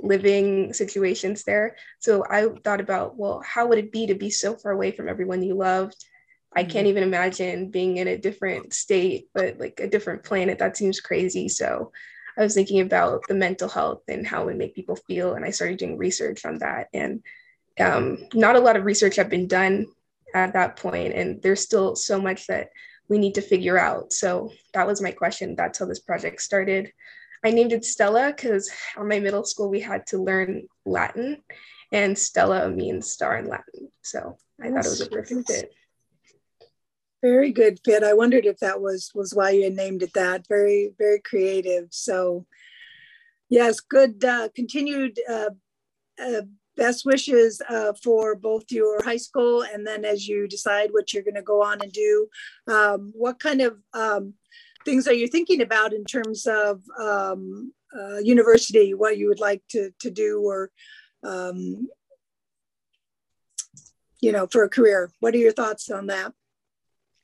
[0.00, 1.76] living situations there.
[1.98, 5.10] So I thought about, well, how would it be to be so far away from
[5.10, 6.02] everyone you loved?
[6.56, 6.86] I can't mm-hmm.
[6.86, 10.58] even imagine being in a different state, but like a different planet.
[10.58, 11.50] That seems crazy.
[11.50, 11.92] So
[12.36, 15.34] I was thinking about the mental health and how it would make people feel.
[15.34, 16.88] And I started doing research on that.
[16.94, 17.22] And
[17.78, 19.86] um, not a lot of research had been done
[20.34, 22.70] at that point, And there's still so much that
[23.08, 24.12] we need to figure out.
[24.12, 25.54] So that was my question.
[25.54, 26.92] That's how this project started.
[27.44, 31.42] I named it Stella because on my middle school, we had to learn Latin,
[31.90, 33.90] and Stella means star in Latin.
[34.02, 35.72] So I thought it was a perfect fit.
[37.22, 38.02] Very good fit.
[38.02, 40.46] I wondered if that was was why you named it that.
[40.48, 41.86] Very very creative.
[41.90, 42.46] So
[43.48, 45.50] yes, good uh, continued uh,
[46.20, 46.42] uh,
[46.76, 51.22] best wishes uh, for both your high school and then as you decide what you're
[51.22, 52.26] going to go on and do.
[52.66, 54.34] Um, what kind of um,
[54.84, 58.94] things are you thinking about in terms of um, uh, university?
[58.94, 60.70] What you would like to to do or
[61.22, 61.88] um,
[64.20, 65.12] you know for a career?
[65.20, 66.32] What are your thoughts on that?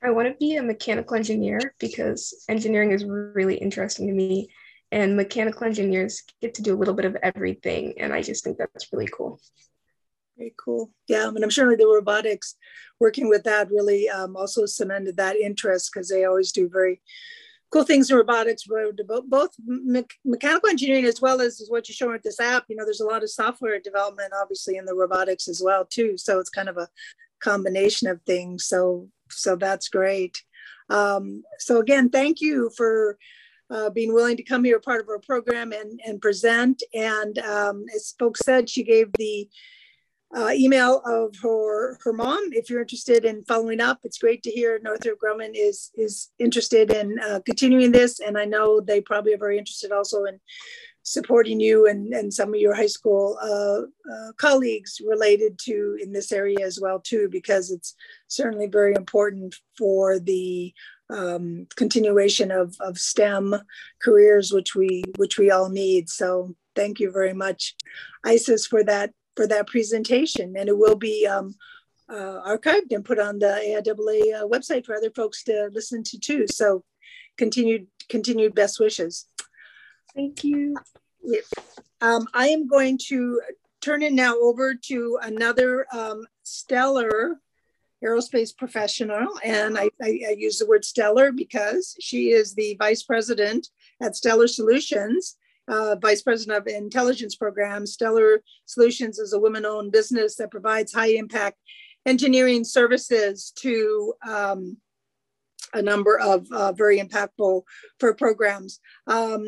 [0.03, 4.49] I want to be a mechanical engineer because engineering is really interesting to me.
[4.91, 7.95] And mechanical engineers get to do a little bit of everything.
[7.99, 9.41] And I just think that's really cool.
[10.39, 10.93] Very cool.
[11.09, 12.55] Yeah, and I'm sure the robotics,
[13.01, 17.03] working with that really um, also cemented that interest because they always do very
[17.71, 18.65] cool things in robotics,
[19.29, 22.65] both me mechanical engineering as well as what you're showing with this app.
[22.69, 26.17] You know, there's a lot of software development, obviously, in the robotics as well too.
[26.17, 26.89] So it's kind of a
[27.41, 28.65] combination of things.
[28.65, 30.43] So so that's great.
[30.91, 33.19] Um, so again, thank you for
[33.71, 36.83] uh, being willing to come here, part of our program, and and present.
[36.95, 39.49] And um, as folks said, she gave the
[40.37, 44.01] uh, email of her her mom if you're interested in following up.
[44.05, 48.45] It's great to hear Northrop Grumman is is interested in uh, continuing this, and I
[48.45, 50.41] know they probably are very interested also in
[51.09, 56.13] supporting you and, and some of your high school uh, uh, colleagues related to in
[56.13, 57.95] this area as well too, because it's
[58.27, 60.73] certainly very important for the
[61.11, 63.55] um, continuation of, of STEM
[64.03, 66.11] careers, which we which we all need.
[66.11, 67.75] So thank you very much,
[68.25, 71.55] Isis, for that for that presentation, and it will be um,
[72.11, 76.19] uh, archived and put on the AIAA uh, website for other folks to listen to
[76.19, 76.47] too.
[76.47, 76.85] So
[77.39, 79.27] continued continued best wishes.
[80.15, 80.77] Thank you.
[82.01, 83.41] Um, I am going to
[83.81, 87.39] turn it now over to another um, stellar
[88.05, 89.29] aerospace professional.
[89.45, 93.69] And I, I, I, use the word stellar because she is the vice president
[94.01, 95.37] at Stellar Solutions,
[95.67, 97.95] uh, vice president of intelligence programs.
[97.95, 101.59] Stellar Solutions is a women owned business that provides high impact
[102.07, 104.77] engineering services to um,
[105.75, 107.63] a number of uh, very impactful
[107.99, 108.81] for programs.
[109.07, 109.45] Um,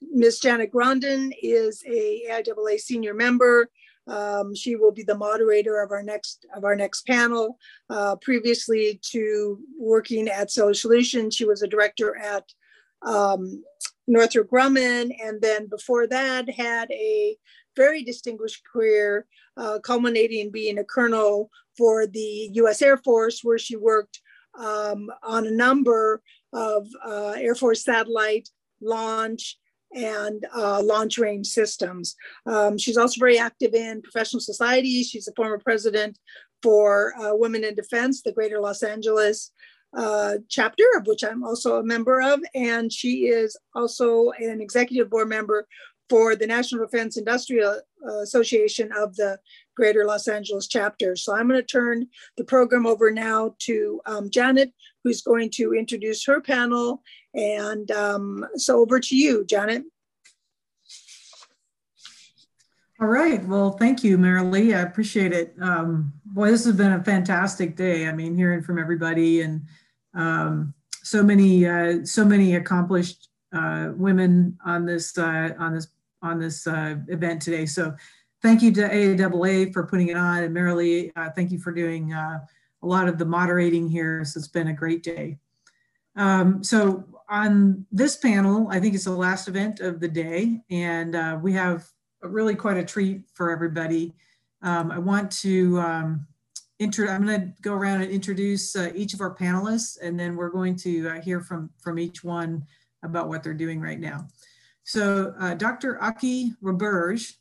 [0.00, 0.40] Ms.
[0.40, 3.70] Janet Grondin is a AIAA senior member.
[4.06, 7.58] Um, she will be the moderator of our next of our next panel.
[7.88, 12.44] Uh, previously to working at Stellar Solutions, she was a director at
[13.02, 13.62] um,
[14.06, 17.36] Northrop Grumman, and then before that had a
[17.76, 22.82] very distinguished career, uh, culminating being a colonel for the U.S.
[22.82, 24.20] Air Force, where she worked
[24.58, 26.20] um, on a number
[26.52, 28.48] of uh, Air Force satellite
[28.82, 29.56] launch
[29.94, 32.16] and uh, launch range systems.
[32.46, 35.02] Um, she's also very active in professional society.
[35.02, 36.18] She's a former president
[36.62, 39.52] for uh, Women in Defense, the Greater Los Angeles
[39.96, 42.40] uh, chapter, of which I'm also a member of.
[42.54, 45.66] And she is also an executive board member
[46.08, 49.38] for the National Defense Industrial uh, Association of the
[49.76, 51.14] Greater Los Angeles chapter.
[51.14, 54.72] So I'm going to turn the program over now to um, Janet,
[55.04, 57.02] who's going to introduce her panel.
[57.34, 59.84] And um, so over to you, Janet.
[63.00, 63.42] All right.
[63.46, 64.76] Well, thank you, Marilee.
[64.76, 65.54] I appreciate it.
[65.60, 68.06] Um, boy, this has been a fantastic day.
[68.06, 69.62] I mean, hearing from everybody and
[70.14, 75.88] um, so many, uh, so many accomplished uh, women on this uh, on this
[76.22, 77.64] on this uh, event today.
[77.64, 77.94] So
[78.42, 80.42] thank you to AIAA for putting it on.
[80.42, 82.40] And Marilee, uh, thank you for doing uh,
[82.82, 84.24] a lot of the moderating here.
[84.24, 85.38] So it's been a great day.
[86.16, 90.60] Um, so on this panel, I think it's the last event of the day.
[90.70, 91.86] And uh, we have
[92.22, 94.14] really quite a treat for everybody.
[94.62, 96.26] Um, I want to, um,
[96.78, 100.50] intro, I'm gonna go around and introduce uh, each of our panelists, and then we're
[100.50, 102.64] going to uh, hear from, from each one
[103.02, 104.26] about what they're doing right now.
[104.84, 106.02] So uh, Dr.
[106.02, 107.34] Aki Roberge,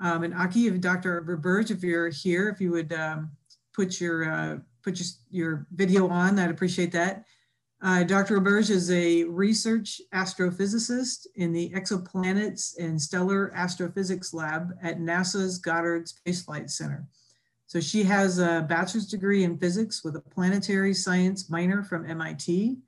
[0.00, 1.22] um, and Aki, if Dr.
[1.22, 3.30] Roberge, if you're here, if you would um,
[3.74, 7.24] put your uh, put your, your video on, I'd appreciate that.
[7.80, 8.40] Uh, Dr.
[8.40, 16.08] Roberge is a research astrophysicist in the Exoplanets and Stellar Astrophysics Lab at NASA's Goddard
[16.08, 17.06] Space Flight Center.
[17.68, 22.78] So she has a bachelor's degree in physics with a planetary science minor from MIT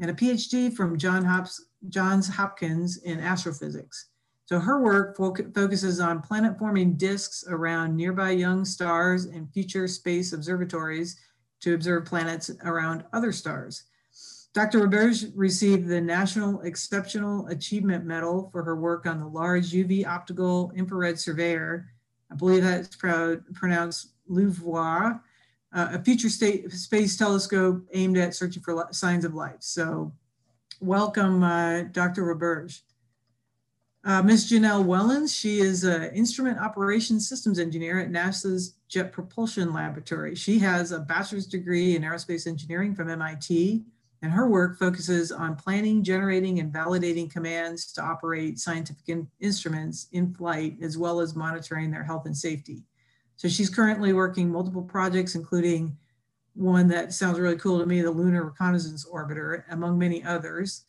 [0.00, 4.08] and a PhD from John Hops Johns Hopkins in astrophysics.
[4.46, 9.88] So her work fo focuses on planet forming disks around nearby young stars and future
[9.88, 11.16] space observatories
[11.64, 13.84] to observe planets around other stars.
[14.52, 14.86] Dr.
[14.86, 20.70] Roberge received the National Exceptional Achievement Medal for her work on the Large UV Optical
[20.76, 21.88] Infrared Surveyor.
[22.30, 25.20] I believe that's pronounced LUVOIR,
[25.72, 29.56] uh, a future state space telescope aimed at searching for signs of life.
[29.60, 30.12] So
[30.80, 32.22] welcome, uh, Dr.
[32.24, 32.82] Roberge.
[34.06, 34.50] Uh, Ms.
[34.50, 40.34] Janelle Wellons, she is an instrument operations systems engineer at NASA's Jet Propulsion Laboratory.
[40.34, 43.82] She has a bachelor's degree in aerospace engineering from MIT,
[44.20, 50.08] and her work focuses on planning, generating, and validating commands to operate scientific in instruments
[50.12, 52.84] in flight, as well as monitoring their health and safety.
[53.36, 55.96] So she's currently working multiple projects, including
[56.52, 60.84] one that sounds really cool to me, the Lunar Reconnaissance Orbiter, among many others.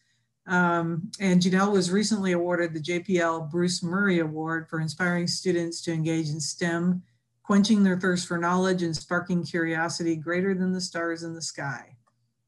[0.47, 5.93] Um, and Janelle was recently awarded the JPL Bruce Murray Award for inspiring students to
[5.93, 7.01] engage in STEM
[7.45, 11.95] quenching their thirst for knowledge and sparking curiosity greater than the stars in the sky.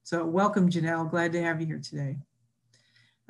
[0.04, 1.10] So welcome, Janelle.
[1.10, 2.18] Glad to have you here today.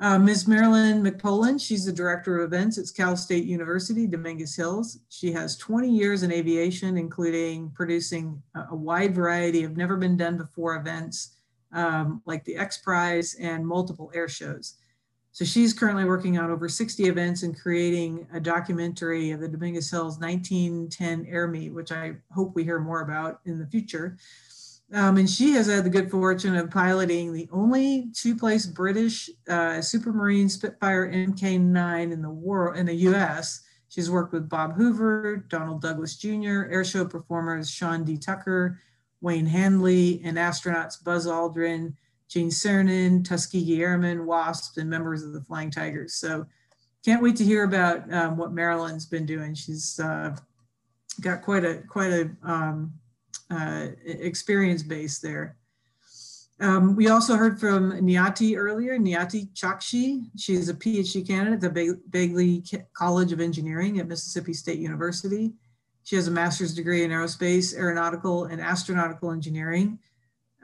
[0.00, 0.46] Uh, Ms.
[0.46, 5.00] Marilyn McPolin, she's the Director of Events at Cal State University, Dominguez Hills.
[5.08, 10.16] She has 20 years in aviation, including producing a, a wide variety of never been
[10.16, 11.37] done before events
[11.72, 14.74] um, like the X Prize and multiple air shows.
[15.32, 19.90] So she's currently working on over 60 events and creating a documentary of the Dominguez
[19.90, 24.16] Hills 1910 Air Meet, which I hope we hear more about in the future.
[24.92, 29.82] Um, and she has had the good fortune of piloting the only two-place British uh,
[29.82, 33.60] Supermarine Spitfire Mk9 in the world in the U.S.
[33.90, 38.16] She's worked with Bob Hoover, Donald Douglas Jr., airshow performers Sean D.
[38.16, 38.80] Tucker,
[39.20, 41.94] Wayne Handley, and astronauts Buzz Aldrin,
[42.28, 46.14] Gene Cernan, Tuskegee Airmen, WASP, and members of the Flying Tigers.
[46.14, 46.46] So
[47.04, 49.54] can't wait to hear about um, what Marilyn's been doing.
[49.54, 50.36] She's uh,
[51.20, 52.92] got quite a quite a um,
[53.50, 55.56] uh, experience base there.
[56.60, 60.24] Um, we also heard from Niyati earlier, Niyati Chakshi.
[60.36, 62.64] She's a PhD candidate at the Bagley
[62.94, 65.52] College of Engineering at Mississippi State University.
[66.08, 69.98] She has a master's degree in aerospace, aeronautical, and astronautical engineering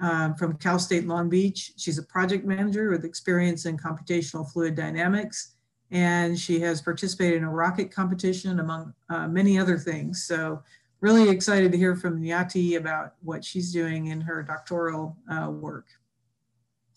[0.01, 1.73] um, from Cal State Long Beach.
[1.77, 5.57] She's a project manager with experience in computational fluid dynamics,
[5.91, 10.25] and she has participated in a rocket competition among uh, many other things.
[10.25, 10.63] So
[11.03, 15.89] really excited to hear from Niyati about what she's doing in her doctoral uh, work.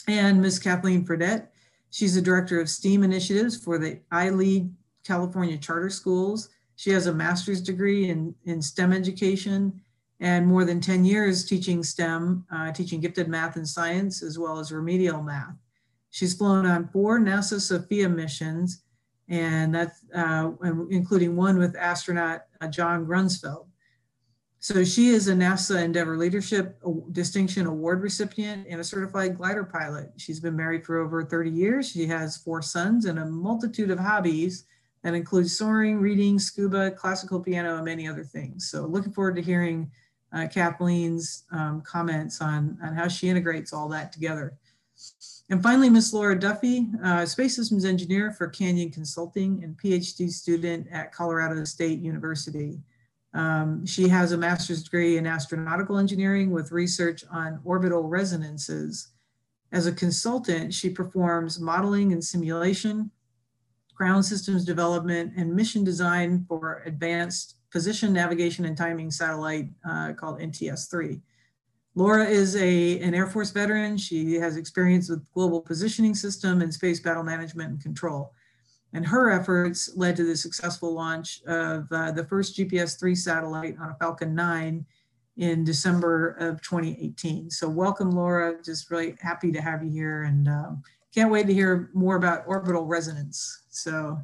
[0.07, 0.60] And Ms.
[0.60, 1.48] Kathleen Fredette,
[1.90, 4.72] she's the director of STEAM initiatives for the iLead
[5.06, 6.48] California Charter Schools.
[6.78, 9.82] She has a master's degree in, in STEM education
[10.20, 14.60] and more than 10 years teaching STEM, uh, teaching gifted math and science, as well
[14.60, 15.56] as remedial math.
[16.12, 18.84] She's flown on four NASA SOFIA missions,
[19.28, 20.52] and that's uh,
[20.90, 23.66] including one with astronaut uh, John Grunsfeld.
[24.60, 26.80] So she is a NASA Endeavor Leadership
[27.12, 30.12] Distinction Award recipient and a certified glider pilot.
[30.18, 31.90] She's been married for over 30 years.
[31.90, 34.66] She has four sons and a multitude of hobbies
[35.08, 38.70] that includes soaring, reading, scuba, classical piano, and many other things.
[38.70, 39.90] So looking forward to hearing
[40.34, 44.58] uh, Kathleen's um, comments on, on how she integrates all that together.
[45.50, 50.88] And finally, Miss Laura Duffy, uh, Space Systems Engineer for Canyon Consulting and PhD student
[50.92, 52.82] at Colorado State University.
[53.34, 59.08] Um, she has a master's degree in astronautical engineering with research on orbital resonances.
[59.72, 63.10] As a consultant, she performs modeling and simulation,
[63.98, 70.40] ground systems development, and mission design for advanced position, navigation, and timing satellite uh, called
[70.40, 71.19] NTS-3.
[71.95, 73.98] Laura is a, an Air Force veteran.
[73.98, 78.34] She has experience with global positioning system and space battle management and control.
[78.94, 83.90] And her efforts led to the successful launch of uh, the first GPS-3 satellite on
[83.90, 84.86] a Falcon 9
[85.38, 87.49] in December of 2018.
[87.49, 88.61] So welcome, Laura.
[88.64, 90.84] Just really happy to have you here and um,
[91.14, 93.64] can't wait to hear more about orbital resonance.
[93.84, 94.20] So,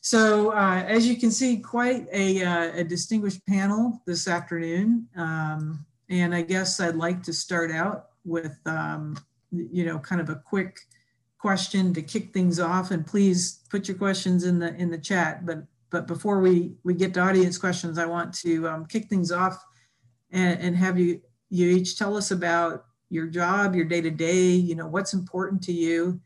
[0.00, 5.08] so uh, as you can see, quite a, uh, a distinguished panel this afternoon.
[5.16, 9.16] Um, and I guess I'd like to start out with, um,
[9.50, 10.80] you know, kind of a quick
[11.40, 15.46] question to kick things off and please put your questions in the in the chat
[15.46, 19.32] but but before we we get to audience questions i want to um, kick things
[19.32, 19.64] off
[20.32, 21.18] and, and have you
[21.48, 25.62] you each tell us about your job your day to day you know what's important
[25.62, 26.20] to you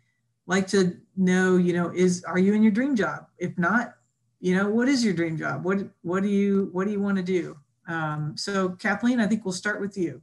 [0.47, 3.27] like to know you know is are you in your dream job?
[3.39, 3.95] If not
[4.41, 5.65] you know what is your dream job?
[5.65, 7.57] What what do you what do you want to do?
[7.87, 10.23] Um, so kathleen i think we'll start with you.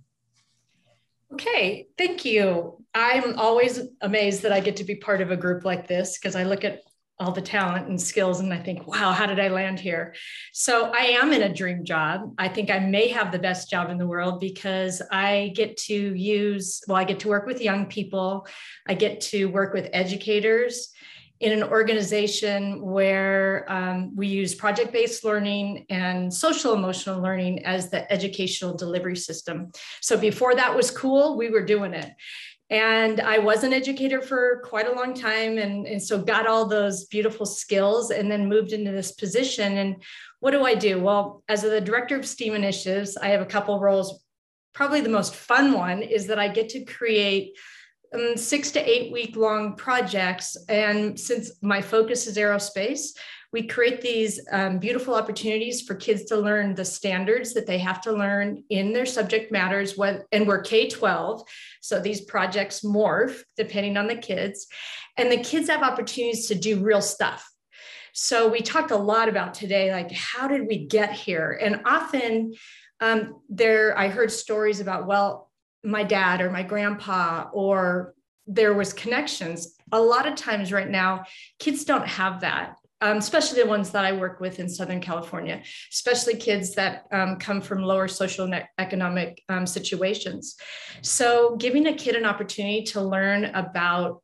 [1.33, 2.83] Okay, thank you.
[2.93, 6.35] I'm always amazed that I get to be part of a group like this because
[6.35, 6.81] I look at
[7.21, 10.15] all the talent and skills and I think, wow, how did I land here?
[10.53, 12.33] So I am in a dream job.
[12.39, 15.93] I think I may have the best job in the world because I get to
[15.93, 18.47] use, well, I get to work with young people,
[18.87, 20.91] I get to work with educators
[21.41, 27.89] in an organization where um, we use project based learning and social emotional learning as
[27.89, 29.71] the educational delivery system.
[30.01, 32.11] So before that was cool, we were doing it.
[32.71, 35.57] And I was an educator for quite a long time.
[35.57, 39.77] And, and so got all those beautiful skills and then moved into this position.
[39.77, 40.01] And
[40.39, 40.99] what do I do?
[40.99, 44.23] Well, as the director of STEAM initiatives, I have a couple roles.
[44.73, 47.57] Probably the most fun one is that I get to create
[48.15, 50.55] um, six to eight week long projects.
[50.69, 53.09] And since my focus is aerospace,
[53.53, 58.01] we create these um, beautiful opportunities for kids to learn the standards that they have
[58.01, 59.97] to learn in their subject matters.
[59.97, 61.43] When, and we're K 12.
[61.81, 64.67] So these projects morph depending on the kids.
[65.17, 67.47] And the kids have opportunities to do real stuff.
[68.13, 71.57] So we talked a lot about today, like how did we get here?
[71.61, 72.53] And often
[72.99, 75.49] um, there, I heard stories about, well,
[75.83, 78.13] my dad or my grandpa, or
[78.47, 79.75] there was connections.
[79.91, 81.23] A lot of times right now,
[81.59, 82.75] kids don't have that.
[83.03, 87.37] Um, especially the ones that I work with in Southern California, especially kids that um,
[87.37, 90.55] come from lower social and economic um, situations.
[91.01, 94.21] So, giving a kid an opportunity to learn about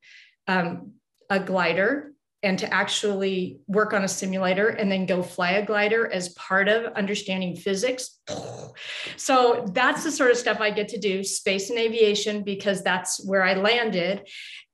[0.47, 0.93] um,
[1.29, 2.13] a glider
[2.43, 6.67] and to actually work on a simulator and then go fly a glider as part
[6.67, 8.19] of understanding physics.
[9.15, 13.25] So that's the sort of stuff I get to do, space and aviation, because that's
[13.25, 14.27] where I landed.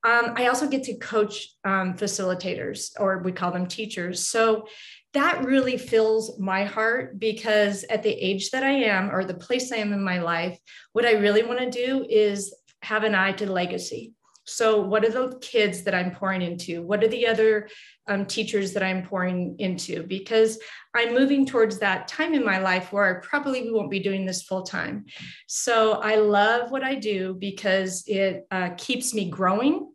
[0.03, 4.27] Um, I also get to coach um, facilitators, or we call them teachers.
[4.27, 4.67] So
[5.13, 9.71] that really fills my heart because at the age that I am, or the place
[9.71, 10.57] I am in my life,
[10.91, 14.13] what I really want to do is have an eye to legacy.
[14.45, 16.81] So, what are the kids that I'm pouring into?
[16.81, 17.69] What are the other
[18.07, 20.03] um, teachers that I'm pouring into?
[20.03, 20.59] Because
[20.93, 24.43] I'm moving towards that time in my life where I probably won't be doing this
[24.43, 25.05] full time.
[25.47, 29.92] So, I love what I do because it uh, keeps me growing.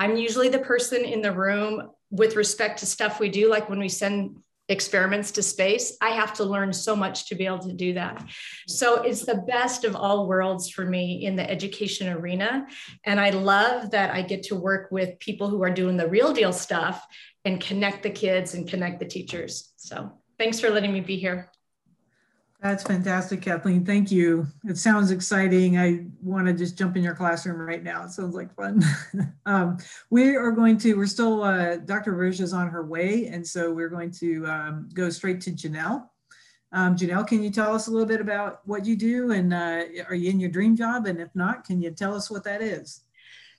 [0.00, 3.78] I'm usually the person in the room with respect to stuff we do, like when
[3.78, 4.36] we send
[4.70, 8.24] experiments to space, I have to learn so much to be able to do that.
[8.66, 12.66] So it's the best of all worlds for me in the education arena.
[13.04, 16.32] And I love that I get to work with people who are doing the real
[16.32, 17.04] deal stuff
[17.44, 19.72] and connect the kids and connect the teachers.
[19.76, 21.50] So thanks for letting me be here.
[22.62, 23.86] That's fantastic, Kathleen.
[23.86, 24.46] Thank you.
[24.64, 25.78] It sounds exciting.
[25.78, 28.04] I want to just jump in your classroom right now.
[28.04, 28.82] It sounds like fun.
[29.46, 29.78] um,
[30.10, 32.12] we are going to, we're still, uh, Dr.
[32.12, 33.28] Roberge is on her way.
[33.28, 36.06] And so we're going to um, go straight to Janelle.
[36.72, 39.32] Um, Janelle, can you tell us a little bit about what you do?
[39.32, 41.06] And uh, are you in your dream job?
[41.06, 43.00] And if not, can you tell us what that is?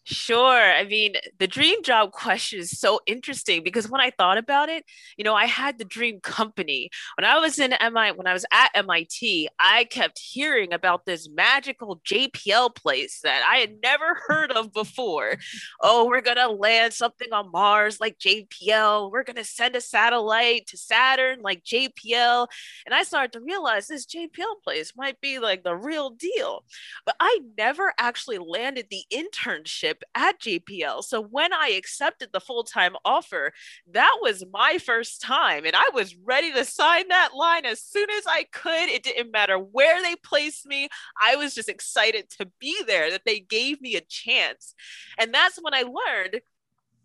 [0.03, 0.59] Sure.
[0.73, 4.83] I mean, the dream job question is so interesting because when I thought about it,
[5.15, 6.89] you know, I had the dream company.
[7.17, 11.29] When I was in MI, when I was at MIT, I kept hearing about this
[11.29, 15.35] magical JPL place that I had never heard of before.
[15.81, 19.11] Oh, we're going to land something on Mars like JPL.
[19.11, 22.47] We're going to send a satellite to Saturn like JPL.
[22.87, 26.63] And I started to realize this JPL place might be like the real deal.
[27.05, 31.03] But I never actually landed the internship internship at JPL.
[31.03, 33.53] So when I accepted the full time offer,
[33.91, 35.65] that was my first time.
[35.65, 38.89] And I was ready to sign that line as soon as I could.
[38.89, 40.89] It didn't matter where they placed me.
[41.21, 44.73] I was just excited to be there, that they gave me a chance.
[45.17, 46.41] And that's when I learned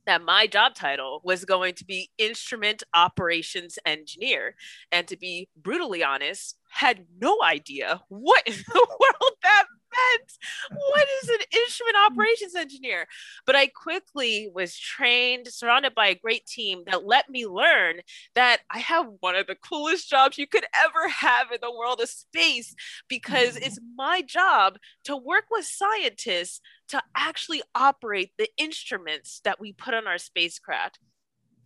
[0.07, 4.55] that my job title was going to be instrument operations engineer.
[4.93, 9.65] And to be brutally honest, had no idea what in the world that
[9.97, 10.33] meant.
[10.71, 13.07] What is an instrument operations engineer?
[13.47, 18.01] But I quickly was trained, surrounded by a great team that let me learn
[18.35, 22.01] that I have one of the coolest jobs you could ever have in the world
[22.01, 22.75] of space
[23.09, 23.65] because mm-hmm.
[23.65, 29.95] it's my job to work with scientists to actually operate the instruments that we put
[29.95, 30.99] on our spacecraft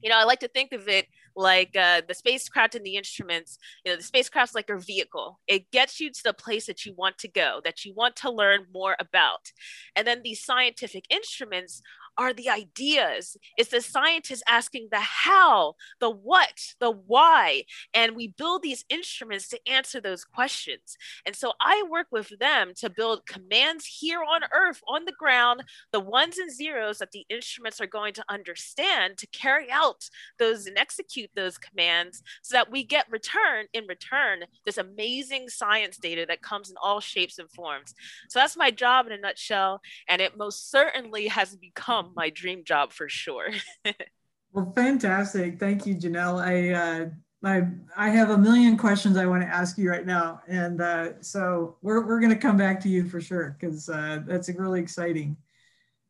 [0.03, 3.59] you know, I like to think of it like uh, the spacecraft and the instruments.
[3.85, 5.41] You know, the spacecraft's like a vehicle.
[5.47, 8.31] It gets you to the place that you want to go, that you want to
[8.31, 9.53] learn more about.
[9.97, 11.83] And then these scientific instruments
[12.21, 13.39] are the ideas.
[13.57, 17.65] It's the scientists asking the how, the what, the why.
[17.95, 20.99] And we build these instruments to answer those questions.
[21.25, 25.63] And so I work with them to build commands here on Earth, on the ground,
[25.93, 30.67] the ones and zeros that the instruments are going to understand to carry out those
[30.67, 36.27] and execute those commands so that we get return in return this amazing science data
[36.29, 37.95] that comes in all shapes and forms.
[38.29, 39.81] So that's my job in a nutshell.
[40.07, 43.51] And it most certainly has become my dream job for sure.
[44.53, 45.59] well, fantastic.
[45.59, 46.41] Thank you, Janelle.
[46.43, 47.09] I, uh,
[47.43, 47.67] I,
[47.97, 50.41] I have a million questions I want to ask you right now.
[50.49, 54.21] And uh, so we're, we're going to come back to you for sure, because uh,
[54.27, 55.37] that's really exciting.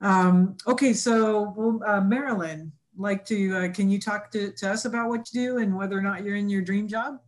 [0.01, 5.09] Um, okay, so uh, Marilyn, like to, uh, can you talk to, to us about
[5.09, 7.19] what you do and whether or not you're in your dream job?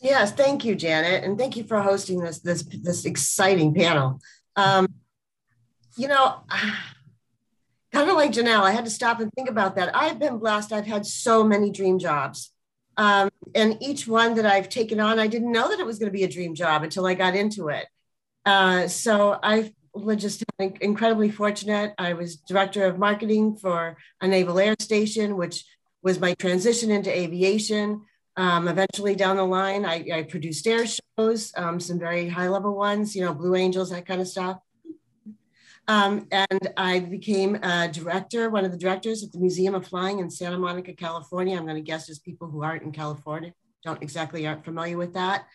[0.00, 4.20] Yes, thank you, Janet, and thank you for hosting this this this exciting panel.
[4.54, 4.86] Um,
[5.96, 6.42] you know,
[7.98, 9.94] kind of like Janelle, I had to stop and think about that.
[9.94, 10.72] I've been blessed.
[10.72, 12.52] I've had so many dream jobs.
[12.96, 16.06] Um, and each one that I've taken on, I didn't know that it was going
[16.06, 17.86] to be a dream job until I got into it.
[18.46, 20.44] Uh, so I was just
[20.80, 21.92] incredibly fortunate.
[21.98, 25.64] I was director of marketing for a naval air station, which
[26.00, 28.02] was my transition into aviation.
[28.36, 32.76] Um, eventually down the line, I, I produced air shows, um, some very high level
[32.76, 34.58] ones, you know, Blue Angels, that kind of stuff.
[35.88, 40.18] Um, and I became a director, one of the directors at the Museum of Flying
[40.18, 41.56] in Santa Monica, California.
[41.56, 45.14] I'm going to guess there's people who aren't in California, don't exactly aren't familiar with
[45.14, 45.46] that.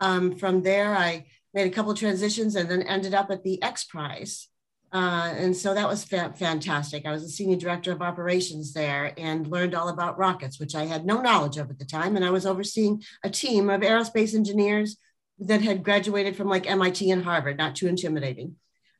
[0.00, 3.84] Um, from there, I made a couple transitions and then ended up at the X
[3.84, 4.48] Prize.
[4.94, 7.04] Uh, and so that was fa fantastic.
[7.06, 10.86] I was a senior director of operations there and learned all about rockets, which I
[10.86, 12.16] had no knowledge of at the time.
[12.16, 14.96] And I was overseeing a team of aerospace engineers
[15.38, 18.56] that had graduated from like MIT and Harvard, not too intimidating.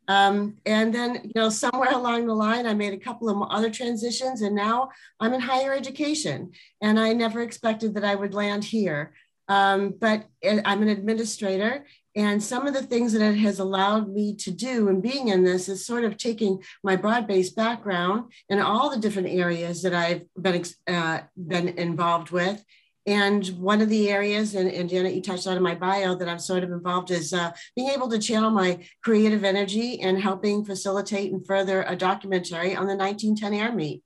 [0.09, 3.71] Um, and then, you know, somewhere along the line, I made a couple of other
[3.71, 6.53] transitions, and now I'm in higher education.
[6.81, 9.15] And I never expected that I would land here.
[9.49, 11.85] Um, but I'm an administrator,
[12.15, 15.45] and some of the things that it has allowed me to do in being in
[15.45, 20.23] this is sort of taking my broad-based background in all the different areas that I've
[20.41, 22.65] been uh, been involved with
[23.07, 26.29] and one of the areas, and, and Janet, you touched on in my bio that
[26.29, 30.65] I'm sort of involved is uh, being able to channel my creative energy and helping
[30.65, 34.03] facilitate and further a documentary on the 1910 Air Meet.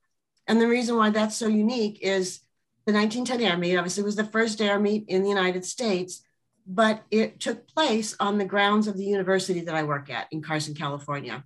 [0.47, 2.39] And the reason why that's so unique is
[2.87, 6.23] the 1910 Air Meet obviously was the first air meet in the United States,
[6.65, 10.41] but it took place on the grounds of the university that I work at in
[10.41, 11.43] Carson, California.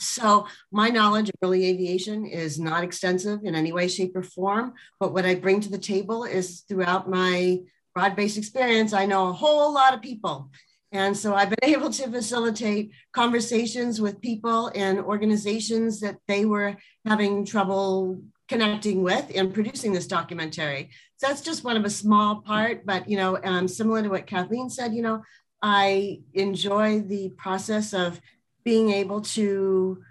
[0.00, 4.74] So my knowledge of early aviation is not extensive in any way, shape, or form.
[4.98, 7.60] But what I bring to the table is throughout my
[7.94, 10.50] broad-based experience, I know a whole lot of people.
[10.92, 16.76] And so I've been able to facilitate conversations with people and organizations that they were
[17.06, 20.90] having trouble connecting with and producing this documentary.
[21.18, 24.26] So that's just one of a small part, but you know, um, similar to what
[24.26, 25.22] Kathleen said, you know,
[25.62, 28.20] I enjoy the process of
[28.64, 30.02] being able to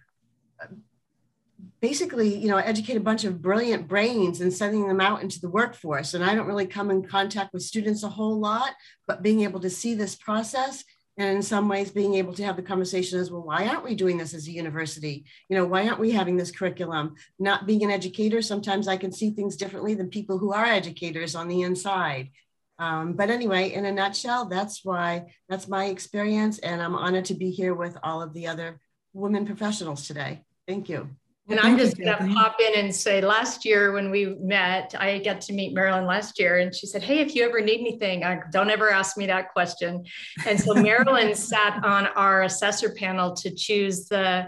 [1.82, 5.50] basically, you know, educate a bunch of brilliant brains and sending them out into the
[5.50, 6.14] workforce.
[6.14, 8.72] And I don't really come in contact with students a whole lot,
[9.08, 10.84] but being able to see this process
[11.20, 13.94] and in some ways being able to have the conversation as well why aren't we
[13.94, 15.26] doing this as a university?
[15.50, 17.16] You know why aren't we having this curriculum?
[17.38, 21.36] Not being an educator sometimes i can see things differently than people who are educators
[21.36, 22.30] on the inside
[22.80, 27.34] um, but anyway, in a nutshell, that's why that's my experience, and I'm honored to
[27.34, 28.80] be here with all of the other
[29.14, 30.45] women professionals today.
[30.68, 31.10] Thank you.
[31.49, 35.18] And I'm just going to pop in and say last year when we met, I
[35.18, 38.23] got to meet Marilyn last year, and she said, Hey, if you ever need anything,
[38.23, 40.06] I, don't ever ask me that question.
[40.45, 44.47] And so Marilyn sat on our assessor panel to choose the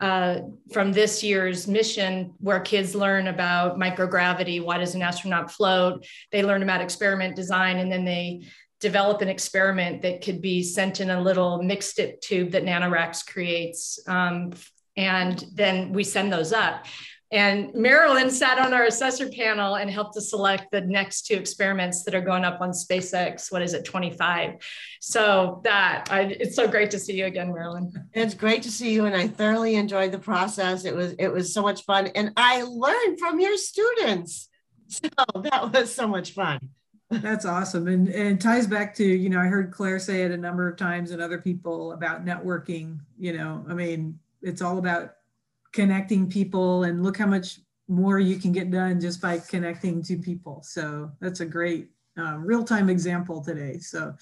[0.00, 0.40] uh,
[0.72, 6.06] from this year's mission where kids learn about microgravity why does an astronaut float?
[6.30, 8.46] They learn about experiment design and then they
[8.80, 13.26] develop an experiment that could be sent in a little mixed dip tube that NanoRacks
[13.26, 14.52] creates um,
[14.96, 16.86] and then we send those up
[17.30, 17.74] and mm.
[17.74, 22.14] Marilyn sat on our assessor panel and helped to select the next two experiments that
[22.14, 23.52] are going up on SpaceX.
[23.52, 24.54] What is it, 25?
[25.00, 27.92] So that I, it's so great to see you again, Marilyn.
[28.12, 30.84] It's great to see you, and I thoroughly enjoyed the process.
[30.84, 34.48] It was it was so much fun, and I learned from your students.
[34.88, 35.08] So
[35.42, 36.70] that was so much fun.
[37.10, 37.88] That's awesome.
[37.88, 40.76] And, and ties back to, you know, I heard Claire say it a number of
[40.76, 42.98] times and other people about networking.
[43.18, 45.14] You know, I mean, it's all about
[45.72, 50.18] connecting people and look how much more you can get done just by connecting to
[50.18, 50.62] people.
[50.62, 51.88] So that's a great
[52.18, 53.78] uh, real-time example today.
[53.78, 54.14] So,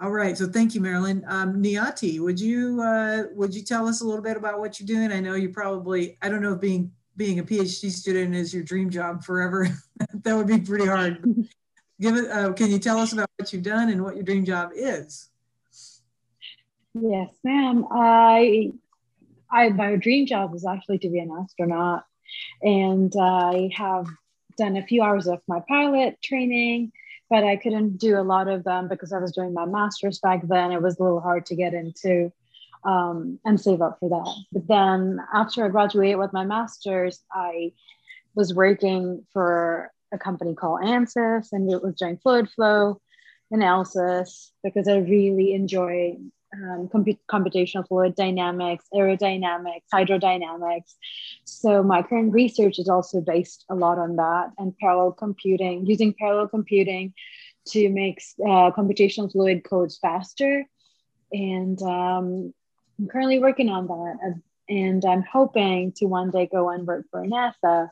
[0.00, 0.36] all right.
[0.36, 1.24] So thank you, Marilyn.
[1.26, 4.86] Um, Niyati, would you uh, would you tell us a little bit about what you're
[4.86, 5.12] doing?
[5.12, 8.62] I know you probably I don't know if being being a PhD student is your
[8.62, 9.68] dream job forever.
[10.22, 11.22] that would be pretty hard.
[12.00, 12.30] Give it.
[12.30, 15.28] Uh, can you tell us about what you've done and what your dream job is?
[16.94, 17.86] Yes, ma'am.
[17.90, 18.72] I
[19.52, 22.04] I my dream job is actually to be an astronaut,
[22.62, 24.06] and I have
[24.56, 26.92] done a few hours of my pilot training,
[27.28, 30.46] but I couldn't do a lot of them because I was doing my master's back
[30.46, 30.72] then.
[30.72, 32.32] It was a little hard to get into
[32.84, 34.44] um, and save up for that.
[34.52, 37.72] But then after I graduated with my master's, I
[38.34, 43.00] was working for a company called ANSYS, and it was doing fluid flow
[43.50, 46.16] analysis because I really enjoy
[46.54, 50.94] um, computational fluid dynamics, aerodynamics, hydrodynamics.
[51.44, 56.14] So my current research is also based a lot on that and parallel computing, using
[56.14, 57.14] parallel computing
[57.68, 60.64] to make uh, computational fluid codes faster.
[61.32, 62.52] And um,
[62.98, 64.40] I'm currently working on that.
[64.68, 67.88] And I'm hoping to one day go and work for NASA.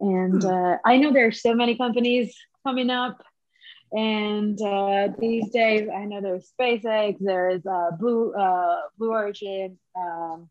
[0.00, 0.48] And hmm.
[0.48, 3.22] uh, I know there are so many companies coming up
[3.94, 10.48] and uh, these days, I know there's SpaceX, there's uh, Blue uh, Blue Origin, um,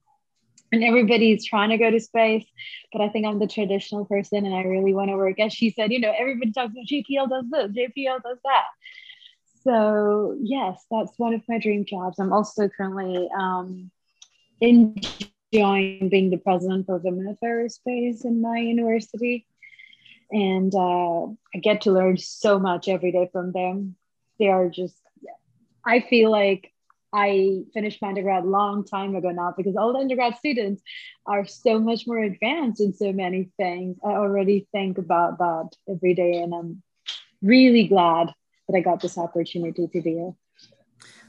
[0.72, 2.46] and everybody's trying to go to space.
[2.94, 5.42] But I think I'm the traditional person, and I really want to work.
[5.42, 8.66] As she said, you know, everybody talks about JPL does this, JPL does that.
[9.66, 12.20] So yes, that's one of my dream jobs.
[12.20, 13.92] I'm also currently um,
[14.62, 19.46] enjoying being the president for Women of Aerospace in my university.
[20.34, 23.96] And uh, I get to learn so much every day from them.
[24.40, 24.98] They are just,
[25.86, 26.74] I feel like
[27.14, 30.82] I finished my undergrad a long time ago now because all the undergrad students
[31.28, 33.98] are so much more advanced in so many things.
[34.04, 36.82] I already think about that every day, and I'm
[37.44, 38.34] really glad
[38.68, 40.34] that I got this opportunity to be here.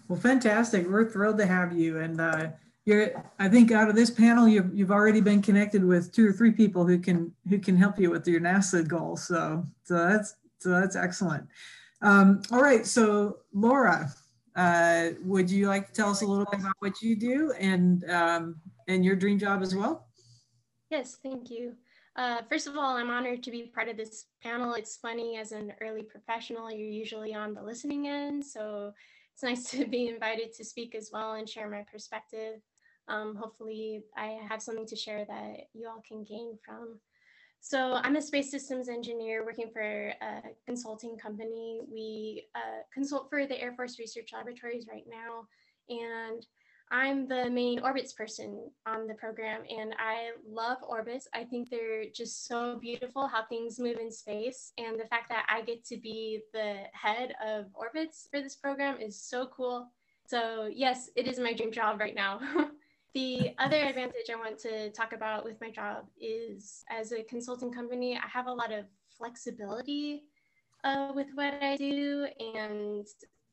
[0.09, 0.89] Well, fantastic.
[0.89, 1.99] We're thrilled to have you.
[1.99, 2.49] And uh,
[2.85, 6.33] you're, I think out of this panel, you've, you've already been connected with two or
[6.33, 9.27] three people who can who can help you with your NASA goals.
[9.27, 11.47] So, so that's so that's excellent.
[12.03, 12.85] Um, all right.
[12.87, 14.13] So Laura,
[14.55, 18.09] uh, would you like to tell us a little bit about what you do and
[18.11, 18.57] um,
[18.87, 20.09] and your dream job as well?
[20.91, 21.75] Yes, thank you.
[22.17, 24.75] Uh, first of all, I'm honored to be part of this panel.
[24.75, 28.93] It's funny, as an early professional, you're usually on the listening end, so
[29.33, 32.61] it's nice to be invited to speak as well and share my perspective.
[33.09, 36.99] Um, hopefully, I have something to share that you all can gain from.
[37.61, 41.81] So I'm a space systems engineer working for a consulting company.
[41.91, 45.47] We uh, consult for the Air Force Research Laboratories right now.
[45.89, 46.45] And
[46.91, 51.27] I'm the main orbits person on the program and I love orbits.
[51.35, 54.73] I think they're just so beautiful how things move in space.
[54.77, 59.01] And the fact that I get to be the head of orbits for this program
[59.01, 59.89] is so cool.
[60.27, 62.41] So yes, it is my dream job right now.
[63.15, 67.73] The other advantage I want to talk about with my job is as a consulting
[67.73, 68.87] company, I have a lot of
[69.17, 70.25] flexibility
[70.83, 72.27] uh, with what I do,
[72.57, 73.07] and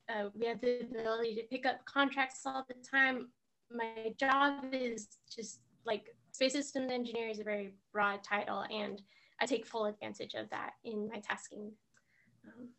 [0.10, 3.30] uh, we have the ability to pick up contracts all the time.
[3.72, 9.00] My job is just like space systems engineer is a very broad title, and
[9.40, 11.72] I take full advantage of that in my tasking.
[12.48, 12.70] Um,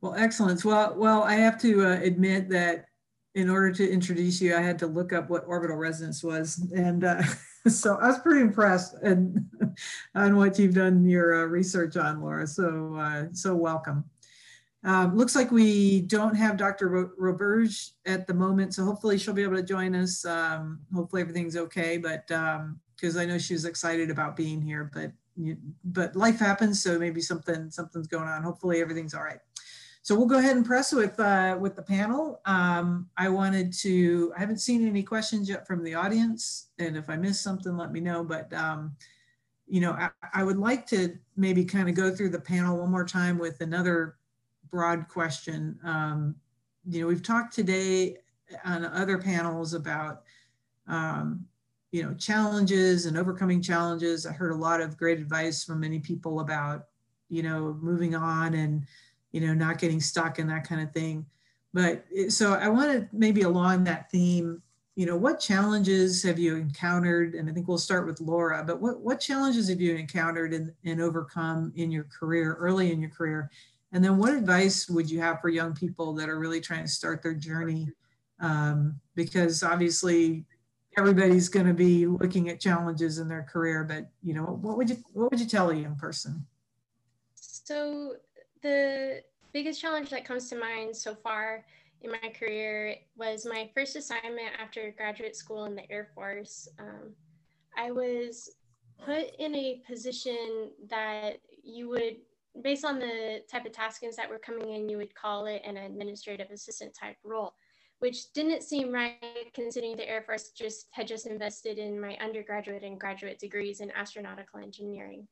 [0.00, 0.64] well, excellent.
[0.64, 2.86] Well, well, I have to uh, admit that
[3.34, 6.66] in order to introduce you, I had to look up what orbital resonance was.
[6.74, 7.22] And uh,
[7.68, 9.46] so I was pretty impressed and
[10.14, 12.46] on what you've done your uh, research on, Laura.
[12.46, 14.04] So, uh, so welcome.
[14.82, 17.12] Um, looks like we don't have Dr.
[17.20, 20.24] Roberge at the moment, so hopefully she'll be able to join us.
[20.24, 24.90] Um, hopefully everything's okay, but because um, I know she was excited about being here,
[24.94, 25.12] but
[25.84, 28.42] but life happens, so maybe something something's going on.
[28.42, 29.40] Hopefully everything's all right.
[30.02, 32.40] So we'll go ahead and press with uh, with the panel.
[32.46, 36.68] Um, I wanted to, I haven't seen any questions yet from the audience.
[36.78, 38.24] And if I missed something, let me know.
[38.24, 38.96] But, um,
[39.66, 42.90] you know, I, I, would like to maybe kind of go through the panel one
[42.90, 44.16] more time with another
[44.70, 45.78] broad question.
[45.84, 46.34] Um,
[46.88, 48.16] you know, we've talked today
[48.64, 50.22] on other panels about,
[50.88, 51.44] um,
[51.92, 54.24] you know, challenges and overcoming challenges.
[54.24, 56.86] I heard a lot of great advice from many people about,
[57.28, 58.86] you know, moving on and,
[59.32, 61.26] you know, not getting stuck and that kind of thing.
[61.72, 64.62] But so I wanted maybe along that theme,
[64.96, 67.34] you know, what challenges have you encountered?
[67.34, 70.72] And I think we'll start with Laura, but what, what challenges have you encountered and,
[70.84, 73.50] and overcome in your career, early in your career?
[73.92, 76.90] And then what advice would you have for young people that are really trying to
[76.90, 77.88] start their journey?
[78.40, 80.44] Um, because obviously
[80.98, 84.90] everybody's going to be looking at challenges in their career, but you know, what would
[84.90, 86.44] you, what would you tell a young person?
[87.34, 88.16] So
[88.62, 89.22] the
[89.52, 91.64] biggest challenge that comes to mind so far
[92.02, 96.68] in my career was my first assignment after graduate school in the Air Force.
[96.78, 97.14] Um,
[97.76, 98.50] I was
[99.04, 102.16] put in a position that you would,
[102.62, 105.76] based on the type of taskings that were coming in, you would call it an
[105.76, 107.54] administrative assistant type role,
[107.98, 109.18] which didn't seem right
[109.54, 113.90] considering the Air Force just had just invested in my undergraduate and graduate degrees in
[113.90, 115.26] astronautical engineering.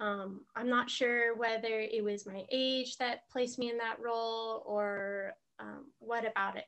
[0.00, 4.62] Um, I'm not sure whether it was my age that placed me in that role
[4.66, 6.64] or um, what about it.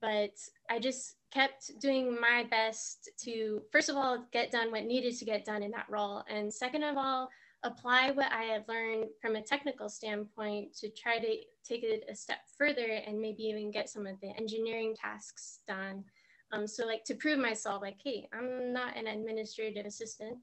[0.00, 0.38] But
[0.68, 5.24] I just kept doing my best to, first of all, get done what needed to
[5.24, 6.22] get done in that role.
[6.28, 7.30] And second of all,
[7.62, 12.14] apply what I have learned from a technical standpoint to try to take it a
[12.14, 16.04] step further and maybe even get some of the engineering tasks done.
[16.52, 20.38] Um, so like to prove myself like, hey, I'm not an administrative assistant.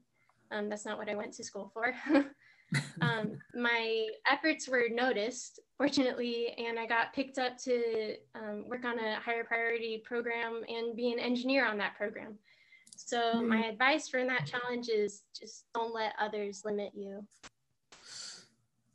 [0.54, 1.94] Um, that's not what I went to school for.
[3.00, 8.98] um, my efforts were noticed, fortunately, and I got picked up to um, work on
[8.98, 12.38] a higher priority program and be an engineer on that program.
[12.96, 13.48] So mm-hmm.
[13.48, 17.26] my advice for that challenge is just don't let others limit you.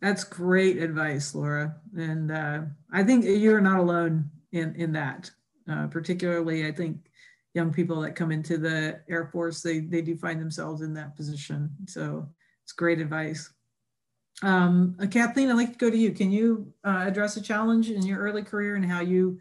[0.02, 1.76] That's great advice, Laura.
[1.98, 2.61] And uh,
[2.94, 5.30] I think you're not alone in, in that.
[5.69, 7.09] Uh, particularly, I think
[7.53, 11.15] young people that come into the Air Force, they, they do find themselves in that
[11.15, 11.71] position.
[11.88, 12.27] So
[12.63, 13.51] it's great advice.
[14.41, 16.11] Um, uh, Kathleen, I'd like to go to you.
[16.11, 19.39] Can you uh, address a challenge in your early career and how you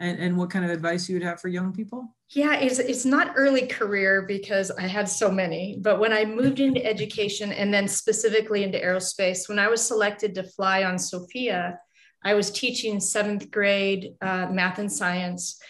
[0.00, 2.14] and, and what kind of advice you would have for young people?
[2.30, 6.60] Yeah, it's, it's not early career because I had so many, but when I moved
[6.60, 11.78] into education and then specifically into aerospace, when I was selected to fly on SOFIA,
[12.24, 15.60] I was teaching seventh grade uh, math and science.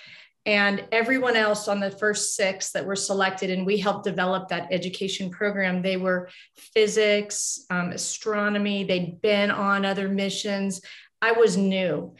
[0.48, 4.68] And everyone else on the first six that were selected, and we helped develop that
[4.70, 10.80] education program, they were physics, um, astronomy, they'd been on other missions.
[11.20, 12.16] I was new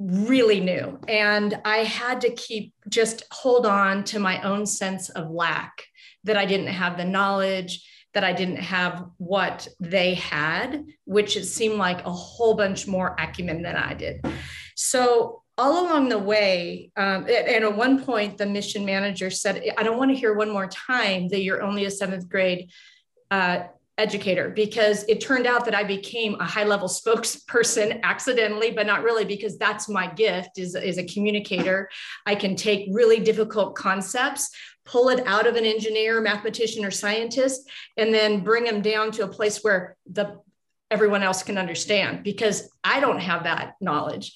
[0.00, 0.98] really new.
[1.08, 5.84] And I had to keep just hold on to my own sense of lack
[6.24, 11.44] that I didn't have the knowledge, that I didn't have what they had, which it
[11.44, 14.24] seemed like a whole bunch more acumen than I did.
[14.74, 19.82] So all along the way, um, and at one point, the mission manager said, I
[19.82, 22.70] don't want to hear one more time that you're only a seventh grade
[23.30, 23.64] uh,
[23.98, 29.02] educator because it turned out that I became a high level spokesperson accidentally, but not
[29.02, 31.90] really because that's my gift is, is a communicator.
[32.24, 34.48] I can take really difficult concepts,
[34.86, 37.68] pull it out of an engineer, mathematician, or scientist,
[37.98, 40.40] and then bring them down to a place where the
[40.90, 44.34] everyone else can understand because I don't have that knowledge.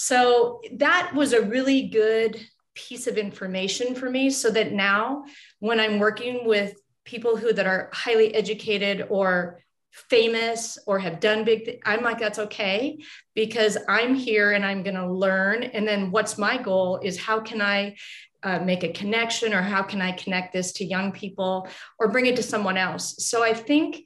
[0.00, 2.40] So that was a really good
[2.76, 5.24] piece of information for me so that now
[5.58, 9.58] when I'm working with people who that are highly educated or
[9.90, 12.98] famous or have done big th- i'm like that's okay
[13.34, 15.64] because i'm here and i'm going to learn.
[15.64, 17.96] And then what's my goal is how can i
[18.44, 21.66] uh, make a connection or how can i connect this to young people
[21.98, 23.26] or bring it to someone else?
[23.26, 24.04] So i think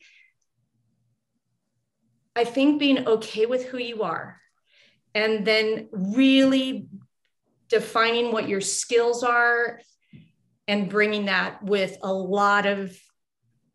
[2.35, 4.42] i think being okay with who you are
[5.15, 6.87] and then really
[7.69, 9.81] defining what your skills are
[10.69, 12.97] and bringing that with a lot of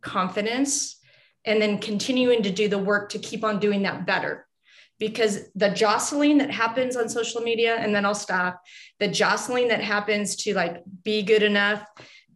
[0.02, 0.98] confidence
[1.46, 4.46] and then continuing to do the work to keep on doing that better.
[5.00, 8.62] Because the jostling that happens on social media and then i'll stop
[9.00, 11.86] the jostling that happens to like be good enough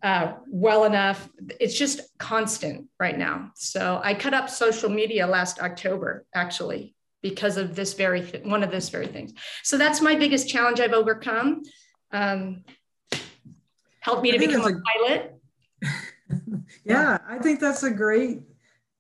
[0.03, 1.27] uh, well enough
[1.59, 3.51] it's just constant right now.
[3.55, 8.63] So i cut up social media last october actually because of this very th- one
[8.63, 9.33] of this very things
[9.63, 11.61] so that's my biggest challenge i've overcome
[12.11, 12.63] um,
[14.01, 15.35] helped me to become a, a pilot.
[16.83, 18.41] yeah, I think that's a great,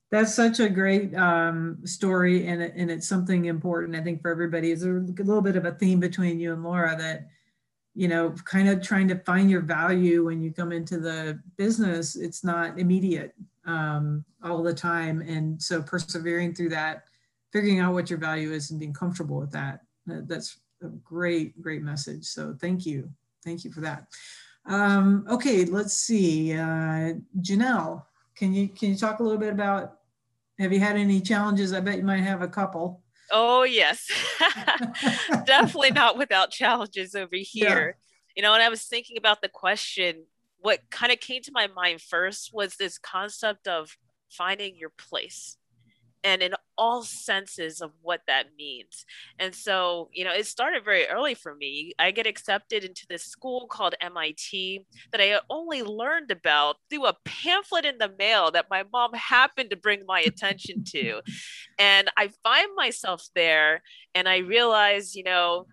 [0.09, 4.71] that's such a great um, story and, and it's something important, I think, for everybody.
[4.71, 7.27] Is a little bit of a theme between you and Laura that,
[7.93, 12.15] you know, kind of trying to find your value when you come into the business,
[12.15, 13.33] it's not immediate
[13.65, 15.21] um, all the time.
[15.21, 17.03] And so persevering through that,
[17.51, 21.81] figuring out what your value is and being comfortable with that, that's a great, great
[21.81, 22.25] message.
[22.25, 23.09] So thank you.
[23.43, 24.07] Thank you for that.
[24.65, 26.53] Um, okay, let's see.
[26.53, 28.03] Uh, Janelle,
[28.35, 29.97] can you can you talk a little bit about?
[30.59, 31.73] Have you had any challenges?
[31.73, 33.01] I bet you might have a couple.
[33.31, 34.07] Oh yes,
[35.45, 37.97] definitely not without challenges over here.
[37.97, 38.35] Yeah.
[38.35, 40.25] You know, and I was thinking about the question.
[40.59, 43.97] What kind of came to my mind first was this concept of
[44.29, 45.57] finding your place
[46.23, 49.05] and in all senses of what that means.
[49.39, 51.93] And so, you know, it started very early for me.
[51.99, 57.17] I get accepted into this school called MIT that I only learned about through a
[57.25, 61.21] pamphlet in the mail that my mom happened to bring my attention to.
[61.77, 63.83] And I find myself there
[64.15, 65.67] and I realize, you know,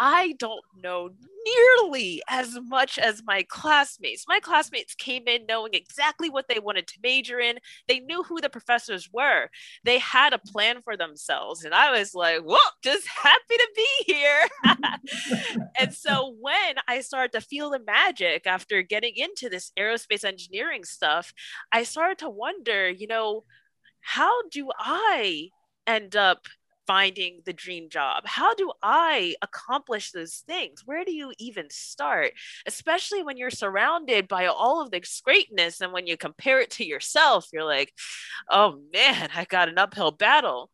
[0.00, 1.10] I don't know
[1.44, 4.26] nearly as much as my classmates.
[4.28, 7.58] My classmates came in knowing exactly what they wanted to major in.
[7.88, 9.48] They knew who the professors were.
[9.84, 11.64] They had a plan for themselves.
[11.64, 14.48] And I was like, whoa, just happy to be here.
[15.78, 20.84] and so when I started to feel the magic after getting into this aerospace engineering
[20.84, 21.32] stuff,
[21.72, 23.42] I started to wonder, you know,
[24.00, 25.48] how do I
[25.88, 26.46] end up
[26.88, 28.24] finding the dream job?
[28.26, 30.82] How do I accomplish those things?
[30.84, 32.32] Where do you even start?
[32.66, 35.80] Especially when you're surrounded by all of this greatness.
[35.80, 37.92] And when you compare it to yourself, you're like,
[38.50, 40.70] oh man, I got an uphill battle.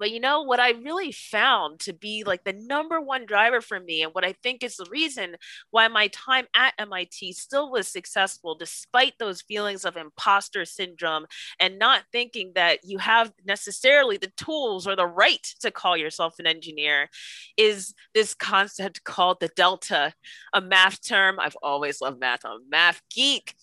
[0.00, 3.78] But you know what I really found to be like the number one driver for
[3.78, 5.36] me, and what I think is the reason
[5.70, 11.26] why my time at MIT still was successful, despite those feelings of imposter syndrome
[11.60, 16.36] and not thinking that you have necessarily the tools or the right to call yourself
[16.38, 17.10] an engineer,
[17.58, 20.14] is this concept called the delta,
[20.54, 21.38] a math term.
[21.38, 22.40] I've always loved math.
[22.44, 23.54] I'm a math geek,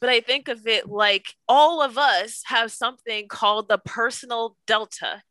[0.00, 5.22] but I think of it like all of us have something called the personal delta.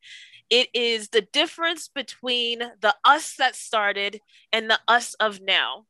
[0.50, 4.20] It is the difference between the us that started
[4.52, 5.86] and the us of now.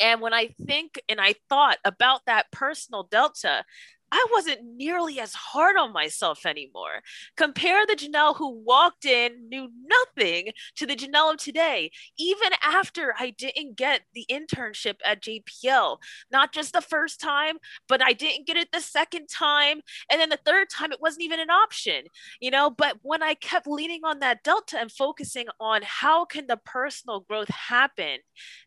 [0.00, 3.64] And when I think and I thought about that personal delta,
[4.10, 7.02] I wasn't nearly as hard on myself anymore.
[7.36, 13.14] Compare the Janelle who walked in, knew nothing, to the Janelle of today, even after
[13.18, 15.98] I didn't get the internship at JPL.
[16.30, 17.58] Not just the first time,
[17.88, 19.80] but I didn't get it the second time.
[20.10, 22.04] And then the third time, it wasn't even an option,
[22.40, 22.70] you know?
[22.70, 27.20] But when I kept leaning on that delta and focusing on how can the personal
[27.20, 28.18] growth happen,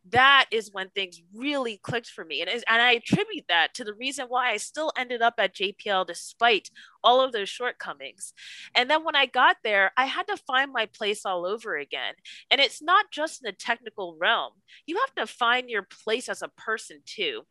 [0.09, 2.41] that is when things really clicked for me.
[2.41, 6.05] And, and I attribute that to the reason why I still ended up at JPL
[6.07, 6.69] despite
[7.03, 8.33] all of those shortcomings.
[8.75, 12.13] And then when I got there, I had to find my place all over again.
[12.49, 14.53] And it's not just in the technical realm,
[14.85, 17.43] you have to find your place as a person too.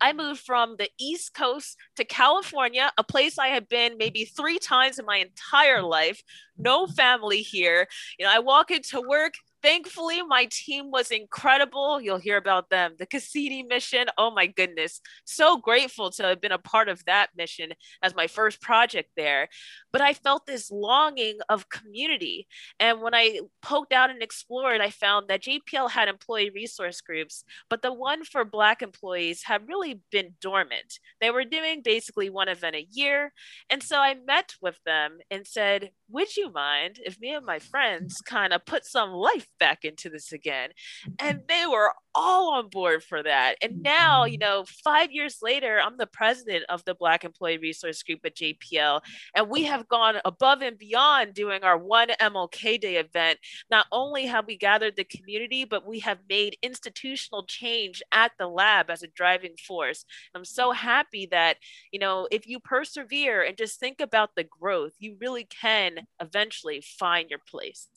[0.00, 4.58] I moved from the East Coast to California, a place I had been maybe three
[4.58, 6.22] times in my entire life.
[6.56, 7.88] No family here.
[8.18, 12.00] You know, I walk into work, Thankfully, my team was incredible.
[12.00, 12.94] You'll hear about them.
[12.98, 15.00] The Cassini mission, oh my goodness.
[15.24, 17.72] So grateful to have been a part of that mission
[18.02, 19.48] as my first project there.
[19.92, 22.46] But I felt this longing of community.
[22.78, 27.44] And when I poked out and explored, I found that JPL had employee resource groups,
[27.68, 30.98] but the one for Black employees had really been dormant.
[31.20, 33.32] They were doing basically one event a year.
[33.70, 37.58] And so I met with them and said, Would you mind if me and my
[37.58, 40.70] friends kind of put some life back into this again.
[41.18, 43.56] And they were all on board for that.
[43.62, 48.02] And now, you know, five years later, I'm the president of the Black Employee Resource
[48.02, 49.00] Group at JPL.
[49.34, 53.38] And we have gone above and beyond doing our one MLK Day event.
[53.70, 58.48] Not only have we gathered the community, but we have made institutional change at the
[58.48, 60.04] lab as a driving force.
[60.34, 61.58] I'm so happy that,
[61.92, 66.82] you know, if you persevere and just think about the growth, you really can eventually
[66.98, 67.88] find your place.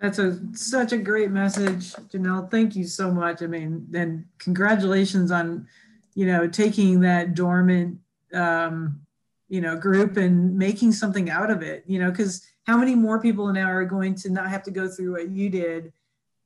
[0.00, 2.50] That's a such a great message, Janelle.
[2.50, 3.42] Thank you so much.
[3.42, 5.66] I mean, and congratulations on,
[6.14, 7.98] you know, taking that dormant,
[8.32, 9.02] um,
[9.50, 11.84] you know, group and making something out of it.
[11.86, 14.88] You know, because how many more people now are going to not have to go
[14.88, 15.92] through what you did, and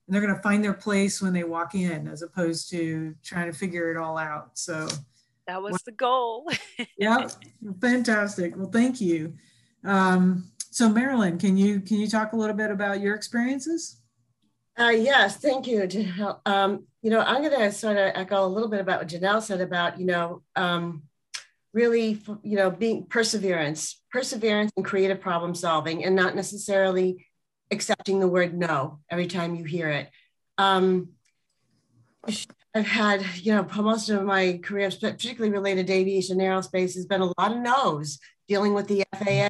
[0.09, 3.57] they're going to find their place when they walk in, as opposed to trying to
[3.57, 4.59] figure it all out.
[4.59, 4.89] So
[5.47, 6.51] that was the goal.
[6.99, 7.29] yeah,
[7.81, 8.57] fantastic.
[8.57, 9.35] Well, thank you.
[9.85, 14.01] Um, so Marilyn, can you can you talk a little bit about your experiences?
[14.77, 15.89] Uh, yes, thank you.
[16.45, 19.41] Um, you know, I'm going to sort of echo a little bit about what Janelle
[19.41, 21.05] said about, you know, um,
[21.75, 27.27] really, you know, being perseverance, perseverance and creative problem solving, and not necessarily
[27.71, 30.09] accepting the word no every time you hear it.
[30.57, 31.11] Um,
[32.75, 37.07] I've had, you know, most of my career, particularly related to aviation and aerospace, has
[37.07, 38.19] been a lot of no's
[38.49, 39.49] dealing with the FAA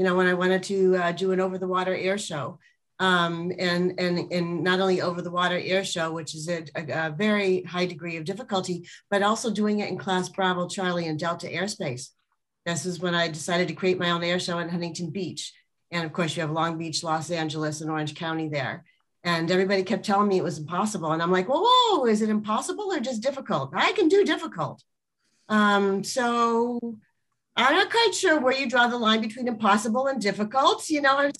[0.00, 2.58] you know, when I wanted to uh, do an over the water air show.
[3.00, 7.06] Um, and, and, and not only over the water air show, which is a, a,
[7.06, 11.18] a, very high degree of difficulty, but also doing it in class Bravo, Charlie, and
[11.18, 12.10] Delta airspace.
[12.66, 15.54] This is when I decided to create my own air show in Huntington Beach.
[15.90, 18.84] And of course, you have Long Beach, Los Angeles, and Orange County there.
[19.24, 21.12] And everybody kept telling me it was impossible.
[21.12, 23.70] And I'm like, whoa, whoa, is it impossible or just difficult?
[23.74, 24.82] I can do difficult.
[25.48, 26.98] Um, so
[27.56, 30.88] I'm not quite sure where you draw the line between impossible and difficult.
[30.88, 31.32] You know, I'm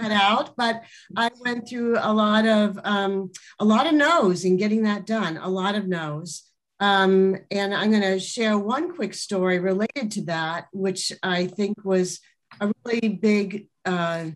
[0.00, 0.82] that out, but
[1.16, 5.36] I went through a lot of um, a lot of no's in getting that done.
[5.36, 6.44] A lot of no's.
[6.78, 11.84] Um, and I'm going to share one quick story related to that, which I think
[11.84, 12.20] was
[12.60, 14.26] a really big uh,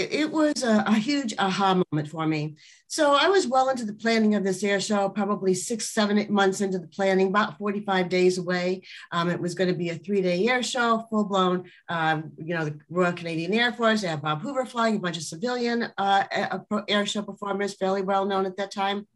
[0.00, 2.56] it, was a, a, huge aha moment for me.
[2.86, 6.30] So I was well into the planning of this air show, probably six, seven, eight
[6.30, 8.82] months into the planning, about 45 days away.
[9.12, 12.64] Um, it was going to be a three-day air show, full blown, um, you know,
[12.64, 16.24] the Royal Canadian Air Force, they had Bob Hoover flying, a bunch of civilian uh,
[16.88, 19.06] air show performers, fairly well known at that time.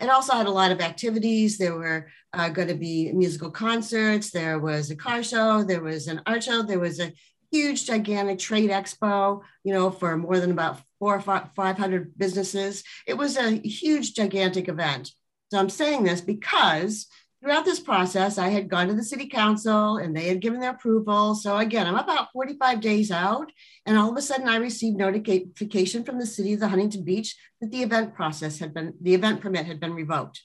[0.00, 1.58] It also had a lot of activities.
[1.58, 4.30] There were uh, going to be musical concerts.
[4.30, 5.62] There was a car show.
[5.62, 6.62] There was an art show.
[6.62, 7.12] There was a
[7.50, 12.82] huge, gigantic trade expo, you know, for more than about four or 500 businesses.
[13.06, 15.12] It was a huge, gigantic event.
[15.50, 17.06] So I'm saying this because
[17.40, 20.72] throughout this process, I had gone to the city council and they had given their
[20.72, 21.34] approval.
[21.34, 23.52] So again, I'm about 45 days out.
[23.84, 27.36] And all of a sudden I received notification from the city of the Huntington Beach
[27.60, 30.42] that the event process had been, the event permit had been revoked.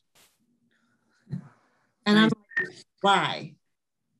[2.05, 3.55] And I'm like, why?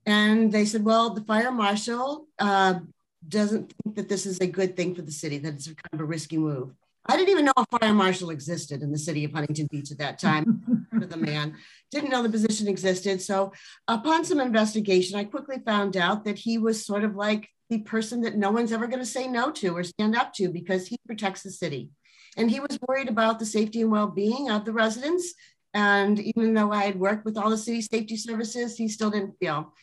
[0.06, 2.80] And they said, well, the fire marshal uh,
[3.28, 6.00] doesn't think that this is a good thing for the city, that it's kind of
[6.00, 6.74] a risky move.
[7.06, 9.98] I didn't even know a fire marshal existed in the city of Huntington Beach at
[9.98, 10.88] that time.
[10.92, 11.56] the man
[11.90, 13.22] didn't know the position existed.
[13.22, 13.54] So,
[13.88, 18.22] upon some investigation, I quickly found out that he was sort of like the person
[18.22, 20.98] that no one's ever going to say no to or stand up to because he
[21.08, 21.90] protects the city.
[22.38, 25.34] And he was worried about the safety and well being of the residents.
[25.74, 29.40] And even though I had worked with all the city safety services, he still didn't
[29.40, 29.74] feel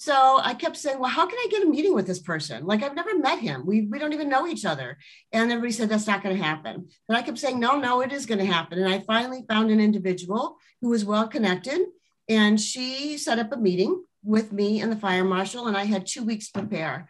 [0.00, 2.64] So I kept saying, well, how can I get a meeting with this person?
[2.64, 3.66] Like I've never met him.
[3.66, 4.96] We, we don't even know each other.
[5.32, 6.88] And everybody said, that's not going to happen.
[7.08, 8.78] And I kept saying, no, no, it is going to happen.
[8.78, 11.80] And I finally found an individual who was well connected.
[12.28, 15.66] And she set up a meeting with me and the fire marshal.
[15.66, 17.08] And I had two weeks to prepare.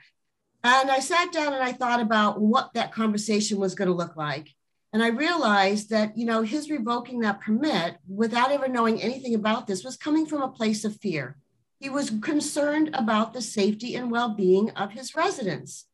[0.65, 4.17] And I sat down and I thought about what that conversation was going to look
[4.17, 4.49] like.
[4.95, 9.67] And I realized that, you know, his revoking that permit without ever knowing anything about
[9.67, 11.37] this was coming from a place of fear
[11.79, 15.87] he was concerned about the safety and well being of his residents.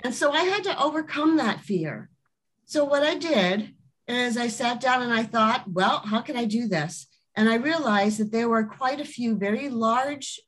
[0.00, 2.10] And so I had to overcome that fear.
[2.66, 3.74] So, what I did
[4.06, 7.06] is I sat down and I thought, well, how can I do this?
[7.36, 10.40] And I realized that there were quite a few very large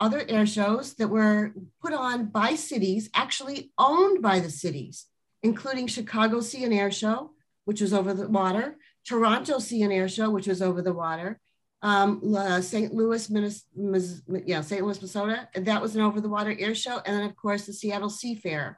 [0.00, 5.06] other air shows that were put on by cities, actually owned by the cities,
[5.42, 7.30] including Chicago Sea and Air Show,
[7.64, 11.40] which was over the water, Toronto Sea and Air Show, which was over the water,
[11.84, 12.94] um, uh, St.
[12.94, 14.82] Louis, Minnesota, yeah, St.
[14.82, 15.46] Louis, Minnesota.
[15.54, 16.98] That was an over the water air show.
[17.04, 18.76] And then, of course, the Seattle Seafair.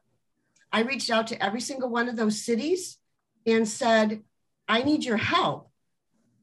[0.72, 2.98] I reached out to every single one of those cities
[3.46, 4.24] and said,
[4.66, 5.70] I need your help.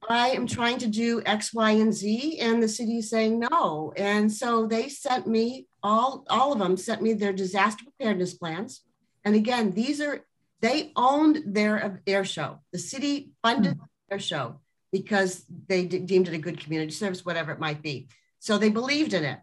[0.09, 2.39] I am trying to do X, Y, and Z.
[2.39, 3.91] And the city is saying no.
[3.97, 8.85] And so they sent me, all, all of them sent me their disaster preparedness plans.
[9.25, 10.25] And again, these are,
[10.61, 12.61] they owned their air show.
[12.71, 13.85] The city funded mm-hmm.
[14.09, 14.61] their show
[14.93, 18.07] because they deemed it a good community service, whatever it might be.
[18.39, 19.39] So they believed in it.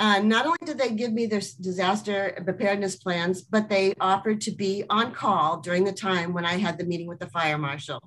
[0.00, 4.50] Uh, not only did they give me their disaster preparedness plans, but they offered to
[4.50, 8.00] be on call during the time when I had the meeting with the fire marshal.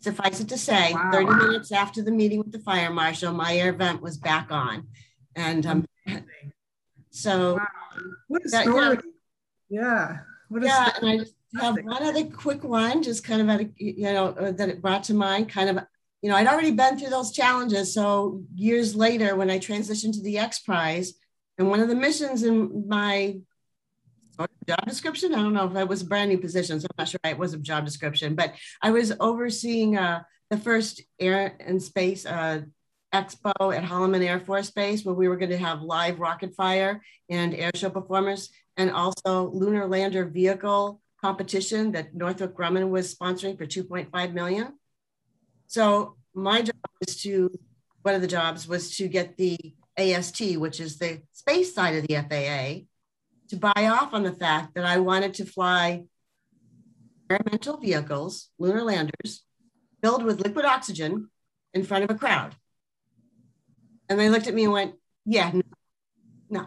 [0.00, 1.10] Suffice it to say, wow.
[1.12, 4.88] 30 minutes after the meeting with the fire marshal, my air vent was back on.
[5.36, 5.84] And um,
[7.10, 7.66] so, wow.
[8.28, 8.98] what a story.
[9.68, 10.18] Yeah.
[10.48, 10.94] What a yeah.
[10.94, 11.10] Story.
[11.12, 14.28] And I just have one other quick one, just kind of at a, you know
[14.28, 15.48] uh, that it brought to mind.
[15.48, 15.84] Kind of,
[16.22, 17.94] you know, I'd already been through those challenges.
[17.94, 21.14] So years later, when I transitioned to the X Prize,
[21.58, 23.38] and one of the missions in my
[24.68, 27.08] job description, I don't know if it was a brand new position, so I'm not
[27.08, 28.52] sure it was a job description, but
[28.82, 32.62] I was overseeing uh, the first air and space uh,
[33.14, 37.00] expo at Holloman Air Force Base, where we were going to have live rocket fire
[37.30, 43.56] and air show performers, and also lunar lander vehicle competition that Northrop Grumman was sponsoring
[43.56, 44.74] for 2.5 million.
[45.66, 47.50] So my job was to,
[48.02, 49.58] one of the jobs was to get the
[49.96, 52.86] AST, which is the space side of the FAA,
[53.48, 56.04] to buy off on the fact that I wanted to fly
[57.28, 59.44] experimental vehicles, lunar landers,
[60.02, 61.30] filled with liquid oxygen
[61.74, 62.54] in front of a crowd.
[64.08, 64.94] And they looked at me and went,
[65.24, 65.62] yeah, no,
[66.48, 66.66] no,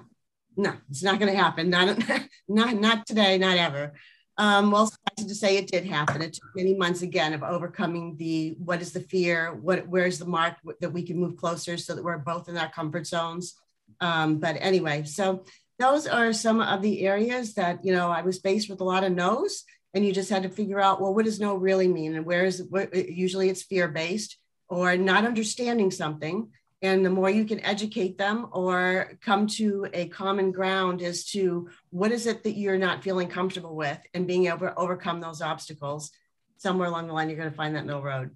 [0.58, 1.70] no it's not going to happen.
[1.70, 1.98] Not,
[2.48, 3.94] not, not today, not ever.
[4.40, 6.22] Um, well, to say it did happen.
[6.22, 10.26] It took many months again of overcoming the what is the fear, what where's the
[10.26, 13.56] mark that we can move closer so that we're both in our comfort zones.
[14.00, 15.44] Um, but anyway, so
[15.78, 19.04] those are some of the areas that you know I was faced with a lot
[19.04, 22.16] of no's, and you just had to figure out well, what does no really mean,
[22.16, 24.38] and where is usually it's fear based
[24.70, 26.48] or not understanding something
[26.82, 31.70] and the more you can educate them or come to a common ground as to
[31.90, 35.42] what is it that you're not feeling comfortable with and being able to overcome those
[35.42, 36.12] obstacles
[36.58, 38.32] somewhere along the line you're going to find that middle road.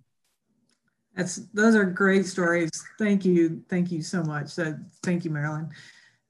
[1.15, 2.71] That's those are great stories.
[2.97, 4.49] Thank you thank you so much.
[4.49, 5.69] So, thank you marilyn.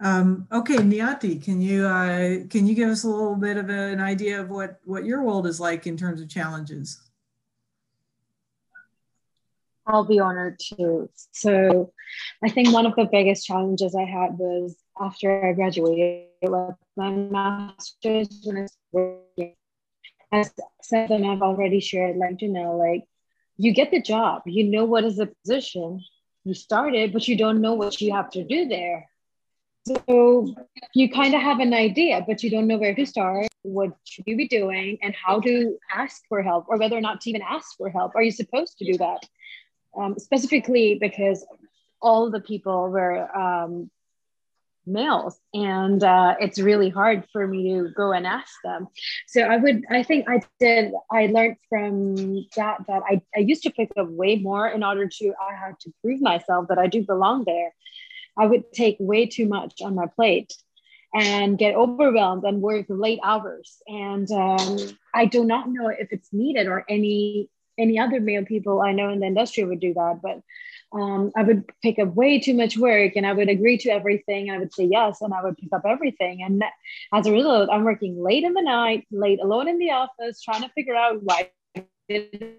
[0.01, 4.01] Um, okay Niyati, can you uh, can you give us a little bit of an
[4.01, 6.99] idea of what what your world is like in terms of challenges
[9.85, 11.09] I'll be honored to.
[11.31, 11.91] So,
[12.43, 17.09] I think one of the biggest challenges I had was after I graduated with my
[17.11, 19.55] master's when I was working.
[20.31, 23.03] As Seven, I've already shared, like you know, like
[23.57, 26.01] you get the job, you know what is the position,
[26.43, 29.07] you started, but you don't know what you have to do there.
[29.85, 30.55] So
[30.93, 34.23] you kind of have an idea, but you don't know where to start, what should
[34.25, 37.41] you be doing, and how to ask for help, or whether or not to even
[37.41, 38.15] ask for help.
[38.15, 39.27] Are you supposed to do that?
[39.97, 41.45] Um, specifically because
[42.01, 43.89] all the people were um,
[44.85, 48.87] males and uh, it's really hard for me to go and ask them.
[49.27, 52.15] So i would i think i did i learned from
[52.55, 55.79] that that i, I used to pick up way more in order to i had
[55.81, 57.73] to prove myself that i do belong there.
[58.37, 60.53] I would take way too much on my plate
[61.13, 63.77] and get overwhelmed and work late hours.
[63.87, 64.77] And um,
[65.13, 69.09] i do not know if it's needed or any any other male people I know
[69.09, 70.41] in the industry would do that, but
[70.97, 74.51] um, I would pick up way too much work and I would agree to everything
[74.51, 76.43] I would say yes and I would pick up everything.
[76.43, 76.63] And
[77.11, 80.61] as a result, I'm working late in the night, late alone in the office, trying
[80.61, 81.49] to figure out why
[82.07, 82.57] did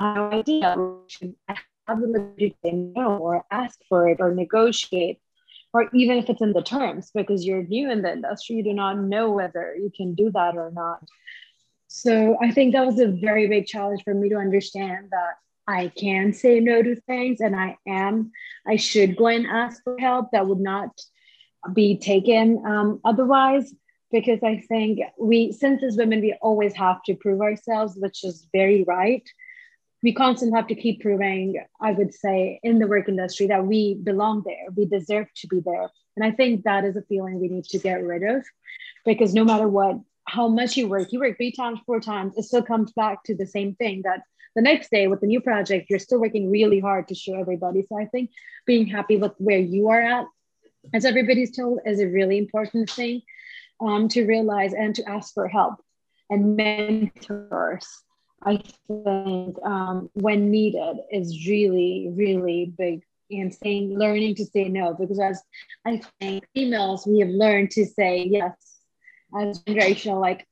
[0.00, 0.76] idea.
[1.88, 5.20] have the ability to no or ask for it or negotiate,
[5.72, 8.74] or even if it's in the terms, because you're new in the industry, you do
[8.74, 11.04] not know whether you can do that or not.
[11.88, 15.34] So I think that was a very big challenge for me to understand that
[15.66, 18.30] I can say no to things and I am,
[18.66, 20.90] I should go and ask for help that would not
[21.74, 23.74] be taken um, otherwise.
[24.10, 28.48] Because I think we, since as women, we always have to prove ourselves, which is
[28.54, 29.22] very right.
[30.02, 33.96] We constantly have to keep proving, I would say, in the work industry that we
[33.96, 35.90] belong there, we deserve to be there.
[36.16, 38.46] And I think that is a feeling we need to get rid of
[39.04, 39.98] because no matter what,
[40.28, 43.34] how much you work, you work three times, four times, it still comes back to
[43.34, 44.22] the same thing that
[44.54, 47.82] the next day with the new project, you're still working really hard to show everybody.
[47.88, 48.30] So I think
[48.66, 50.26] being happy with where you are at,
[50.92, 53.22] as everybody's told, is a really important thing
[53.80, 55.76] um, to realize and to ask for help
[56.28, 57.86] and mentors.
[58.42, 64.94] I think um, when needed is really, really big and saying, learning to say no,
[64.94, 65.42] because as
[65.86, 68.54] I think females, we have learned to say yes
[69.36, 70.46] as generational, like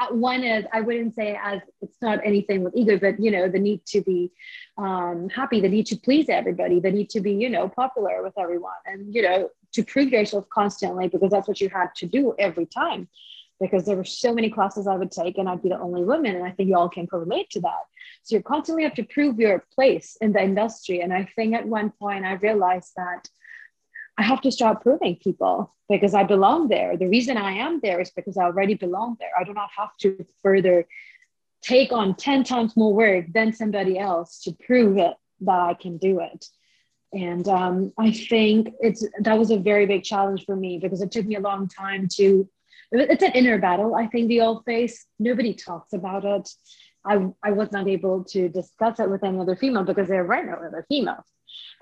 [0.00, 3.48] uh, one is I wouldn't say as it's not anything with ego, but you know
[3.48, 4.32] the need to be
[4.78, 8.38] um, happy, the need to please everybody, the need to be you know popular with
[8.38, 12.34] everyone, and you know to prove yourself constantly because that's what you had to do
[12.38, 13.08] every time.
[13.60, 16.34] Because there were so many classes I would take, and I'd be the only woman,
[16.34, 17.84] and I think you all can relate to that.
[18.22, 21.68] So you constantly have to prove your place in the industry, and I think at
[21.68, 23.28] one point I realized that
[24.20, 26.94] I have to start proving people because I belong there.
[26.94, 29.30] The reason I am there is because I already belong there.
[29.38, 30.86] I do not have to further
[31.62, 35.96] take on 10 times more work than somebody else to prove it that I can
[35.96, 36.44] do it.
[37.14, 41.10] And um, I think it's that was a very big challenge for me because it
[41.10, 42.46] took me a long time to.
[42.92, 43.94] It's an inner battle.
[43.94, 45.06] I think the old face.
[45.18, 46.46] Nobody talks about it.
[47.06, 50.44] I I was not able to discuss it with any other female because there were
[50.44, 51.24] no other females.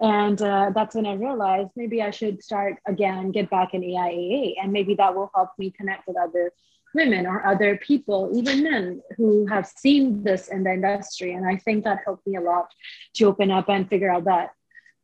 [0.00, 4.54] And uh, that's when I realized maybe I should start again, get back in AIAA,
[4.62, 6.52] and maybe that will help me connect with other
[6.94, 11.34] women or other people, even men who have seen this in the industry.
[11.34, 12.72] And I think that helped me a lot
[13.14, 14.50] to open up and figure out that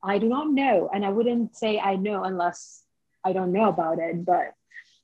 [0.02, 0.90] I do not know.
[0.92, 2.82] And I wouldn't say I know unless
[3.24, 4.24] I don't know about it.
[4.24, 4.52] But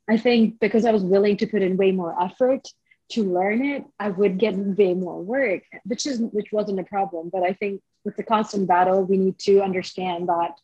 [0.08, 2.66] I think because I was willing to put in way more effort
[3.10, 7.30] to learn it, I would get way more work, which is which wasn't a problem.
[7.32, 10.58] But I think with the constant battle, we need to understand that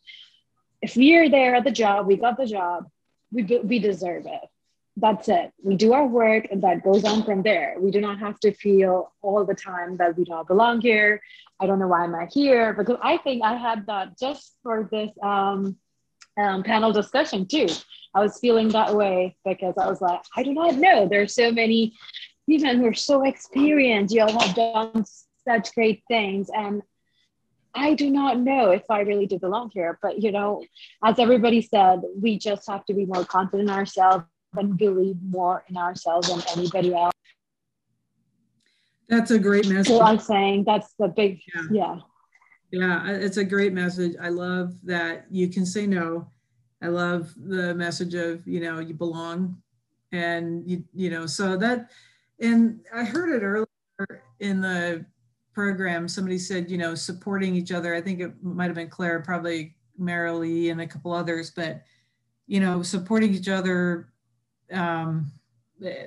[0.81, 2.87] if we are there at the job, we got the job,
[3.31, 4.41] we, we deserve it.
[4.95, 5.51] That's it.
[5.63, 7.75] We do our work and that goes on from there.
[7.79, 11.21] We do not have to feel all the time that we don't belong here.
[11.59, 14.89] I don't know why am I here because I think I had that just for
[14.91, 15.77] this um,
[16.37, 17.67] um, panel discussion too.
[18.15, 21.07] I was feeling that way because I was like, I do not know.
[21.07, 21.93] There's so many
[22.47, 24.13] women who are so experienced.
[24.13, 25.05] You all have done
[25.47, 26.81] such great things, and
[27.77, 29.99] I do not know if I really do belong here.
[30.01, 30.63] But, you know,
[31.03, 34.25] as everybody said, we just have to be more confident in ourselves
[34.55, 37.13] and believe more in ourselves than anybody else.
[39.07, 39.87] That's a great message.
[39.87, 41.61] So I'm saying that's the big, yeah.
[41.71, 41.99] yeah.
[42.71, 44.15] Yeah, uh, it's a great message.
[44.21, 46.29] I love that you can say no.
[46.81, 49.61] I love the message of, you know, you belong
[50.11, 51.89] and you, you know, so that,
[52.41, 55.05] and I heard it earlier in the
[55.57, 57.95] program, somebody said, you know, supporting each other.
[57.95, 61.81] I think it might have been Claire, probably Marilee and a couple others, but,
[62.45, 64.09] you know, supporting each other
[64.71, 65.31] um,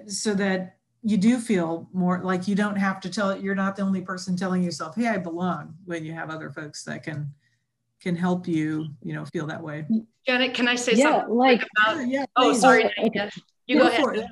[0.06, 3.42] so that you do feel more like you don't have to tell it.
[3.42, 6.84] You're not the only person telling yourself, hey, I belong when you have other folks
[6.84, 7.34] that can
[8.00, 9.84] can help you, you know, feel that way.
[10.26, 12.06] Janet, can I say yeah, something like, about?
[12.06, 13.28] Yeah, oh, sorry, okay.
[13.66, 14.30] You go, go ahead.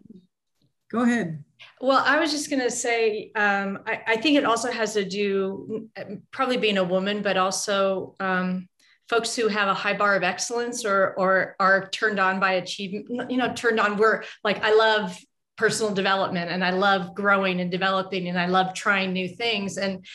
[0.91, 1.44] Go ahead.
[1.81, 5.05] Well, I was just going to say, um, I, I, think it also has to
[5.05, 5.89] do
[6.31, 8.68] probably being a woman, but also um,
[9.08, 13.31] folks who have a high bar of excellence or or are turned on by achievement.
[13.31, 13.97] You know, turned on.
[13.97, 15.18] We're like, I love
[15.58, 19.76] personal development and I love growing and developing and I love trying new things.
[19.76, 20.07] And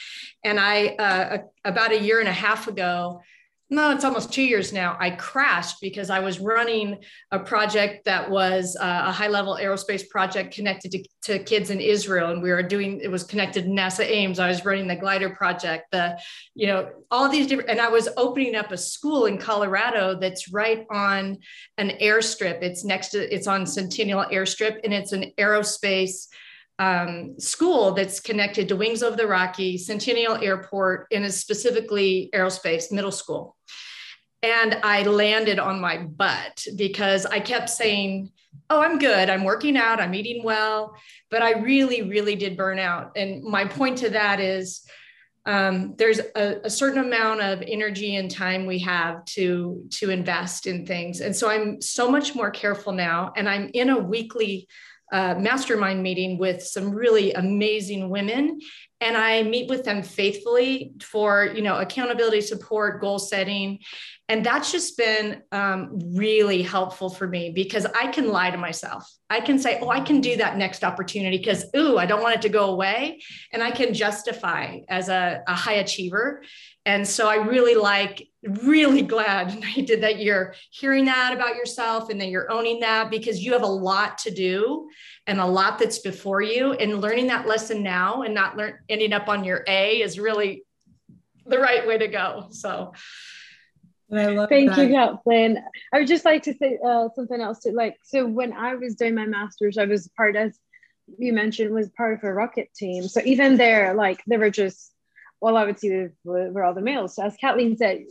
[0.44, 3.22] and I uh, about a year and a half ago
[3.74, 4.96] no, it's almost two years now.
[5.00, 10.08] I crashed because I was running a project that was uh, a high level aerospace
[10.08, 12.30] project connected to, to kids in Israel.
[12.30, 14.38] And we were doing, it was connected to NASA Ames.
[14.38, 16.20] I was running the glider project, the,
[16.54, 20.54] you know, all these different, and I was opening up a school in Colorado that's
[20.54, 21.40] right on
[21.80, 22.62] an airstrip.
[22.62, 26.28] It's next to, it's on Centennial Airstrip and it's an aerospace
[26.80, 32.92] um, school that's connected to Wings Over the Rocky, Centennial Airport, and is specifically aerospace
[32.92, 33.56] middle school.
[34.42, 38.32] And I landed on my butt because I kept saying,
[38.70, 39.30] Oh, I'm good.
[39.30, 40.00] I'm working out.
[40.00, 40.96] I'm eating well.
[41.32, 43.12] But I really, really did burn out.
[43.16, 44.86] And my point to that is
[45.46, 50.68] um, there's a, a, certain amount of energy and time we have to to invest
[50.68, 54.68] in things and so i'm so much more careful now and i'm in a weekly
[55.14, 58.60] mastermind meeting with some really amazing women.
[59.00, 63.80] And i meet with them faithfully for you know accountability support goal setting.
[64.30, 69.08] And that's just been um, really helpful for me because i can lie to myself.
[69.30, 72.36] I can say oh i can do that next opportunity because ooh i don't want
[72.36, 73.22] it to go away.
[73.52, 76.42] And i can justify as a, a high achiever.
[76.86, 78.28] And so i really like
[78.64, 83.10] really glad I did that you're hearing that about yourself and that you're owning that
[83.10, 84.90] because you have a lot to do
[85.28, 89.14] and a lot that's before you and learning that lesson now and not learn ending
[89.14, 90.64] up on your A is really
[91.46, 92.48] the right way to go.
[92.52, 92.94] So
[94.12, 94.78] Thank that.
[94.78, 95.64] you, Kathleen.
[95.92, 97.72] I would just like to say uh, something else too.
[97.72, 100.58] Like, so when I was doing my master's, I was part as
[101.18, 103.08] you mentioned was part of a rocket team.
[103.08, 104.94] So even there, like they were just
[105.42, 107.16] well, I would see were all the males.
[107.16, 108.06] So as Kathleen said,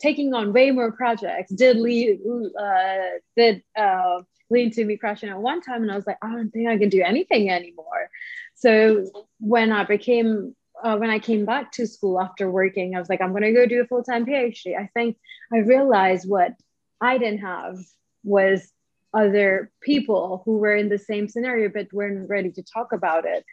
[0.00, 2.20] taking on way more projects did lead
[2.58, 4.20] uh, did uh,
[4.50, 6.78] lead to me crashing at one time, and I was like, I don't think I
[6.78, 8.10] can do anything anymore.
[8.54, 9.06] So
[9.38, 13.20] when I became uh, when I came back to school after working, I was like,
[13.20, 14.78] I'm going to go do a full time PhD.
[14.78, 15.16] I think
[15.52, 16.52] I realized what
[17.00, 17.78] I didn't have
[18.24, 18.72] was
[19.14, 23.44] other people who were in the same scenario but weren't ready to talk about it.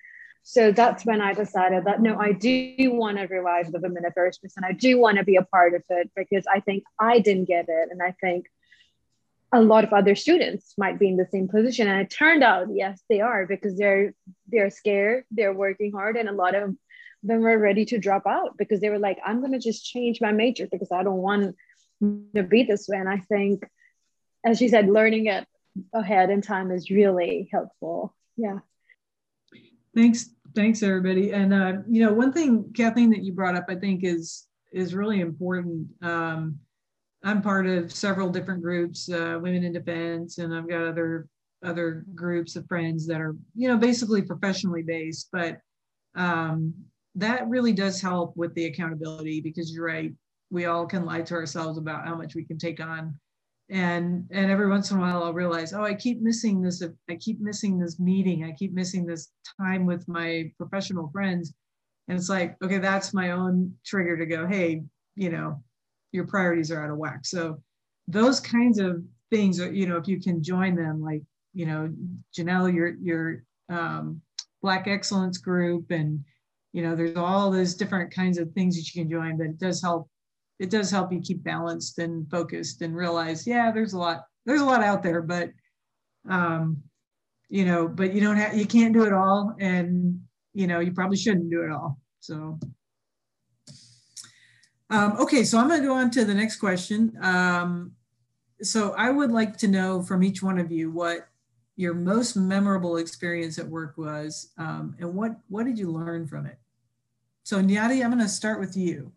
[0.48, 4.12] So that's when I decided that no, I do want to revive the women of
[4.12, 7.18] affairs and I do want to be a part of it because I think I
[7.18, 7.90] didn't get it.
[7.90, 8.46] And I think
[9.52, 11.88] a lot of other students might be in the same position.
[11.88, 14.14] And it turned out, yes, they are because they're
[14.48, 16.76] they're scared, they're working hard, and a lot of
[17.24, 20.32] them were ready to drop out because they were like, I'm gonna just change my
[20.32, 21.56] major because I don't want
[22.36, 22.98] to be this way.
[22.98, 23.64] And I think,
[24.46, 25.48] as she said, learning it
[25.92, 28.14] ahead in time is really helpful.
[28.38, 28.60] Yeah.
[29.96, 31.32] Thanks, thanks everybody.
[31.32, 34.96] And uh, you know, one thing, Kathleen, that you brought up, I think is is
[34.96, 35.88] really important.
[36.02, 36.60] Um,
[37.24, 41.28] I'm part of several different groups, uh, Women in Defense, and I've got other
[41.64, 45.30] other groups of friends that are, you know, basically professionally based.
[45.32, 45.60] But
[46.16, 46.74] um,
[47.16, 50.14] that really does help with the accountability because you're right.
[50.52, 53.20] We all can lie to ourselves about how much we can take on
[53.70, 57.16] and and every once in a while i'll realize oh i keep missing this i
[57.16, 58.44] keep missing this meeting.
[58.44, 61.54] I keep missing this time with my professional friends.
[62.08, 64.84] And it's like okay that's my own trigger to go hey
[65.16, 65.64] you know
[66.12, 67.26] your priorities are out of whack.
[67.26, 67.62] So
[68.08, 71.22] those kinds of things are you know if you can join them like
[71.54, 71.92] you know
[72.38, 74.22] janelle your your um,
[74.62, 76.24] black excellence group and
[76.72, 79.60] you know there's all those different kinds of things that you can join but it
[79.60, 80.08] does help
[80.60, 84.62] it does help you keep balanced and focused and realize, yeah, there's a lot, there's
[84.62, 85.50] a lot out there, but
[86.30, 86.82] um,
[87.50, 90.22] you know, but you don't have, you can't do it all, and
[90.54, 92.00] you know, you probably shouldn't do it all.
[92.20, 92.58] So,
[94.90, 97.16] um, okay, so I'm going to go on to the next question.
[97.22, 97.92] Um,
[98.62, 101.28] so I would like to know from each one of you what
[101.76, 106.46] your most memorable experience at work was, um, and what what did you learn from
[106.46, 106.58] it?
[107.44, 109.12] So Niyati, I'm going to start with you.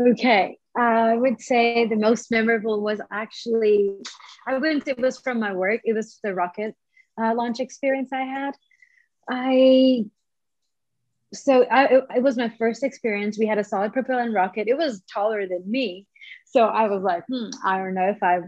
[0.00, 3.96] Okay, I would say the most memorable was actually,
[4.46, 6.76] I wouldn't say it was from my work, it was the rocket
[7.20, 8.54] uh, launch experience I had.
[9.28, 10.04] I,
[11.34, 13.38] so I, it was my first experience.
[13.38, 14.68] We had a solid propellant rocket.
[14.68, 16.06] It was taller than me.
[16.46, 18.38] So I was like, hmm, I don't know if I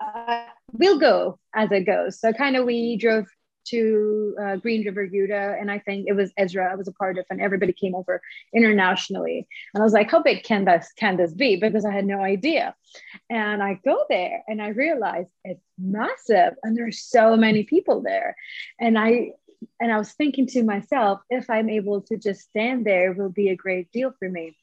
[0.00, 2.18] uh, will go as it goes.
[2.18, 3.26] So kind of we drove
[3.66, 7.18] to uh, Green River, Utah, and I think it was ESRA I was a part
[7.18, 8.20] of, and everybody came over
[8.54, 9.46] internationally.
[9.72, 11.56] And I was like, how big can this can this be?
[11.56, 12.74] Because I had no idea.
[13.30, 18.36] And I go there and I realize it's massive, and there's so many people there.
[18.80, 19.32] And I
[19.80, 23.30] and I was thinking to myself, if I'm able to just stand there, it will
[23.30, 24.56] be a great deal for me.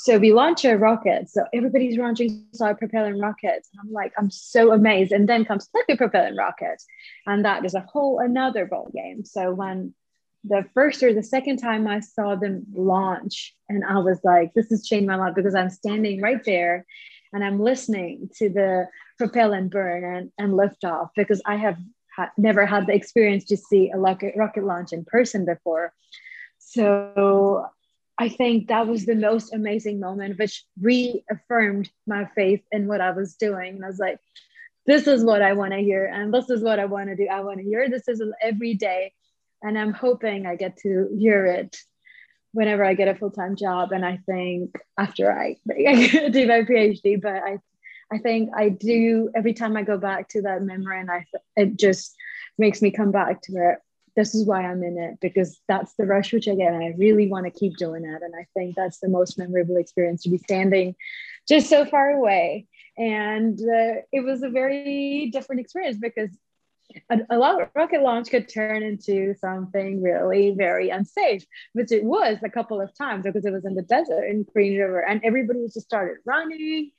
[0.00, 1.28] So we launch a rocket.
[1.28, 3.68] So everybody's launching solid propellant rockets.
[3.72, 5.10] And I'm like, I'm so amazed.
[5.10, 6.80] And then comes liquid propellant rocket.
[7.26, 9.24] And that is a whole another ball game.
[9.24, 9.94] So when
[10.44, 14.70] the first or the second time I saw them launch, and I was like, this
[14.70, 16.86] has changed my life because I'm standing right there
[17.32, 18.86] and I'm listening to the
[19.18, 21.76] propellant burn and, and lift off because I have
[22.14, 25.92] ha- never had the experience to see a rocket launch in person before.
[26.58, 27.66] So
[28.18, 33.12] I think that was the most amazing moment, which reaffirmed my faith in what I
[33.12, 33.76] was doing.
[33.76, 34.18] And I was like,
[34.86, 36.06] this is what I want to hear.
[36.06, 37.28] And this is what I want to do.
[37.30, 39.12] I want to hear this is every day.
[39.62, 41.76] And I'm hoping I get to hear it
[42.52, 43.92] whenever I get a full time job.
[43.92, 47.58] And I think after I, I do my PhD, but I,
[48.10, 51.24] I think I do every time I go back to that memory and I,
[51.54, 52.16] it just
[52.56, 53.78] makes me come back to it
[54.18, 56.72] this is why I'm in it because that's the rush which I get.
[56.72, 58.20] And I really want to keep doing it.
[58.20, 60.96] And I think that's the most memorable experience to be standing
[61.48, 62.66] just so far away.
[62.96, 66.30] And uh, it was a very different experience because
[67.10, 67.38] a, a
[67.76, 72.90] rocket launch could turn into something really very unsafe, which it was a couple of
[72.98, 76.90] times because it was in the desert in Green River, and everybody just started running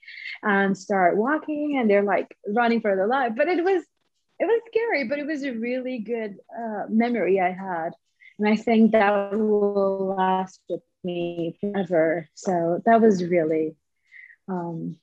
[0.42, 3.32] and start walking, and they're like running for their life.
[3.36, 3.82] But it was
[4.40, 7.90] it was scary, but it was a really good uh, memory I had,
[8.38, 12.26] and I think that will last with me forever.
[12.34, 13.76] So that was really
[14.48, 14.96] um,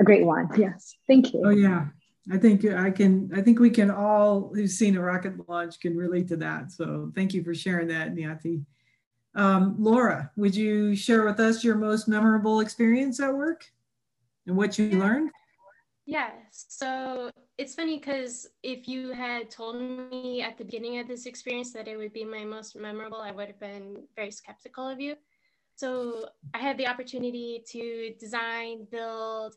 [0.00, 0.48] a great one.
[0.58, 1.42] Yes, thank you.
[1.44, 1.86] Oh yeah,
[2.30, 5.96] I think I can, I think we can all who've seen a rocket launch can
[5.96, 6.72] relate to that.
[6.72, 8.64] So thank you for sharing that, Niyati.
[9.36, 13.64] Um, Laura, would you share with us your most memorable experience at work
[14.44, 15.30] and what you learned?
[16.04, 21.26] Yeah, so it's funny because if you had told me at the beginning of this
[21.26, 25.00] experience that it would be my most memorable, I would have been very skeptical of
[25.00, 25.16] you.
[25.74, 29.54] So I had the opportunity to design, build,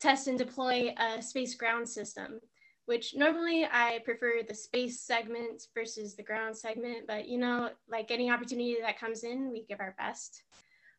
[0.00, 2.40] test and deploy a space ground system,
[2.86, 8.10] which normally I prefer the space segment versus the ground segment, but you know, like
[8.10, 10.42] any opportunity that comes in, we give our best.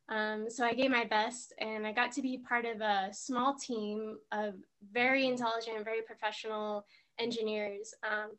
[0.10, 3.56] Um, so I gave my best and I got to be part of a small
[3.56, 4.56] team of
[4.92, 6.86] very intelligent, very professional
[7.20, 7.94] engineers.
[8.04, 8.32] Um,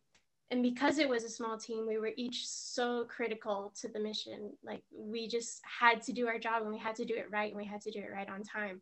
[0.51, 4.53] and because it was a small team, we were each so critical to the mission.
[4.65, 7.53] Like we just had to do our job and we had to do it right
[7.53, 8.81] and we had to do it right on time.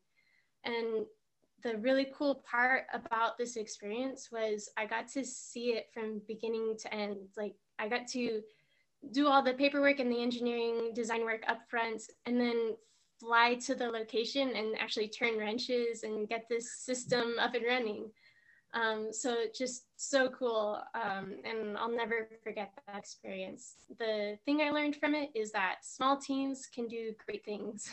[0.65, 1.06] And
[1.65, 6.76] the really cool part about this experience was I got to see it from beginning
[6.82, 7.16] to end.
[7.36, 8.42] Like I got to
[9.12, 12.76] do all the paperwork and the engineering design work up front and then
[13.18, 18.10] fly to the location and actually turn wrenches and get this system up and running.
[18.74, 20.82] Um, so just so cool.
[20.94, 23.76] Um, and I'll never forget that experience.
[23.98, 27.88] The thing I learned from it is that small teams can do great things.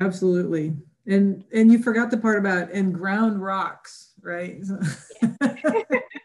[0.00, 0.74] Absolutely.
[1.06, 4.62] And and you forgot the part about and ground rocks, right?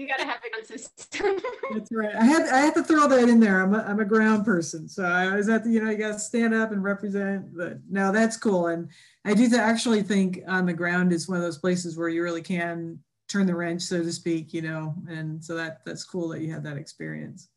[0.00, 1.38] you gotta have a good system.
[1.74, 2.14] That's right.
[2.14, 3.60] I had I had to throw that in there.
[3.60, 6.14] I'm a, I'm a ground person, so I was at the you know you got
[6.14, 7.56] to stand up and represent.
[7.56, 8.88] But now that's cool, and
[9.24, 12.42] I do actually think on the ground is one of those places where you really
[12.42, 12.98] can
[13.28, 14.54] turn the wrench, so to speak.
[14.54, 17.48] You know, and so that that's cool that you had that experience.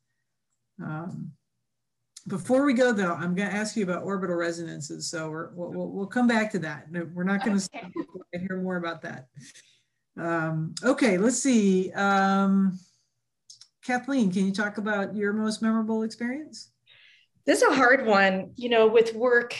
[0.83, 1.31] Um,
[2.27, 5.09] before we go though, I'm going to ask you about orbital resonances.
[5.09, 6.89] So we're, we'll, we'll come back to that.
[6.89, 8.45] No, we're not going to okay.
[8.47, 9.27] hear more about that.
[10.17, 11.91] Um, okay, let's see.
[11.93, 12.79] Um,
[13.83, 16.69] Kathleen, can you talk about your most memorable experience?
[17.45, 18.51] This is a hard one.
[18.55, 19.55] You know, with work,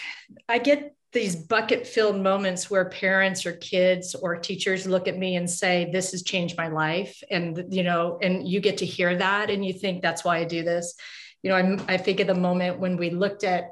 [0.48, 5.35] I get these bucket filled moments where parents or kids or teachers look at me
[5.35, 7.22] and say, This has changed my life.
[7.30, 10.43] And, you know, and you get to hear that and you think that's why I
[10.45, 10.95] do this
[11.43, 13.72] you know, I'm, I think of the moment when we looked at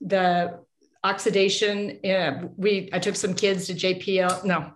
[0.00, 0.60] the
[1.02, 1.98] oxidation.
[2.04, 4.72] Yeah, we I took some kids to JPL, no,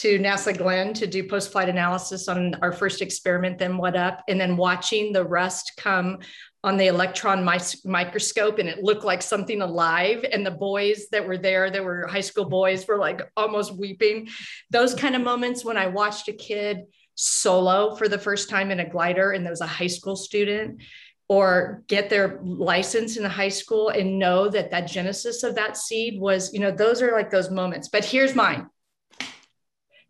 [0.00, 4.40] to NASA Glenn to do post-flight analysis on our first experiment, then what up, and
[4.40, 6.20] then watching the rust come
[6.64, 7.44] on the electron
[7.84, 12.06] microscope and it looked like something alive and the boys that were there that were
[12.06, 14.28] high school boys were like almost weeping.
[14.70, 16.80] Those kind of moments when i watched a kid
[17.14, 20.82] solo for the first time in a glider and there was a high school student
[21.28, 25.76] or get their license in the high school and know that that genesis of that
[25.76, 27.88] seed was you know those are like those moments.
[27.88, 28.66] But here's mine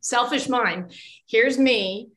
[0.01, 0.93] selfish mind
[1.27, 2.09] here's me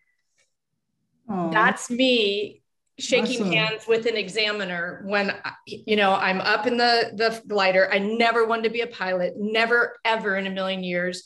[1.30, 1.52] Aww.
[1.52, 2.62] that's me
[3.00, 3.52] shaking awesome.
[3.52, 5.34] hands with an examiner when
[5.66, 9.34] you know i'm up in the the glider i never wanted to be a pilot
[9.36, 11.24] never ever in a million years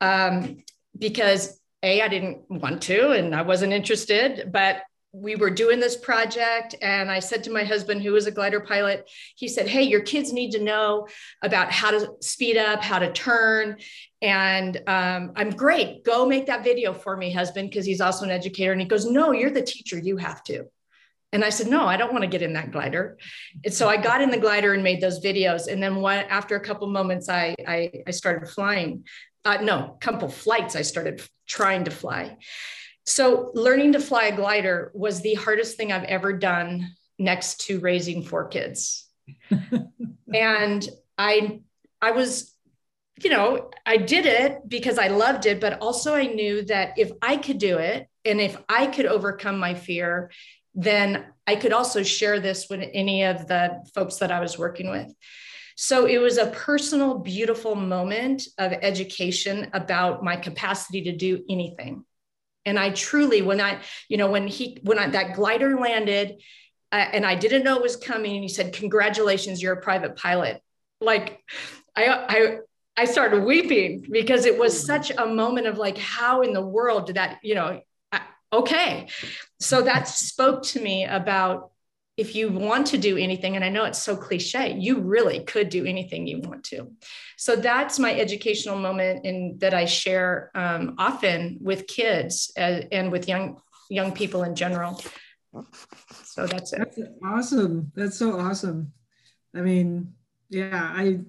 [0.00, 0.62] um,
[0.98, 4.82] because a i didn't want to and i wasn't interested but
[5.22, 8.60] we were doing this project and i said to my husband who was a glider
[8.60, 11.06] pilot he said hey your kids need to know
[11.42, 13.76] about how to speed up how to turn.
[14.22, 18.30] And um, i'm great go make that video for me husband because he's also an
[18.30, 18.72] educator.
[18.72, 20.64] And he goes no you're the teacher you have to.
[21.32, 23.18] And i said no i don't want to get in that glider.
[23.64, 26.56] And so i got in the glider and made those videos and then one, after
[26.56, 29.04] a couple moments i i, I started flying.
[29.44, 32.36] Uh, no couple flights i started trying to fly
[33.06, 37.78] so, learning to fly a glider was the hardest thing I've ever done next to
[37.78, 39.08] raising four kids.
[40.34, 41.60] and I
[42.02, 42.52] I was
[43.22, 47.12] you know, I did it because I loved it, but also I knew that if
[47.22, 50.30] I could do it and if I could overcome my fear,
[50.74, 54.90] then I could also share this with any of the folks that I was working
[54.90, 55.10] with.
[55.76, 62.04] So it was a personal, beautiful moment of education about my capacity to do anything
[62.66, 66.42] And I truly, when I, you know, when he, when I, that glider landed
[66.92, 70.16] uh, and I didn't know it was coming, and he said, Congratulations, you're a private
[70.16, 70.62] pilot.
[71.00, 71.42] Like,
[71.96, 72.58] I, I,
[72.96, 74.86] I started weeping because it was mm.
[74.86, 77.80] such a moment of like, how in the world did that, you know,
[78.52, 79.08] okay.
[79.60, 81.70] So that spoke to me about
[82.16, 85.68] if you want to do anything, and I know it's so cliche, you really could
[85.68, 86.92] do anything you want to.
[87.36, 93.12] So that's my educational moment in that I share um, often with kids uh, and
[93.12, 95.00] with young young people in general.
[96.24, 96.78] So that's it.
[96.78, 97.92] That's awesome.
[97.94, 98.92] That's so awesome.
[99.54, 100.12] I mean,
[100.50, 101.20] yeah, I,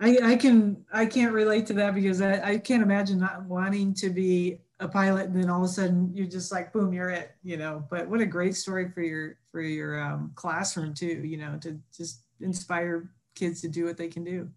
[0.00, 3.94] I, I can I can't relate to that because I, I can't imagine not wanting
[3.94, 7.10] to be a pilot and then all of a sudden you're just like boom you're
[7.10, 7.84] it you know?
[7.90, 11.78] But what a great story for your for your um, classroom too you know to
[11.96, 14.48] just inspire kids to do what they can do.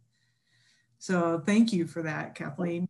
[0.98, 2.88] So thank you for that kathleen.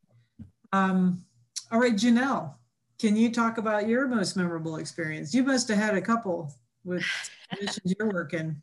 [0.72, 1.24] Um,
[1.72, 2.56] all right janelle
[2.98, 5.34] can you talk about your most memorable experience?
[5.34, 6.54] You must have had a couple
[6.86, 7.04] with
[7.62, 8.62] missions you're working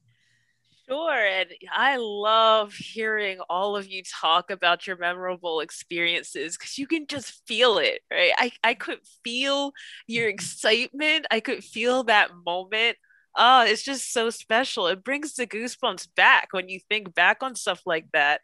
[0.92, 1.26] Sure.
[1.26, 7.06] And I love hearing all of you talk about your memorable experiences because you can
[7.06, 8.32] just feel it, right?
[8.36, 9.72] I, I could feel
[10.06, 10.34] your mm-hmm.
[10.34, 11.26] excitement.
[11.30, 12.98] I could feel that moment.
[13.34, 14.86] Oh, it's just so special.
[14.86, 18.42] It brings the goosebumps back when you think back on stuff like that.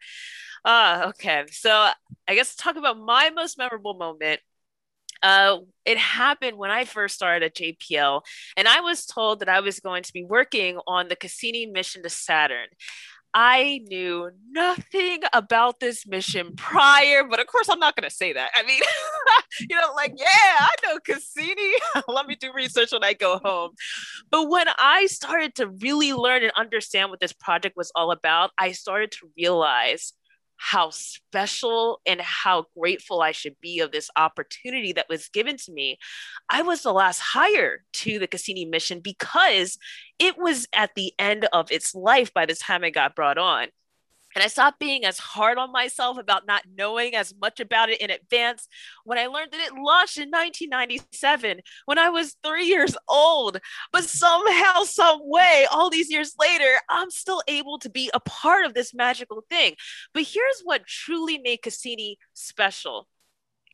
[0.65, 1.45] Uh, okay.
[1.51, 1.89] So
[2.27, 4.39] I guess talk about my most memorable moment
[5.21, 8.21] uh, it happened when I first started at JPL,
[8.55, 12.03] and I was told that I was going to be working on the Cassini mission
[12.03, 12.67] to Saturn.
[13.33, 18.33] I knew nothing about this mission prior, but of course, I'm not going to say
[18.33, 18.49] that.
[18.55, 18.81] I mean,
[19.69, 21.73] you know, like, yeah, I know Cassini.
[22.07, 23.71] Let me do research when I go home.
[24.31, 28.49] But when I started to really learn and understand what this project was all about,
[28.57, 30.13] I started to realize
[30.59, 35.71] how special and how grateful I should be of this opportunity that was given to
[35.71, 35.97] me.
[36.49, 39.77] I was the last hire to the Cassini mission because
[40.19, 43.67] it was at the end of its life by the time I got brought on.
[44.35, 48.01] And I stopped being as hard on myself about not knowing as much about it
[48.01, 48.67] in advance
[49.03, 53.59] when I learned that it launched in 1997 when I was three years old.
[53.91, 58.65] But somehow, some way, all these years later, I'm still able to be a part
[58.65, 59.75] of this magical thing.
[60.13, 63.07] But here's what truly made Cassini special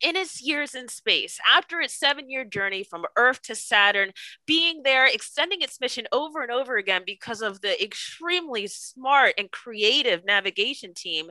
[0.01, 4.11] in its years in space, after its seven year journey from Earth to Saturn,
[4.45, 9.51] being there, extending its mission over and over again because of the extremely smart and
[9.51, 11.29] creative navigation team,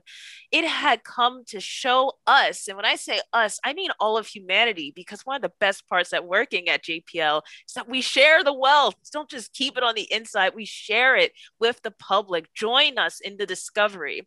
[0.51, 4.26] it had come to show us, and when I say us, I mean all of
[4.26, 8.43] humanity, because one of the best parts at working at JPL is that we share
[8.43, 8.94] the wealth.
[9.12, 12.52] Don't just keep it on the inside, we share it with the public.
[12.55, 14.26] Join us in the discovery.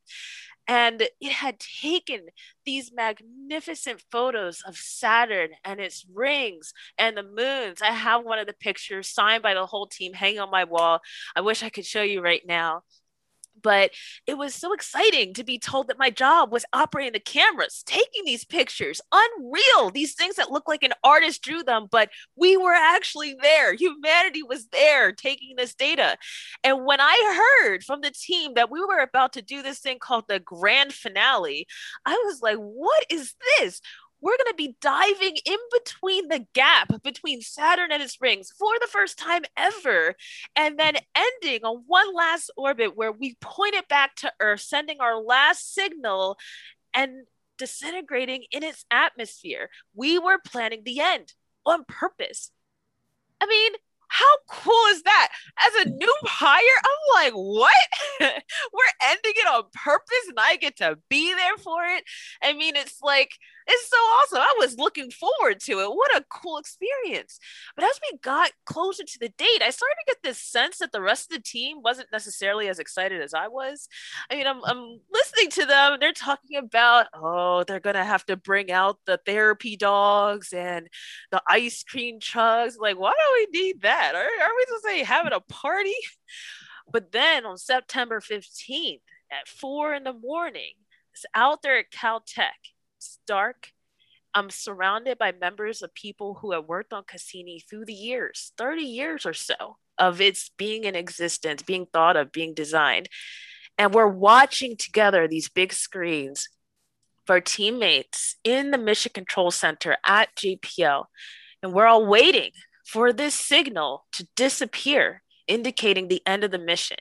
[0.68, 2.28] And it had taken
[2.66, 7.82] these magnificent photos of Saturn and its rings and the moons.
[7.82, 11.00] I have one of the pictures signed by the whole team hanging on my wall.
[11.36, 12.84] I wish I could show you right now
[13.62, 13.92] but
[14.26, 18.26] it was so exciting to be told that my job was operating the cameras, taking
[18.26, 22.74] these pictures, unreal, these things that look like an artist drew them, but we were
[22.74, 23.74] actually there.
[23.74, 26.18] Humanity was there taking this data.
[26.64, 29.98] And when I heard from the team that we were about to do this thing
[30.00, 31.68] called the grand finale,
[32.06, 33.82] I was like, what is this?
[34.22, 38.72] We're going to be diving in between the gap between Saturn and its rings for
[38.80, 40.16] the first time ever,
[40.56, 45.00] and then ending on one last orbit where we point it back to Earth, sending
[45.00, 46.38] our last signal
[46.94, 47.26] and
[47.58, 49.70] disintegrating in its atmosphere.
[49.94, 51.34] We were planning the end
[51.66, 52.52] on purpose.
[53.42, 53.74] I mean,
[54.10, 55.30] how cool is that?
[55.60, 57.74] As a new hire, I'm like, what?
[58.22, 62.04] We're ending it on purpose and I get to be there for it.
[62.42, 63.32] I mean, it's like,
[63.68, 64.40] it's so awesome.
[64.40, 65.90] I was looking forward to it.
[65.90, 67.40] What a cool experience.
[67.76, 70.92] But as we got closer to the date, I started to get this sense that
[70.92, 73.90] the rest of the team wasn't necessarily as excited as I was.
[74.30, 75.98] I mean, I'm, I'm listening to them.
[76.00, 80.88] They're talking about, oh, they're going to have to bring out the therapy dogs and
[81.32, 82.80] the ice cream chugs.
[82.80, 84.14] Like, why do we need that?
[84.16, 85.96] Are, are we to say having a party?
[86.90, 90.72] But then on September 15th at four in the morning,
[91.14, 92.72] it's out there at Caltech
[93.08, 93.72] it's dark.
[94.34, 98.84] I'm surrounded by members of people who have worked on Cassini through the years, 30
[98.84, 103.08] years or so of its being in existence, being thought of, being designed.
[103.78, 106.50] And we're watching together these big screens
[107.26, 111.06] for teammates in the Mission Control Center at JPL.
[111.64, 112.52] And we're all waiting
[112.86, 116.98] for this signal to disappear, indicating the end of the mission.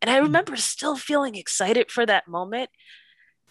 [0.00, 0.24] And I hmm.
[0.24, 2.70] remember still feeling excited for that moment.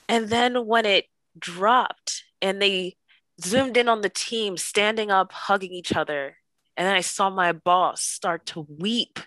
[0.08, 1.06] And then when it
[1.40, 2.96] dropped and they
[3.42, 6.38] zoomed in on the team standing up, hugging each other.
[6.76, 9.20] And then I saw my boss start to weep,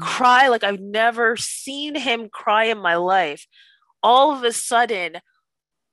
[0.00, 3.46] cry like I've never seen him cry in my life.
[4.02, 5.16] All of a sudden,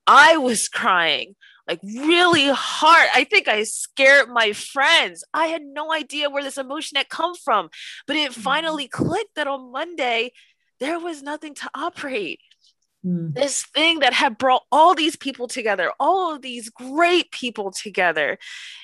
[0.06, 1.36] I was crying
[1.68, 3.10] like really hard.
[3.16, 5.24] I think I scared my friends.
[5.34, 7.70] I had no idea where this emotion had come from,
[8.08, 8.42] but it mm-hmm.
[8.42, 10.32] finally clicked that on Monday,
[10.80, 12.40] there was nothing to operate.
[13.06, 13.34] Mm.
[13.34, 18.38] This thing that had brought all these people together, all of these great people together,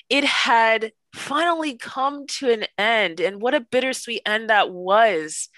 [0.08, 3.20] it had finally come to an end.
[3.20, 5.48] And what a bittersweet end that was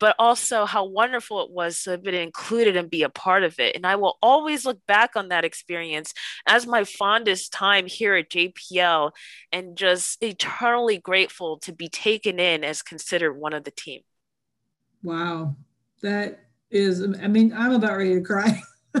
[0.00, 3.60] but also how wonderful it was to have been included and be a part of
[3.60, 3.76] it.
[3.76, 6.12] And I will always look back on that experience
[6.46, 9.12] as my fondest time here at JPL
[9.52, 14.00] and just eternally grateful to be taken in as considered one of the team.
[15.02, 15.56] Wow.
[16.02, 18.62] That is, I mean, I'm about ready to cry.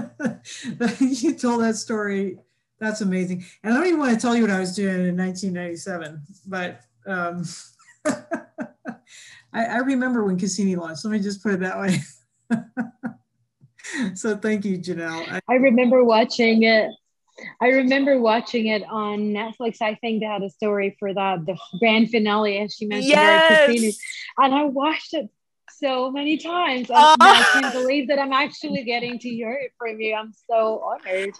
[1.00, 2.38] you told that story.
[2.78, 3.44] That's amazing.
[3.62, 6.80] And I don't even want to tell you what I was doing in 1997, but
[7.06, 7.44] um,
[9.52, 11.04] I, I remember when Cassini launched.
[11.04, 11.98] Let me just put it that way.
[14.14, 15.30] so thank you, Janelle.
[15.30, 16.90] I, I remember watching it.
[17.60, 19.80] I remember watching it on Netflix.
[19.80, 23.66] I think they had a story for that, the grand finale, as she mentioned, yes!
[23.66, 23.92] Cassini.
[24.38, 25.30] And I watched it
[25.80, 26.88] so many times.
[26.90, 27.16] Oh.
[27.20, 30.14] I can't believe that I'm actually getting to hear it from you.
[30.14, 31.34] I'm so honored.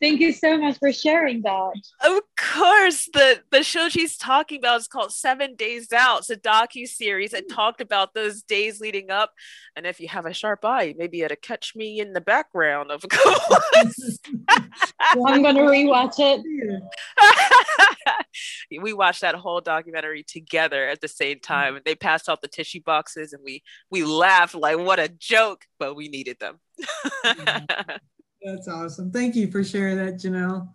[0.00, 1.72] Thank you so much for sharing that.
[2.02, 6.20] Of course, the the show she's talking about is called Seven Days Out.
[6.20, 9.32] It's a docu series that talked about those days leading up.
[9.74, 13.04] And if you have a sharp eye, maybe it'll catch me in the background of
[13.08, 14.18] course.
[15.00, 16.42] I'm going to rewatch it.
[18.82, 21.84] we watched that whole documentary together at the same time, mm.
[21.84, 25.94] they passed out the tissue boxes, and we we laughed like what a joke, but
[25.94, 26.58] we needed them.
[28.42, 29.10] That's awesome.
[29.10, 30.68] Thank you for sharing that, Janelle.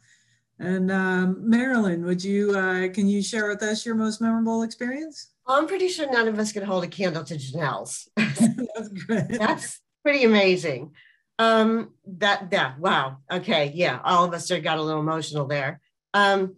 [0.60, 5.32] And um, Marilyn, would you uh, can you share with us your most memorable experience?
[5.48, 8.08] Well, I'm pretty sure none of us could hold a candle to Janelle's.
[8.16, 9.28] That's good.
[9.30, 10.92] That's pretty amazing.
[11.40, 13.18] Um, that that wow.
[13.32, 15.82] Okay, yeah, all of us are got a little emotional there.
[16.14, 16.56] Um,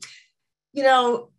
[0.73, 1.29] you know,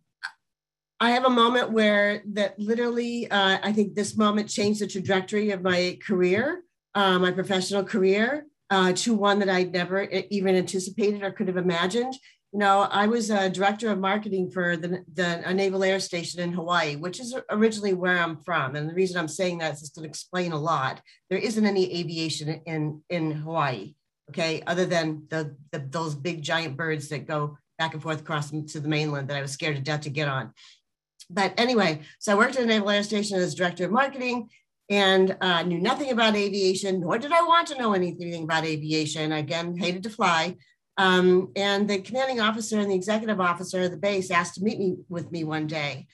[0.99, 5.51] I have a moment where that literally, uh, I think this moment changed the trajectory
[5.51, 11.21] of my career, uh, my professional career, uh, to one that I'd never even anticipated
[11.21, 12.13] or could have imagined.
[12.53, 16.53] You know, I was a director of marketing for the, the Naval Air Station in
[16.53, 18.77] Hawaii, which is originally where I'm from.
[18.77, 21.01] And the reason I'm saying that is just to explain a lot.
[21.29, 23.95] There isn't any aviation in, in Hawaii,
[24.29, 28.51] okay, other than the, the those big giant birds that go back and forth across
[28.51, 30.53] to the mainland that I was scared to death to get on
[31.29, 34.49] but anyway, so I worked at a Naval Air Station as director of marketing
[34.89, 39.31] and uh, knew nothing about aviation, nor did I want to know anything about aviation.
[39.31, 40.55] Again, hated to fly.
[40.97, 44.79] Um, and the commanding officer and the executive officer of the base asked to meet
[44.79, 46.07] me with me one day.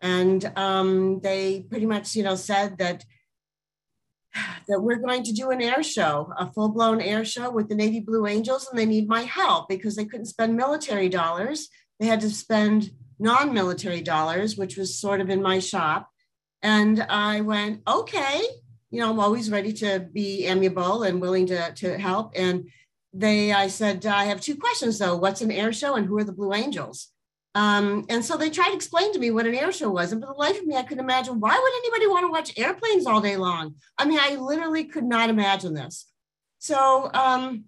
[0.00, 3.04] And um, they pretty much, you know, said that
[4.66, 8.00] that we're going to do an air show, a full-blown air show with the Navy
[8.00, 11.68] Blue Angels, and they need my help because they couldn't spend military dollars.
[12.00, 16.10] They had to spend non military dollars, which was sort of in my shop.
[16.62, 18.42] And I went, okay,
[18.90, 22.32] you know, I'm always ready to be amiable and willing to, to help.
[22.36, 22.68] And
[23.12, 25.16] they, I said, I have two questions though.
[25.16, 27.08] What's an air show and who are the Blue Angels?
[27.54, 30.10] Um, and so they tried to explain to me what an air show was.
[30.10, 32.58] And for the life of me, I couldn't imagine why would anybody want to watch
[32.58, 33.76] airplanes all day long?
[33.96, 36.06] I mean, I literally could not imagine this.
[36.58, 37.64] So um,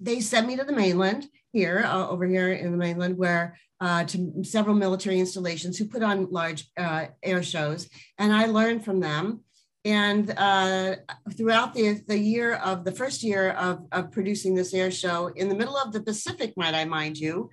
[0.00, 4.04] they sent me to the mainland here, uh, over here in the mainland, where uh,
[4.04, 9.00] to several military installations who put on large uh, air shows, and I learned from
[9.00, 9.40] them.
[9.84, 10.94] And uh,
[11.36, 15.48] throughout the, the year of the first year of, of producing this air show, in
[15.48, 17.50] the middle of the Pacific, might I mind you,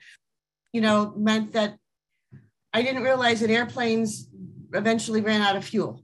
[0.71, 1.77] you know, meant that
[2.71, 4.29] I didn't realize that airplanes
[4.73, 6.03] eventually ran out of fuel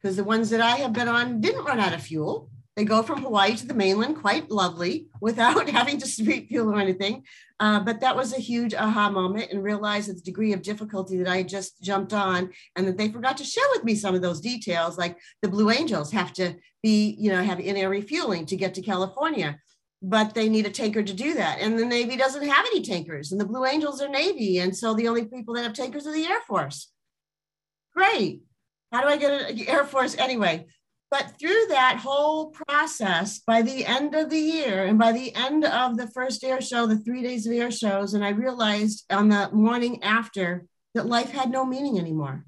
[0.00, 2.48] because the ones that I have been on didn't run out of fuel.
[2.76, 6.78] They go from Hawaii to the mainland, quite lovely, without having to street fuel or
[6.78, 7.24] anything.
[7.58, 11.28] Uh, but that was a huge aha moment and realized the degree of difficulty that
[11.28, 14.20] I had just jumped on and that they forgot to share with me some of
[14.20, 18.56] those details, like the Blue Angels have to be, you know, have in-air refueling to
[18.56, 19.58] get to California,
[20.02, 21.60] but they need a tanker to do that.
[21.60, 24.58] And the Navy doesn't have any tankers and the Blue Angels are Navy.
[24.58, 26.92] And so the only people that have tankers are the Air Force.
[27.94, 28.42] Great.
[28.92, 30.66] How do I get an Air Force anyway?
[31.10, 35.64] But through that whole process, by the end of the year and by the end
[35.64, 39.28] of the first air show, the three days of air shows, and I realized on
[39.28, 42.44] the morning after that life had no meaning anymore.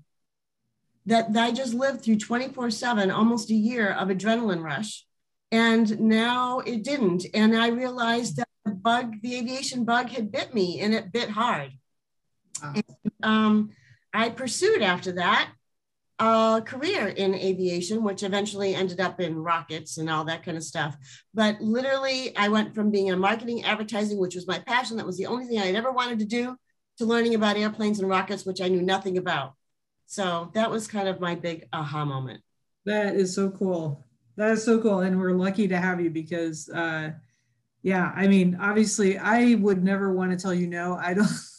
[1.06, 5.06] That, that I just lived through 24 7, almost a year of adrenaline rush.
[5.50, 7.26] And now it didn't.
[7.32, 11.30] And I realized that the bug, the aviation bug had bit me and it bit
[11.30, 11.72] hard.
[12.62, 12.84] And,
[13.22, 13.70] um,
[14.12, 15.50] I pursued after that
[16.18, 20.64] a career in aviation, which eventually ended up in rockets and all that kind of
[20.64, 20.96] stuff.
[21.32, 25.16] But literally, I went from being in marketing advertising, which was my passion, that was
[25.16, 26.56] the only thing I'd ever wanted to do,
[26.98, 29.54] to learning about airplanes and rockets, which I knew nothing about.
[30.06, 32.42] So that was kind of my big aha moment.
[32.84, 34.04] That is so cool.
[34.36, 35.00] That is so cool.
[35.00, 37.10] And we're lucky to have you because, uh,
[37.82, 40.94] yeah, I mean, obviously, I would never want to tell you no.
[40.94, 41.28] I don't.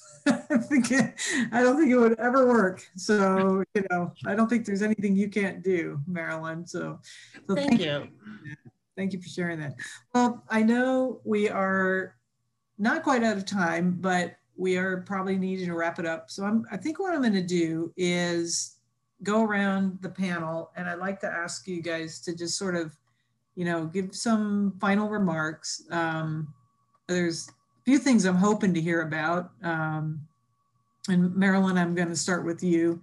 [0.50, 1.14] I think it,
[1.52, 2.86] I don't think it would ever work.
[2.96, 6.66] So you know, I don't think there's anything you can't do, Marilyn.
[6.66, 7.00] So,
[7.48, 8.08] so thank, thank you.
[8.96, 9.76] Thank you for sharing that.
[10.14, 12.16] Well, I know we are
[12.78, 16.30] not quite out of time, but we are probably needing to wrap it up.
[16.30, 18.76] So I'm, I think what I'm going to do is
[19.24, 22.94] go around the panel, and I'd like to ask you guys to just sort of,
[23.56, 25.84] you know, give some final remarks.
[25.92, 26.54] Um,
[27.08, 27.50] there's
[27.90, 29.50] few things I'm hoping to hear about.
[29.64, 30.22] Um,
[31.08, 33.02] and Marilyn, I'm going to start with you,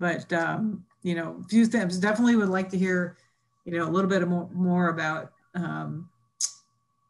[0.00, 1.98] but um, you know, a few things.
[1.98, 3.18] Definitely would like to hear,
[3.66, 6.08] you know, a little bit more, more about um,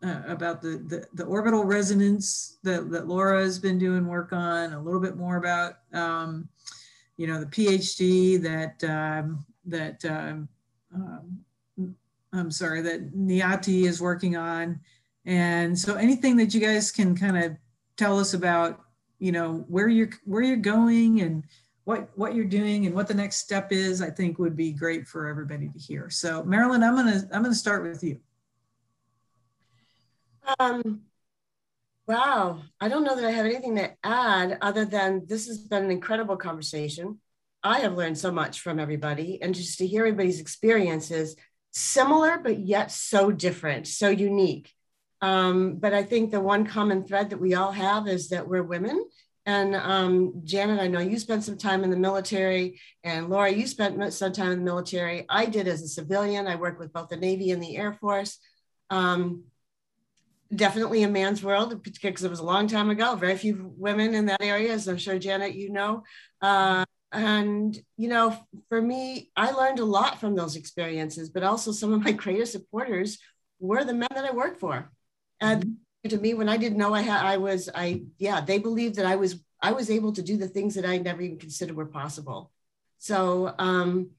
[0.04, 4.72] uh, about the, the, the orbital resonance that that Laura has been doing work on.
[4.72, 6.48] A little bit more about, um,
[7.18, 10.48] you know, the PhD that um, that um,
[12.32, 14.80] I'm sorry that Niyati is working on.
[15.24, 17.56] And so anything that you guys can kind of
[17.96, 18.80] tell us about,
[19.18, 21.44] you know, where you're where you're going and
[21.84, 25.06] what what you're doing and what the next step is, I think would be great
[25.06, 26.10] for everybody to hear.
[26.10, 28.18] So Marilyn, I'm gonna I'm gonna start with you.
[30.58, 31.02] Um,
[32.06, 35.84] wow, I don't know that I have anything to add other than this has been
[35.84, 37.20] an incredible conversation.
[37.62, 41.36] I have learned so much from everybody, and just to hear everybody's experiences,
[41.70, 44.74] similar but yet so different, so unique.
[45.22, 48.64] Um, but I think the one common thread that we all have is that we're
[48.64, 49.04] women.
[49.46, 53.66] And um, Janet, I know you spent some time in the military, and Laura, you
[53.66, 55.24] spent some time in the military.
[55.28, 56.46] I did as a civilian.
[56.46, 58.38] I worked with both the Navy and the Air Force.
[58.90, 59.44] Um,
[60.54, 63.16] definitely a man's world because it was a long time ago.
[63.16, 66.04] Very few women in that area, as I'm sure Janet, you know.
[66.40, 68.36] Uh, and you know,
[68.68, 71.30] for me, I learned a lot from those experiences.
[71.30, 73.18] But also, some of my greatest supporters
[73.58, 74.90] were the men that I worked for
[76.08, 79.06] to me when i didn't know i had i was i yeah they believed that
[79.06, 81.86] i was i was able to do the things that i never even considered were
[81.86, 82.50] possible.
[82.98, 84.10] So um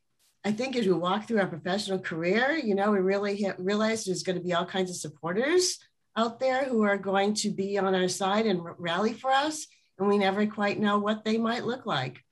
[0.44, 4.06] i think as we walk through our professional career you know we really hit, realize
[4.06, 5.80] there's going to be all kinds of supporters
[6.16, 10.08] out there who are going to be on our side and rally for us and
[10.08, 12.24] we never quite know what they might look like.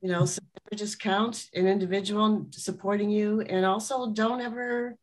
[0.00, 0.40] You know so
[0.74, 4.96] just count an individual supporting you and also don't ever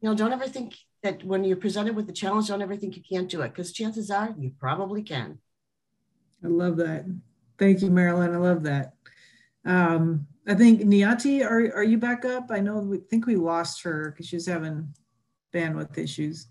[0.00, 2.96] you know don't ever think that when you're presented with the challenge, don't ever think
[2.96, 5.38] you can't do it because chances are you probably can.
[6.44, 7.04] I love that.
[7.58, 8.34] Thank you, Marilyn.
[8.34, 8.94] I love that.
[9.64, 12.46] Um, I think Niyati, are, are you back up?
[12.50, 14.94] I know we think we lost her because she's having
[15.52, 16.48] bandwidth issues.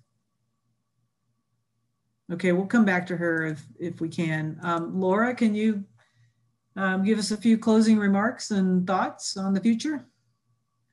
[2.31, 4.59] Okay, we'll come back to her if, if we can.
[4.61, 5.83] Um, Laura, can you
[6.75, 10.05] um, give us a few closing remarks and thoughts on the future?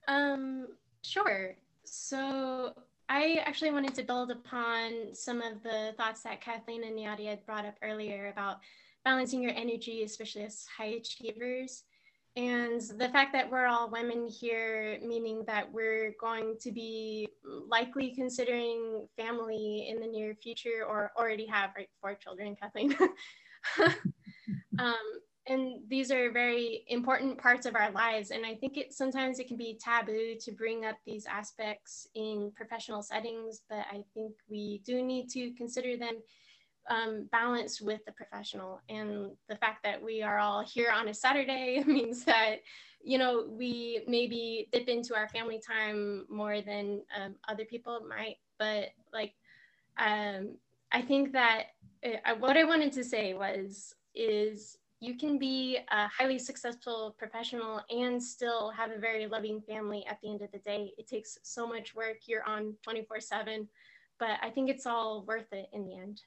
[0.07, 0.68] Um,
[1.02, 1.57] sure.
[1.84, 2.73] So
[3.08, 7.44] I actually wanted to build upon some of the thoughts that Kathleen and Niyati had
[7.44, 8.58] brought up earlier about
[9.05, 11.84] balancing your energy, especially as high achievers.
[12.36, 17.28] And the fact that we're all women here, meaning that we're going to be
[17.68, 22.97] likely considering family in the near future or already have right, four children, Kathleen.
[24.78, 24.94] um,
[25.47, 28.31] and these are very important parts of our lives.
[28.31, 32.52] And i think it sometimes it can be taboo to bring up these aspects in
[32.56, 36.16] professional settings but i think we do need to consider them
[36.90, 38.81] um, balanced with the professional.
[38.90, 42.56] And the fact that we are all here on a saturday means that
[43.02, 48.36] you know we maybe dip into our family time more than um, other people might.
[48.58, 49.34] But like
[49.98, 50.56] um,
[50.92, 51.64] i think that
[52.05, 57.83] uh, what i wanted to say was is you can be a highly successful professional
[57.91, 60.92] and still have a very loving family at the end of the day.
[60.97, 62.16] It takes so much work.
[62.26, 63.68] You're on 24 7,
[64.18, 66.23] but I think it's all worth it in the end.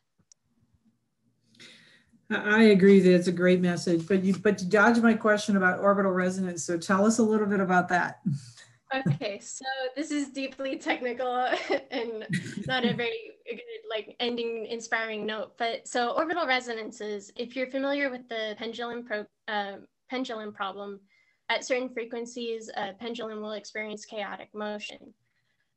[2.29, 5.79] I agree that it's a great message, but you but you dodged my question about
[5.79, 6.63] orbital resonance.
[6.63, 8.19] So tell us a little bit about that.
[8.93, 11.47] okay, so this is deeply technical
[11.91, 12.25] and
[12.67, 13.59] not a very good
[13.89, 15.57] like ending inspiring note.
[15.57, 19.77] But so orbital resonances, if you're familiar with the pendulum pro, uh,
[20.09, 20.99] pendulum problem,
[21.49, 25.13] at certain frequencies, a pendulum will experience chaotic motion.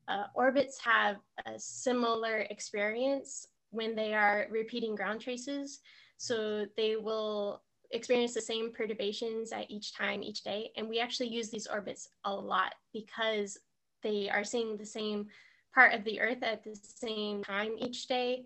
[0.07, 5.79] Uh, orbits have a similar experience when they are repeating ground traces.
[6.17, 7.61] So they will
[7.93, 10.71] experience the same perturbations at each time each day.
[10.77, 13.57] And we actually use these orbits a lot because
[14.03, 15.27] they are seeing the same
[15.73, 18.45] part of the earth at the same time each day.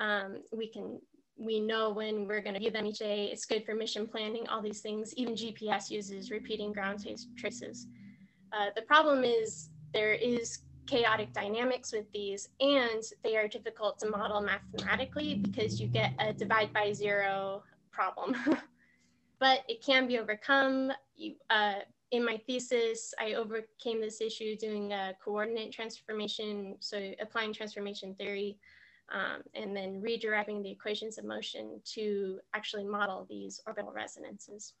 [0.00, 1.00] Um, we can
[1.38, 3.28] we know when we're going to view them each day.
[3.32, 5.14] It's good for mission planning, all these things.
[5.14, 7.04] Even GPS uses repeating ground
[7.36, 7.86] traces.
[8.52, 14.10] Uh, the problem is there is chaotic dynamics with these and they are difficult to
[14.10, 17.62] model mathematically because you get a divide by zero
[17.92, 18.36] problem.
[19.42, 20.92] but it can be overcome.
[21.16, 21.80] You, uh,
[22.12, 28.56] in my thesis, I overcame this issue doing a coordinate transformation, so applying transformation theory,
[29.12, 34.74] um, and then redirect the equations of motion to actually model these orbital resonances.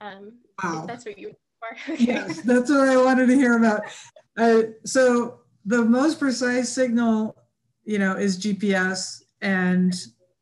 [0.00, 0.86] Um, wow.
[0.86, 1.28] That's what you
[1.60, 2.02] were okay.
[2.02, 3.82] yes, that's what I wanted to hear about.
[4.38, 7.36] Uh, so the most precise signal,
[7.84, 9.94] you know, is GPS, and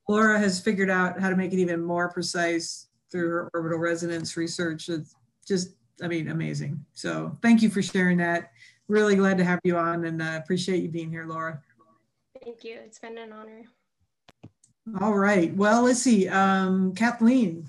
[0.09, 4.37] Laura has figured out how to make it even more precise through her orbital resonance
[4.37, 4.89] research.
[4.89, 5.15] It's
[5.47, 6.85] just, I mean, amazing.
[6.95, 8.51] So thank you for sharing that.
[8.89, 11.61] Really glad to have you on and uh, appreciate you being here, Laura.
[12.43, 12.81] Thank you.
[12.85, 13.63] It's been an honor.
[15.01, 15.55] All right.
[15.55, 16.27] Well, let's see.
[16.27, 17.67] Um, Kathleen,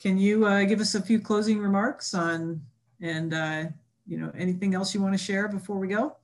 [0.00, 2.60] can you uh, give us a few closing remarks on
[3.00, 3.64] and uh,
[4.06, 6.16] you know anything else you want to share before we go?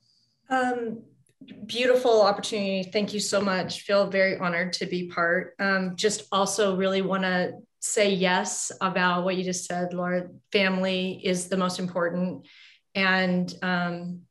[0.51, 0.99] Um,
[1.67, 2.91] beautiful opportunity.
[2.91, 3.83] Thank you so much.
[3.83, 5.55] Feel very honored to be part.
[5.59, 7.55] Um, just also really want to
[7.93, 10.29] say yes about what you just said, Laura.
[10.53, 12.47] Family is the most important,
[12.95, 14.23] and um,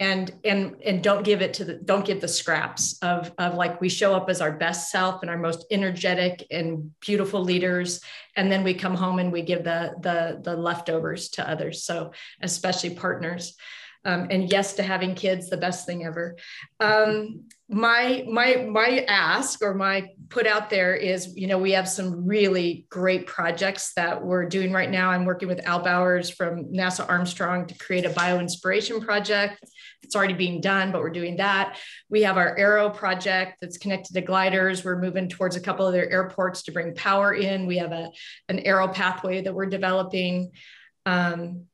[0.00, 3.80] and and and don't give it to the don't give the scraps of of like
[3.80, 8.00] we show up as our best self and our most energetic and beautiful leaders.
[8.36, 11.84] And then we come home and we give the the the leftovers to others.
[11.84, 12.12] So
[12.42, 13.56] especially partners
[14.04, 16.36] um, and yes to having kids the best thing ever.
[16.80, 21.86] Um, my my my ask or my put out there is you know we have
[21.86, 25.10] some really great projects that we're doing right now.
[25.10, 29.62] I'm working with al bowers from nasa armstrong to create a bio inspiration project.
[30.02, 31.78] It's already being done but we're doing that.
[32.08, 34.82] We have our aero project that's connected to gliders.
[34.82, 37.66] We're moving towards a couple of their airports to bring power in.
[37.66, 38.10] We have a
[38.48, 40.52] an aero pathway that we're developing.
[41.04, 41.66] Um,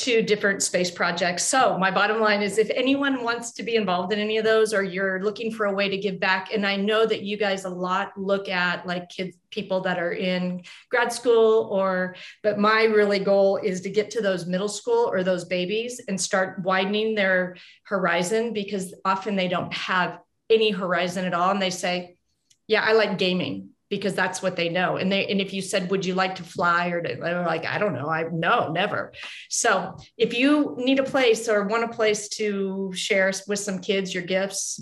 [0.00, 1.44] two different space projects.
[1.44, 4.72] So my bottom line is if anyone wants to be involved in any of those
[4.72, 7.66] or you're looking for a way to give back, and I know that you guys
[7.66, 12.84] a lot look at like kids, people that are in grad school or, but my
[12.84, 17.14] really goal is to get to those middle school or those babies and start widening
[17.14, 21.50] their horizon because often they don't have any horizon at all.
[21.50, 22.16] And they say,
[22.66, 24.96] yeah, I like gaming because that's what they know.
[24.96, 27.78] And they and if you said, "Would you like to fly?" or they're like, "I
[27.78, 28.08] don't know.
[28.08, 29.12] I no, never."
[29.50, 34.14] So if you need a place or want a place to share with some kids
[34.14, 34.80] your gifts,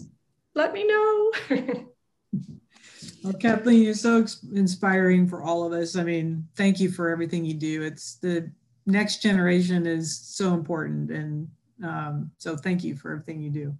[0.54, 1.32] let me know.
[3.24, 5.96] well, Kathleen, you're so inspiring for all of us.
[5.96, 7.82] I mean, thank you for everything you do.
[7.82, 8.52] It's the
[8.86, 11.48] next generation is so important, and
[11.82, 13.74] um, so thank you for everything you do.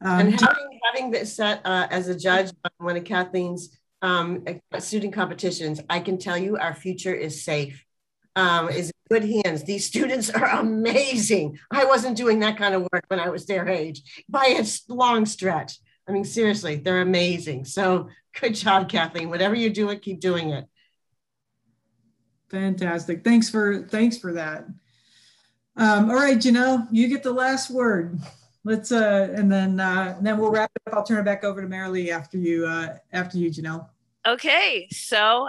[0.00, 3.70] Um, and having, having been set uh, as a judge on one of Kathleen's
[4.04, 4.44] um,
[4.80, 7.86] student competitions, I can tell you our future is safe,
[8.36, 9.64] um, is good hands.
[9.64, 11.58] These students are amazing.
[11.70, 15.24] I wasn't doing that kind of work when I was their age by a long
[15.24, 15.78] stretch.
[16.06, 17.64] I mean, seriously, they're amazing.
[17.64, 19.30] So good job, Kathleen.
[19.30, 20.66] Whatever you do doing, keep doing it.
[22.50, 23.24] Fantastic.
[23.24, 24.66] Thanks for thanks for that.
[25.76, 28.20] Um, all right, Janelle, you get the last word.
[28.64, 30.98] Let's uh, and then uh, and then we'll wrap it up.
[30.98, 33.88] I'll turn it back over to Marilee after you uh, after you, Janelle.
[34.26, 35.48] Okay, so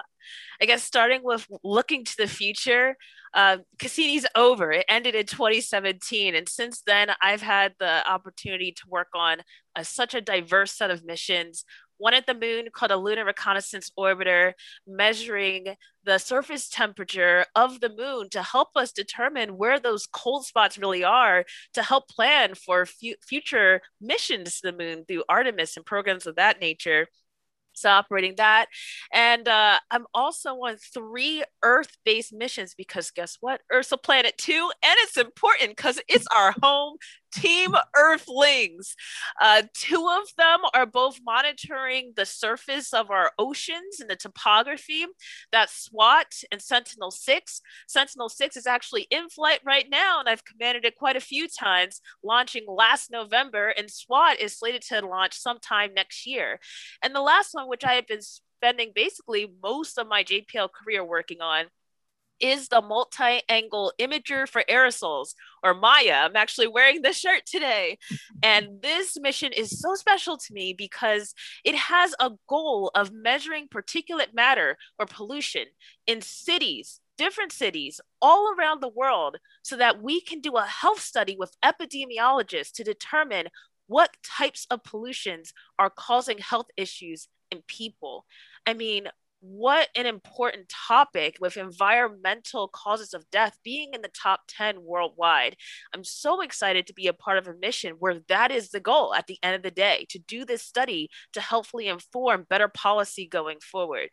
[0.62, 2.98] I guess starting with looking to the future,
[3.34, 4.72] uh, Cassini's over.
[4.72, 6.36] It ended in 2017.
[6.36, 9.40] And since then, I've had the opportunity to work on
[9.76, 11.66] a, such a diverse set of missions.
[11.98, 14.54] One at the moon called a Lunar Reconnaissance Orbiter,
[14.86, 20.78] measuring the surface temperature of the moon to help us determine where those cold spots
[20.78, 25.86] really are to help plan for fu- future missions to the moon through Artemis and
[25.86, 27.08] programs of that nature
[27.76, 28.68] so operating that.
[29.14, 33.62] And uh, i'm also on three earth-based missions because guess what?
[33.72, 36.98] Earth's a planet too and it's important because it's our home
[37.36, 38.96] Team Earthlings.
[39.42, 45.06] Uh, two of them are both monitoring the surface of our oceans and the topography.
[45.52, 47.62] That's SWOT and Sentinel 6.
[47.88, 51.48] Sentinel 6 is actually in flight right now, and I've commanded it quite a few
[51.48, 56.60] times, launching last November, and SWOT is slated to launch sometime next year.
[57.04, 61.04] And the last one, which I have been spending basically most of my JPL career
[61.04, 61.66] working on,
[62.40, 65.34] is the multi-angle imager for aerosols
[65.64, 66.26] or MAIA.
[66.26, 67.98] I'm actually wearing this shirt today.
[68.44, 71.34] And this mission is so special to me because
[71.64, 75.66] it has a goal of measuring particulate matter or pollution
[76.08, 81.00] in cities, different cities all around the world so that we can do a health
[81.00, 83.48] study with epidemiologists to determine
[83.88, 88.26] what types of pollutions are causing health issues in people.
[88.66, 89.08] I mean,
[89.48, 95.56] what an important topic with environmental causes of death being in the top 10 worldwide.
[95.94, 99.14] I'm so excited to be a part of a mission where that is the goal
[99.14, 103.28] at the end of the day to do this study to helpfully inform better policy
[103.28, 104.10] going forward.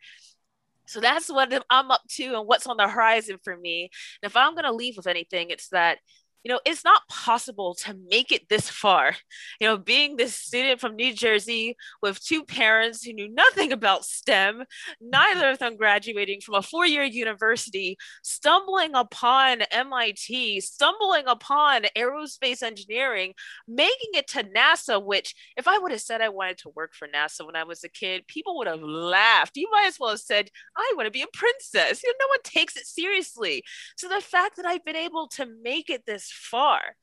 [0.85, 3.89] So that's what I'm up to and what's on the horizon for me.
[4.21, 5.99] And if I'm going to leave with anything, it's that
[6.43, 9.15] you know, it's not possible to make it this far.
[9.59, 14.05] You know, being this student from New Jersey with two parents who knew nothing about
[14.05, 14.63] STEM,
[14.99, 22.61] neither of them graduating from a four year university, stumbling upon MIT, stumbling upon aerospace
[22.61, 23.33] engineering,
[23.67, 27.07] making it to NASA, which, if I would have said I wanted to work for
[27.07, 29.55] NASA when I was a kid, people would have laughed.
[29.55, 32.03] You might as well have said, I want to be a princess.
[32.03, 33.63] You know, no one takes it seriously.
[33.97, 36.95] So the fact that I've been able to make it this far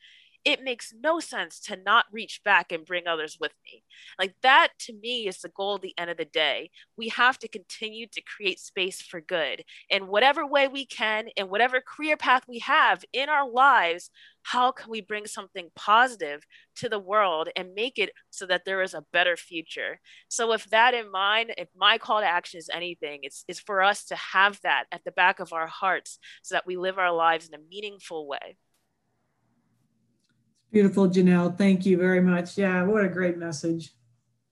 [0.44, 3.84] it makes no sense to not reach back and bring others with me.
[4.18, 6.70] Like that to me is the goal at the end of the day.
[6.96, 11.50] We have to continue to create space for good in whatever way we can, in
[11.50, 14.10] whatever career path we have in our lives.
[14.42, 16.42] How can we bring something positive
[16.76, 20.00] to the world and make it so that there is a better future?
[20.28, 23.82] So, with that in mind, if my call to action is anything, it's, it's for
[23.82, 27.12] us to have that at the back of our hearts so that we live our
[27.12, 28.56] lives in a meaningful way.
[30.72, 31.56] Beautiful, Janelle.
[31.56, 32.56] Thank you very much.
[32.56, 33.92] Yeah, what a great message.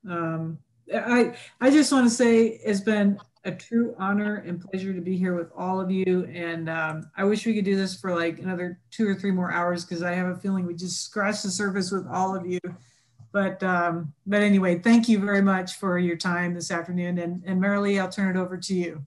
[0.09, 0.59] Um,
[0.93, 5.17] I I just want to say it's been a true honor and pleasure to be
[5.17, 6.25] here with all of you.
[6.25, 9.53] And um, I wish we could do this for like another two or three more
[9.53, 12.61] hours because I have a feeling we just scratched the surface with all of you.
[13.33, 17.19] But um, but anyway, thank you very much for your time this afternoon.
[17.19, 19.07] And and Marilee, I'll turn it over to you.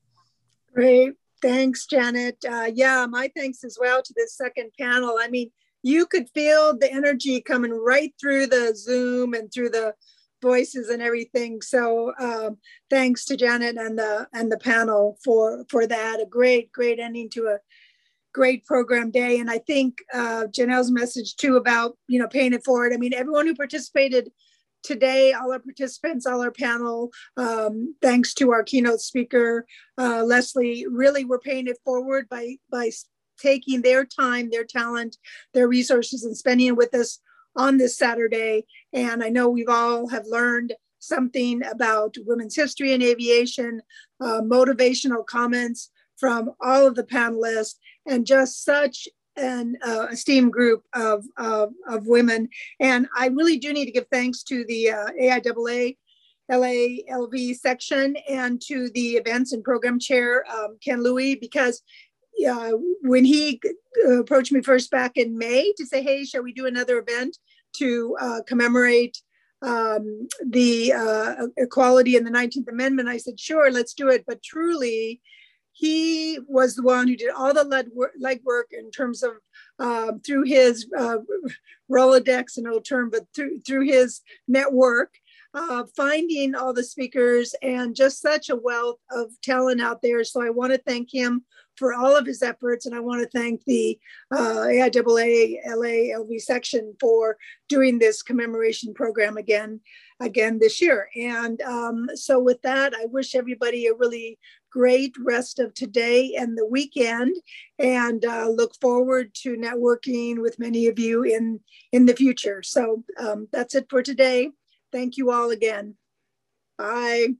[0.73, 1.13] Great.
[1.41, 2.37] Thanks, Janet.
[2.47, 5.17] Uh, yeah, my thanks as well to this second panel.
[5.19, 5.51] I mean,
[5.83, 9.93] you could feel the energy coming right through the Zoom and through the
[10.41, 11.61] voices and everything.
[11.61, 12.57] So um,
[12.89, 16.19] thanks to Janet and the and the panel for for that.
[16.21, 17.59] A great great ending to a
[18.33, 19.39] great program day.
[19.39, 22.93] And I think uh, Janelle's message too about you know paying it forward.
[22.93, 24.31] I mean, everyone who participated
[24.83, 29.67] today, all our participants, all our panel, um, thanks to our keynote speaker,
[29.99, 32.89] uh, Leslie, really we're paying it forward by by
[33.41, 35.17] taking their time, their talent,
[35.53, 37.19] their resources, and spending it with us
[37.55, 38.65] on this Saturday.
[38.93, 43.81] And I know we've all have learned something about women's history in aviation,
[44.19, 50.83] uh, motivational comments from all of the panelists, and just such an uh, esteemed group
[50.93, 52.49] of, of, of, women.
[52.79, 55.97] And I really do need to give thanks to the uh, AIAA
[56.51, 61.81] LALV section and to the events and program chair, um, Ken Louie, because
[62.45, 62.71] uh,
[63.01, 63.61] when he
[64.07, 67.37] uh, approached me first back in May to say, hey, shall we do another event
[67.77, 69.17] to uh, commemorate
[69.61, 74.23] um, the uh, equality in the 19th Amendment, I said, sure, let's do it.
[74.27, 75.21] But truly,
[75.71, 77.63] he was the one who did all the
[78.21, 79.33] legwork in terms of
[79.79, 81.17] um, through his uh,
[81.91, 85.13] Rolodex, an old term, but through, through his network
[85.53, 90.23] uh, finding all the speakers and just such a wealth of talent out there.
[90.23, 91.43] So I want to thank him
[91.77, 92.85] for all of his efforts.
[92.85, 93.99] And I want to thank the
[94.31, 97.37] uh, AIAA LA LV section for
[97.69, 99.79] doing this commemoration program again,
[100.19, 101.09] again this year.
[101.15, 104.37] And um, so with that, I wish everybody a really
[104.71, 107.35] great rest of today and the weekend
[107.77, 111.59] and uh, look forward to networking with many of you in,
[111.91, 112.63] in the future.
[112.63, 114.51] So um, that's it for today.
[114.91, 115.95] Thank you all again.
[116.77, 117.35] Bye.